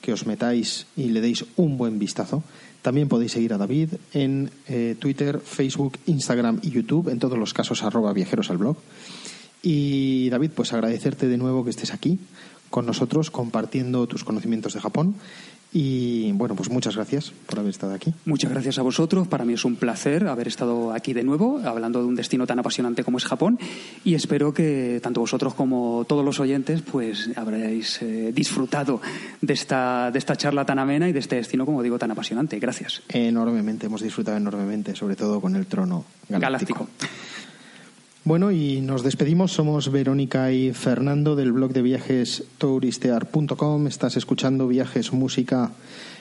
que 0.00 0.12
os 0.12 0.26
metáis 0.26 0.86
y 0.96 1.10
le 1.10 1.20
deis 1.20 1.44
un 1.56 1.78
buen 1.78 1.98
vistazo. 1.98 2.42
También 2.82 3.08
podéis 3.08 3.32
seguir 3.32 3.54
a 3.54 3.58
David 3.58 3.90
en 4.12 4.50
eh, 4.66 4.96
Twitter, 4.98 5.38
Facebook, 5.38 5.98
Instagram 6.06 6.58
y 6.62 6.70
YouTube, 6.70 7.08
en 7.08 7.20
todos 7.20 7.38
los 7.38 7.54
casos 7.54 7.84
arroba 7.84 8.12
viajerosalblog. 8.12 8.76
Y 9.62 10.28
David, 10.30 10.50
pues 10.56 10.72
agradecerte 10.72 11.28
de 11.28 11.38
nuevo 11.38 11.62
que 11.62 11.70
estés 11.70 11.94
aquí 11.94 12.18
con 12.70 12.86
nosotros 12.86 13.30
compartiendo 13.30 14.08
tus 14.08 14.24
conocimientos 14.24 14.74
de 14.74 14.80
Japón. 14.80 15.14
Y 15.74 16.32
bueno, 16.32 16.54
pues 16.54 16.68
muchas 16.68 16.96
gracias 16.96 17.32
por 17.46 17.58
haber 17.58 17.70
estado 17.70 17.94
aquí. 17.94 18.12
Muchas 18.26 18.50
gracias 18.50 18.78
a 18.78 18.82
vosotros. 18.82 19.26
Para 19.26 19.44
mí 19.44 19.54
es 19.54 19.64
un 19.64 19.76
placer 19.76 20.26
haber 20.28 20.48
estado 20.48 20.92
aquí 20.92 21.14
de 21.14 21.22
nuevo, 21.22 21.60
hablando 21.64 22.00
de 22.00 22.06
un 22.06 22.14
destino 22.14 22.46
tan 22.46 22.58
apasionante 22.58 23.04
como 23.04 23.16
es 23.16 23.24
Japón. 23.24 23.58
Y 24.04 24.14
espero 24.14 24.52
que 24.52 25.00
tanto 25.02 25.20
vosotros 25.20 25.54
como 25.54 26.04
todos 26.06 26.24
los 26.24 26.40
oyentes, 26.40 26.82
pues 26.82 27.30
habréis 27.36 28.02
eh, 28.02 28.32
disfrutado 28.34 29.00
de 29.40 29.54
esta, 29.54 30.10
de 30.10 30.18
esta 30.18 30.36
charla 30.36 30.66
tan 30.66 30.78
amena 30.78 31.08
y 31.08 31.12
de 31.12 31.20
este 31.20 31.36
destino, 31.36 31.64
como 31.64 31.82
digo, 31.82 31.98
tan 31.98 32.10
apasionante. 32.10 32.58
Gracias. 32.58 33.02
Enormemente, 33.08 33.86
hemos 33.86 34.02
disfrutado 34.02 34.36
enormemente, 34.36 34.94
sobre 34.94 35.16
todo 35.16 35.40
con 35.40 35.56
el 35.56 35.66
trono 35.66 36.04
galáctico. 36.28 36.86
Galáctico. 36.86 36.88
Bueno, 38.24 38.52
y 38.52 38.80
nos 38.80 39.02
despedimos. 39.02 39.50
Somos 39.50 39.90
Verónica 39.90 40.52
y 40.52 40.72
Fernando 40.72 41.34
del 41.34 41.50
blog 41.50 41.72
de 41.72 41.82
viajes 41.82 42.44
touristear.com. 42.58 43.88
Estás 43.88 44.16
escuchando 44.16 44.68
viajes, 44.68 45.12
música 45.12 45.72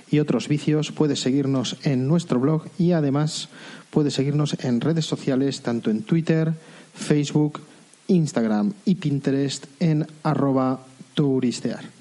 y 0.10 0.18
otros 0.18 0.48
vicios. 0.48 0.92
Puedes 0.92 1.20
seguirnos 1.20 1.78
en 1.84 2.08
nuestro 2.08 2.40
blog 2.40 2.64
y 2.80 2.94
además 2.94 3.50
puedes 3.92 4.16
seguirnos 4.16 4.58
en 4.64 4.82
redes 4.82 5.06
sociales, 5.06 5.62
tanto 5.62 5.92
en 5.92 6.02
Twitter, 6.02 6.54
Facebook, 6.96 7.60
Instagram 8.08 8.74
y 8.84 8.96
Pinterest 8.96 9.68
en 9.80 10.08
arroba 10.24 10.80
touristear. 11.14 12.01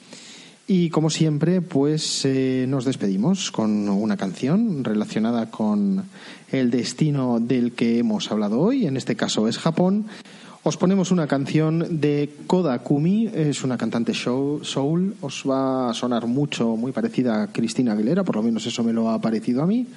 Y 0.73 0.89
como 0.91 1.11
siempre, 1.11 1.62
pues 1.62 2.25
eh, 2.25 2.64
nos 2.68 2.85
despedimos 2.85 3.51
con 3.51 3.89
una 3.89 4.16
canción 4.16 4.85
relacionada 4.85 5.51
con 5.51 6.05
el 6.53 6.71
destino 6.71 7.41
del 7.41 7.73
que 7.73 7.99
hemos 7.99 8.31
hablado 8.31 8.61
hoy, 8.61 8.87
en 8.87 8.97
este 8.97 9.16
caso 9.16 9.49
es 9.49 9.59
Japón. 9.59 10.07
Os 10.62 10.77
ponemos 10.77 11.11
una 11.11 11.27
canción 11.27 12.01
de 12.01 12.33
Koda 12.47 12.79
Kumi, 12.85 13.27
es 13.35 13.64
una 13.64 13.77
cantante 13.77 14.12
show, 14.12 14.61
soul, 14.62 15.16
os 15.23 15.43
va 15.45 15.91
a 15.91 15.93
sonar 15.93 16.29
mucho, 16.29 16.77
muy 16.77 16.93
parecida 16.93 17.43
a 17.43 17.47
Cristina 17.49 17.95
Aguilera, 17.95 18.23
por 18.23 18.37
lo 18.37 18.43
menos 18.45 18.64
eso 18.64 18.85
me 18.85 18.93
lo 18.93 19.11
ha 19.11 19.21
parecido 19.21 19.64
a 19.64 19.66
mí, 19.66 19.89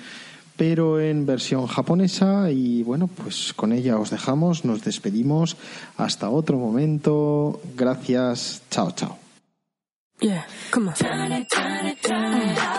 pero 0.57 0.99
en 0.99 1.28
versión 1.28 1.67
japonesa. 1.67 2.49
Y 2.49 2.82
bueno, 2.82 3.05
pues 3.05 3.53
con 3.53 3.74
ella 3.74 3.99
os 3.99 4.09
dejamos, 4.09 4.65
nos 4.65 4.84
despedimos, 4.84 5.55
hasta 5.97 6.32
otro 6.32 6.57
momento, 6.57 7.61
gracias, 7.78 8.63
chao, 8.71 8.89
chao. 8.89 9.22
Yeah, 10.24 10.43
come 10.71 10.88
on. 10.88 10.93
Turn 10.93 11.34
it, 11.34 11.49
turn 11.49 11.86
it, 11.86 12.01
turn 12.01 12.34
it 12.34 12.57
up. 12.57 12.72